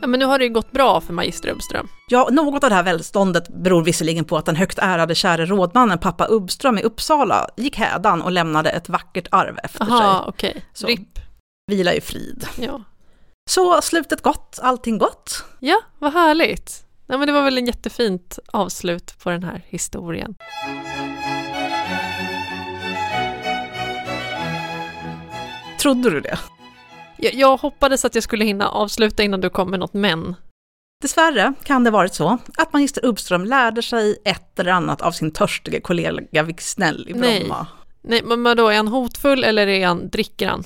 Ja, 0.00 0.06
men 0.06 0.20
nu 0.20 0.26
har 0.26 0.38
det 0.38 0.44
ju 0.44 0.50
gått 0.52 0.72
bra 0.72 1.00
för 1.00 1.12
magister 1.12 1.48
Uppström. 1.48 1.88
Ja, 2.08 2.28
något 2.32 2.64
av 2.64 2.70
det 2.70 2.76
här 2.76 2.82
välståndet 2.82 3.48
beror 3.48 3.84
visserligen 3.84 4.24
på 4.24 4.36
att 4.36 4.46
den 4.46 4.56
högt 4.56 4.78
ärade 4.78 5.14
käre 5.14 5.46
rådmannen 5.46 5.98
pappa 5.98 6.24
Uppström 6.24 6.78
i 6.78 6.82
Uppsala 6.82 7.48
gick 7.56 7.76
hädan 7.76 8.22
och 8.22 8.32
lämnade 8.32 8.70
ett 8.70 8.88
vackert 8.88 9.28
arv 9.30 9.58
efter 9.64 9.82
Aha, 9.84 9.98
sig. 9.98 10.28
okej. 10.28 10.64
Så. 10.72 10.86
RIP. 10.86 11.18
Vila 11.70 11.94
i 11.94 12.00
frid. 12.00 12.46
Ja. 12.60 12.82
Så 13.50 13.82
slutet 13.82 14.22
gott, 14.22 14.58
allting 14.62 14.98
gott. 14.98 15.44
ja, 15.60 15.80
vad 15.98 16.12
härligt. 16.12 16.84
Nej, 17.06 17.18
men 17.18 17.26
det 17.26 17.32
var 17.32 17.42
väl 17.42 17.58
en 17.58 17.66
jättefint 17.66 18.38
avslut 18.52 19.14
på 19.22 19.30
den 19.30 19.42
här 19.44 19.64
historien. 19.68 20.34
Trodde 25.80 26.10
du 26.10 26.20
det? 26.20 26.38
Jag, 27.18 27.34
jag 27.34 27.56
hoppades 27.56 28.04
att 28.04 28.14
jag 28.14 28.24
skulle 28.24 28.44
hinna 28.44 28.68
avsluta 28.68 29.22
innan 29.22 29.40
du 29.40 29.50
kom 29.50 29.70
med 29.70 29.80
något 29.80 29.94
men. 29.94 30.34
Dessvärre 31.02 31.54
kan 31.64 31.84
det 31.84 31.90
varit 31.90 32.14
så 32.14 32.38
att 32.58 32.72
magister 32.72 33.04
Uppström 33.04 33.44
lärde 33.44 33.82
sig 33.82 34.16
ett 34.24 34.58
eller 34.58 34.72
annat 34.72 35.02
av 35.02 35.12
sin 35.12 35.30
törstige 35.30 35.80
kollega 35.80 36.42
Wicksnell 36.42 37.06
i 37.08 37.12
Nej. 37.12 37.40
Bromma. 37.40 37.66
Nej, 38.02 38.22
men 38.24 38.42
vadå, 38.42 38.68
är 38.68 38.76
han 38.76 38.88
hotfull 38.88 39.44
eller 39.44 39.66
är 39.66 39.86
han, 39.86 40.08
dricker 40.08 40.48
han? 40.48 40.64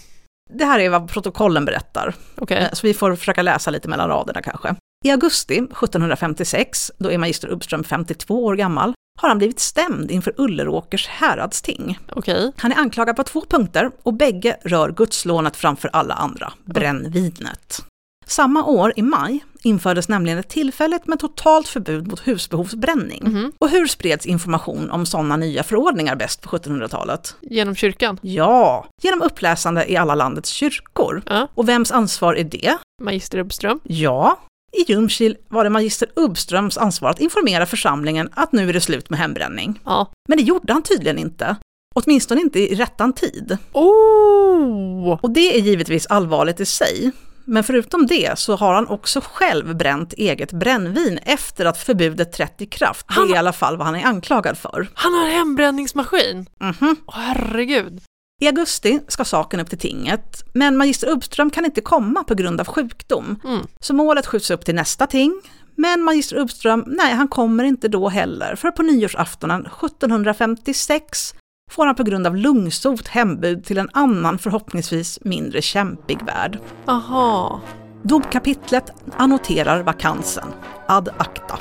Det 0.51 0.65
här 0.65 0.79
är 0.79 0.89
vad 0.89 1.11
protokollen 1.11 1.65
berättar, 1.65 2.15
Okej. 2.37 2.59
eh, 2.59 2.73
så 2.73 2.87
vi 2.87 2.95
får 2.95 3.17
försöka 3.17 3.43
läsa 3.43 3.71
lite 3.71 3.89
mellan 3.89 4.09
raderna 4.09 4.43
kanske. 4.43 4.75
I 5.05 5.11
augusti 5.11 5.55
1756, 5.55 6.93
då 6.99 7.11
är 7.11 7.19
magister 7.19 7.49
Uppström 7.49 7.85
52 7.85 8.45
år 8.45 8.57
gammal, 8.57 8.95
har 9.21 9.29
han 9.29 9.39
blivit 9.39 9.61
stämd 9.61 10.11
inför 10.11 10.35
Ulleråkers 10.37 11.07
häradsting. 11.09 11.99
Okej. 12.13 12.53
Han 12.57 12.73
är 12.73 12.77
anklagad 12.77 13.17
på 13.17 13.25
två 13.25 13.45
punkter 13.49 13.91
och 14.03 14.15
bägge 14.15 14.57
rör 14.65 14.93
gudslånet 14.93 15.57
framför 15.57 15.91
alla 15.93 16.15
andra, 16.15 16.53
brännvinet. 16.65 17.85
Samma 18.27 18.65
år, 18.65 18.93
i 18.97 19.03
maj, 19.03 19.45
infördes 19.63 20.09
nämligen 20.09 20.39
ett 20.39 20.49
tillfälligt 20.49 21.07
men 21.07 21.19
totalt 21.19 21.69
förbud 21.69 22.09
mot 22.09 22.29
husbehovsbränning. 22.29 23.23
Mhm. 23.25 23.53
Och 23.59 23.69
hur 23.69 23.87
spreds 23.87 24.27
information 24.27 24.91
om 24.91 25.07
sådana 25.07 25.37
nya 25.37 25.63
förordningar 25.63 26.17
bäst 26.17 26.43
på 26.43 26.49
1700-talet? 26.49 27.37
Genom 27.41 27.75
kyrkan? 27.75 28.19
Ja, 28.23 28.87
genom 29.03 29.23
uppläsande 29.23 29.93
i 29.93 29.97
alla 29.97 30.15
landets 30.15 30.51
kyrkor. 30.51 31.23
Ja. 31.27 31.49
Och 31.55 31.69
vems 31.69 31.93
ansvar 31.93 32.35
är 32.35 32.45
det? 32.45 32.77
Magister 33.03 33.39
Uppström? 33.39 33.81
Ja, 33.83 34.39
i 34.73 34.93
Ljungskil 34.93 35.37
var 35.49 35.65
det 35.65 35.71
magister 35.71 36.09
Uppströms 36.17 36.79
ansvar 36.79 37.11
att 37.11 37.21
informera 37.21 37.67
församlingen 37.67 38.29
att 38.35 38.53
nu 38.53 38.69
är 38.69 38.73
det 38.73 38.81
slut 38.81 39.11
med 39.11 39.19
hembränning. 39.19 39.81
Ja. 39.85 40.13
Men 40.29 40.39
det 40.39 40.45
gjorde 40.45 40.73
han 40.73 40.83
tydligen 40.83 41.19
inte. 41.19 41.57
Åtminstone 41.95 42.41
inte 42.41 42.59
i 42.59 42.75
rättan 42.75 43.13
tid. 43.13 43.59
Oh! 43.73 45.19
Och 45.23 45.31
det 45.31 45.57
är 45.57 45.61
givetvis 45.61 46.07
allvarligt 46.07 46.61
i 46.61 46.67
sig. 46.67 47.13
Men 47.45 47.65
förutom 47.65 48.07
det 48.07 48.39
så 48.39 48.57
har 48.57 48.75
han 48.75 48.87
också 48.87 49.21
själv 49.25 49.77
bränt 49.77 50.13
eget 50.13 50.53
brännvin 50.53 51.19
efter 51.23 51.65
att 51.65 51.79
förbudet 51.79 52.33
trätt 52.33 52.63
i 52.63 52.67
kraft. 52.67 53.07
Det 53.09 53.21
är 53.21 53.35
i 53.35 53.37
alla 53.37 53.53
fall 53.53 53.77
vad 53.77 53.87
han 53.87 53.97
är 53.97 54.05
anklagad 54.05 54.59
för. 54.59 54.89
Han 54.95 55.15
har 55.15 55.29
hembränningsmaskin! 55.29 56.47
Mhm. 56.61 56.97
Åh 57.07 57.15
herregud! 57.17 58.03
I 58.43 58.47
augusti 58.47 59.01
ska 59.09 59.25
saken 59.25 59.61
upp 59.61 59.69
till 59.69 59.79
tinget, 59.79 60.45
men 60.53 60.77
magister 60.77 61.09
Uppström 61.09 61.51
kan 61.51 61.65
inte 61.65 61.81
komma 61.81 62.25
på 62.25 62.35
grund 62.35 62.61
av 62.61 62.67
sjukdom. 62.67 63.41
Mm. 63.45 63.67
Så 63.81 63.95
målet 63.95 64.27
skjuts 64.27 64.51
upp 64.51 64.65
till 64.65 64.75
nästa 64.75 65.07
ting. 65.07 65.41
Men 65.75 66.03
magister 66.03 66.37
Uppström, 66.37 66.85
nej 66.87 67.15
han 67.15 67.29
kommer 67.29 67.65
inte 67.65 67.89
då 67.89 68.09
heller, 68.09 68.57
för 68.57 68.71
på 68.71 68.83
nyårsaftonen 68.83 69.61
1756 69.61 71.35
får 71.71 71.87
han 71.87 71.95
på 71.95 72.03
grund 72.03 72.27
av 72.27 72.37
lungsot 72.37 73.09
hembud 73.09 73.65
till 73.65 73.79
en 73.79 73.91
annan 73.93 74.39
förhoppningsvis 74.39 75.19
mindre 75.23 75.63
kämpig 75.63 76.19
värld. 76.27 76.59
Aha. 76.87 77.61
Domkapitlet 78.03 78.93
annoterar 79.17 79.83
vakansen. 79.83 80.49
Ad 80.87 81.09
acta. 81.19 81.59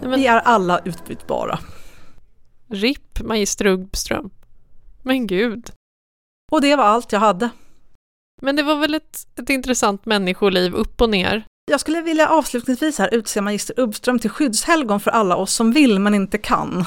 Vi 0.00 0.26
är 0.26 0.38
alla 0.38 0.78
utbytbara. 0.84 1.58
RIP 2.72 3.20
Magister 3.20 3.66
Uppström. 3.66 4.30
Men 5.02 5.26
gud. 5.26 5.70
Och 6.52 6.60
det 6.60 6.76
var 6.76 6.84
allt 6.84 7.12
jag 7.12 7.20
hade. 7.20 7.50
Men 8.42 8.56
det 8.56 8.62
var 8.62 8.76
väl 8.76 8.94
ett, 8.94 9.26
ett 9.40 9.50
intressant 9.50 10.06
människoliv 10.06 10.74
upp 10.74 11.00
och 11.00 11.10
ner. 11.10 11.44
Jag 11.70 11.80
skulle 11.80 12.00
vilja 12.00 12.28
avslutningsvis 12.28 12.98
här 12.98 13.14
utse 13.14 13.40
magister 13.40 13.80
Uppström 13.80 14.18
till 14.18 14.30
skyddshelgon 14.30 15.00
för 15.00 15.10
alla 15.10 15.36
oss 15.36 15.54
som 15.54 15.72
vill 15.72 15.98
men 15.98 16.14
inte 16.14 16.38
kan. 16.38 16.84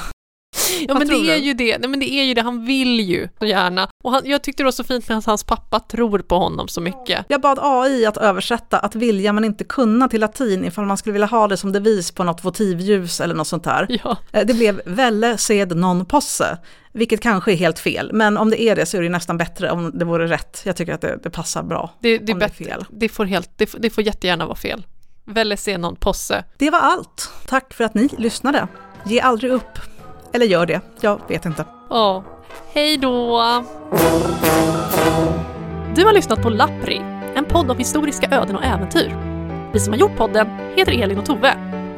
Ja 0.88 0.94
Vad 0.94 0.98
men 0.98 1.08
det 1.08 1.30
är 1.30 1.38
du? 1.38 1.44
ju 1.44 1.54
det, 1.54 1.78
nej 1.78 1.88
men 1.90 2.00
det 2.00 2.10
är 2.12 2.24
ju 2.24 2.34
det, 2.34 2.40
han 2.40 2.64
vill 2.66 3.00
ju 3.00 3.28
så 3.38 3.46
gärna. 3.46 3.88
Och 4.04 4.12
han, 4.12 4.22
jag 4.24 4.42
tyckte 4.42 4.62
det 4.62 4.64
var 4.64 4.72
så 4.72 4.84
fint 4.84 5.10
att 5.10 5.24
hans 5.26 5.44
pappa 5.44 5.80
tror 5.80 6.18
på 6.18 6.38
honom 6.38 6.68
så 6.68 6.80
mycket. 6.80 7.24
Jag 7.28 7.40
bad 7.40 7.58
AI 7.62 8.06
att 8.06 8.16
översätta 8.16 8.78
att 8.78 8.94
vilja 8.94 9.32
men 9.32 9.44
inte 9.44 9.64
kunna 9.64 10.08
till 10.08 10.20
latin 10.20 10.64
ifall 10.64 10.84
man 10.86 10.96
skulle 10.96 11.12
vilja 11.12 11.26
ha 11.26 11.48
det 11.48 11.56
som 11.56 11.72
devis 11.72 12.10
på 12.10 12.24
något 12.24 12.44
votivljus 12.44 13.20
eller 13.20 13.34
något 13.34 13.48
sånt 13.48 13.64
där. 13.64 13.86
Ja, 14.04 14.16
Eh, 14.32 14.46
Det 14.46 14.54
blev 14.54 14.80
velle 14.86 15.38
sed 15.38 15.76
non 15.76 16.04
posse, 16.06 16.58
vilket 16.92 17.20
kanske 17.20 17.52
är 17.52 17.56
helt 17.56 17.78
fel, 17.78 18.10
men 18.12 18.36
om 18.38 18.50
det 18.50 18.62
är 18.62 18.76
det 18.76 18.86
så 18.86 18.96
är 18.96 19.02
det 19.02 19.08
nästan 19.08 19.38
bättre 19.38 19.70
om 19.70 19.90
det 19.98 20.04
vore 20.04 20.26
rätt. 20.26 20.62
Jag 20.64 20.76
tycker 20.76 20.92
att 20.94 21.00
det, 21.00 21.18
det 21.22 21.30
passar 21.30 21.62
bra. 21.62 21.90
det, 22.00 22.18
det 22.18 22.32
är 22.32 22.36
det 22.38 22.44
är 22.44 22.48
fel. 22.48 22.84
Det 22.90 23.08
får, 23.08 23.24
helt, 23.24 23.50
det, 23.56 23.66
får, 23.66 23.78
det 23.78 23.90
får 23.90 24.04
jättegärna 24.04 24.46
vara 24.46 24.56
fel. 24.56 24.86
Väl 25.24 25.58
se 25.58 25.78
någon 25.78 25.96
posse. 25.96 26.44
Det 26.58 26.70
var 26.70 26.78
allt. 26.78 27.30
Tack 27.48 27.74
för 27.74 27.84
att 27.84 27.94
ni 27.94 28.08
lyssnade. 28.18 28.68
Ge 29.06 29.20
aldrig 29.20 29.52
upp. 29.52 29.78
Eller 30.36 30.46
gör 30.46 30.66
det, 30.66 30.80
jag 31.00 31.20
vet 31.28 31.46
inte. 31.46 31.64
Ja, 31.90 32.24
hej 32.72 32.96
då! 32.96 33.42
Du 35.94 36.04
har 36.04 36.12
lyssnat 36.12 36.42
på 36.42 36.50
Lappri, 36.50 36.96
en 37.34 37.44
podd 37.44 37.70
om 37.70 37.78
historiska 37.78 38.28
öden 38.30 38.56
och 38.56 38.64
äventyr. 38.64 39.16
Vi 39.72 39.80
som 39.80 39.92
har 39.92 40.00
gjort 40.00 40.16
podden 40.16 40.46
heter 40.76 41.02
Elin 41.02 41.18
och 41.18 41.26
Tove. 41.26 41.54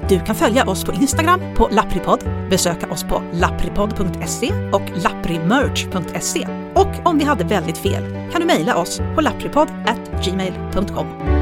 Du 0.09 0.20
kan 0.20 0.35
följa 0.35 0.64
oss 0.64 0.85
på 0.85 0.92
Instagram 0.92 1.40
på 1.57 1.68
lappripodd, 1.70 2.20
besöka 2.51 2.92
oss 2.92 3.05
på 3.05 3.22
lappripodd.se 3.33 4.53
och 4.72 4.83
lapprimerch.se. 5.03 6.48
Och 6.74 6.90
om 7.05 7.18
vi 7.18 7.24
hade 7.24 7.44
väldigt 7.44 7.79
fel 7.79 8.31
kan 8.33 8.40
du 8.40 8.46
mejla 8.46 8.77
oss 8.77 9.01
på 9.14 9.20
lappripodd@gmail.com. 9.20 11.38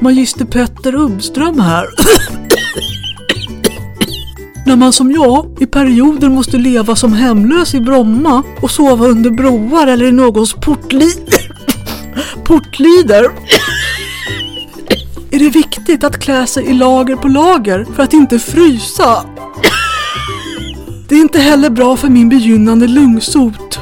magister 0.00 0.44
Petter 0.44 0.94
Ubbström 0.94 1.60
här. 1.60 1.86
När 4.66 4.76
man 4.76 4.92
som 4.92 5.12
jag 5.12 5.56
i 5.60 5.66
perioder 5.66 6.28
måste 6.28 6.56
leva 6.56 6.96
som 6.96 7.12
hemlös 7.12 7.74
i 7.74 7.80
Bromma 7.80 8.42
och 8.62 8.70
sova 8.70 9.06
under 9.06 9.30
broar 9.30 9.86
eller 9.86 10.06
i 10.06 10.12
någons 10.12 10.54
portli 10.54 11.10
Portlider. 12.44 13.24
är 15.30 15.38
det 15.38 15.50
viktigt 15.50 16.04
att 16.04 16.18
klä 16.18 16.46
sig 16.46 16.64
i 16.66 16.72
lager 16.72 17.16
på 17.16 17.28
lager 17.28 17.86
för 17.94 18.02
att 18.02 18.12
inte 18.12 18.38
frysa. 18.38 19.24
Det 21.08 21.14
är 21.14 21.20
inte 21.20 21.40
heller 21.40 21.70
bra 21.70 21.96
för 21.96 22.08
min 22.08 22.28
begynnande 22.28 22.86
lungsot. 22.86 23.78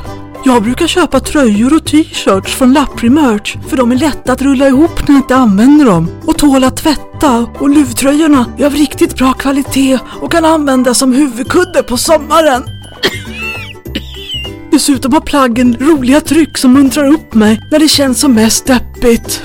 Jag 0.48 0.62
brukar 0.62 0.86
köpa 0.86 1.20
tröjor 1.20 1.76
och 1.76 1.86
t-shirts 1.86 2.54
från 2.54 2.72
Lappri 2.72 3.10
Merch 3.10 3.56
för 3.68 3.76
de 3.76 3.92
är 3.92 3.96
lätta 3.96 4.32
att 4.32 4.42
rulla 4.42 4.68
ihop 4.68 5.08
när 5.08 5.14
jag 5.14 5.22
inte 5.22 5.36
använder 5.36 5.84
dem 5.84 6.10
och 6.26 6.38
tål 6.38 6.64
att 6.64 6.76
tvätta 6.76 7.46
och 7.58 7.70
luvtröjorna 7.70 8.52
är 8.58 8.66
av 8.66 8.72
riktigt 8.72 9.16
bra 9.16 9.32
kvalitet 9.32 9.98
och 10.20 10.32
kan 10.32 10.44
användas 10.44 10.98
som 10.98 11.12
huvudkudde 11.12 11.82
på 11.82 11.96
sommaren. 11.96 12.62
Dessutom 14.70 15.12
har 15.12 15.20
plaggen 15.20 15.76
roliga 15.80 16.20
tryck 16.20 16.58
som 16.58 16.72
muntrar 16.72 17.06
upp 17.06 17.34
mig 17.34 17.60
när 17.70 17.78
det 17.78 17.88
känns 17.88 18.20
som 18.20 18.34
mest 18.34 18.66
deppigt. 18.66 19.42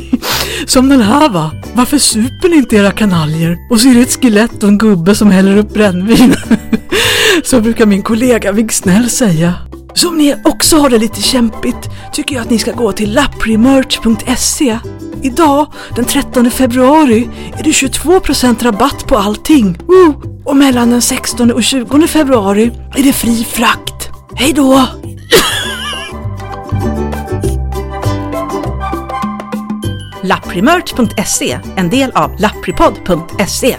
Som 0.66 0.88
den 0.88 1.00
här 1.00 1.28
va? 1.28 1.50
Varför 1.74 1.98
super 1.98 2.48
ni 2.48 2.56
inte 2.56 2.76
era 2.76 2.90
kanaljer? 2.90 3.58
Och 3.70 3.80
så 3.80 3.88
är 3.88 3.94
det 3.94 4.00
ett 4.00 4.22
skelett 4.22 4.62
och 4.62 4.68
en 4.68 4.78
gubbe 4.78 5.14
som 5.14 5.30
häller 5.30 5.56
upp 5.56 5.74
brännvin. 5.74 6.34
Så 7.44 7.60
brukar 7.60 7.86
min 7.86 8.02
kollega 8.02 8.52
Vigsnäll 8.52 9.10
säga. 9.10 9.54
Så 9.96 10.08
om 10.08 10.18
ni 10.18 10.34
också 10.44 10.76
har 10.76 10.90
det 10.90 10.98
lite 10.98 11.22
kämpigt 11.22 11.88
tycker 12.12 12.34
jag 12.34 12.42
att 12.42 12.50
ni 12.50 12.58
ska 12.58 12.72
gå 12.72 12.92
till 12.92 13.14
laprimerch.se 13.14 14.78
Idag, 15.22 15.72
den 15.96 16.04
13 16.04 16.50
februari, 16.50 17.28
är 17.58 17.62
det 17.62 17.70
22% 17.70 18.64
rabatt 18.64 19.06
på 19.06 19.16
allting. 19.16 19.78
Woo! 19.86 20.40
Och 20.44 20.56
mellan 20.56 20.90
den 20.90 21.02
16 21.02 21.52
och 21.52 21.64
20 21.64 22.06
februari 22.06 22.72
är 22.96 23.02
det 23.02 23.12
fri 23.12 23.44
frakt. 23.44 24.08
Hej 24.34 24.52
då! 24.52 24.82
Laprimerch.se, 30.22 31.58
en 31.76 31.90
del 31.90 32.10
av 32.10 32.40
lapripod.se. 32.40 33.76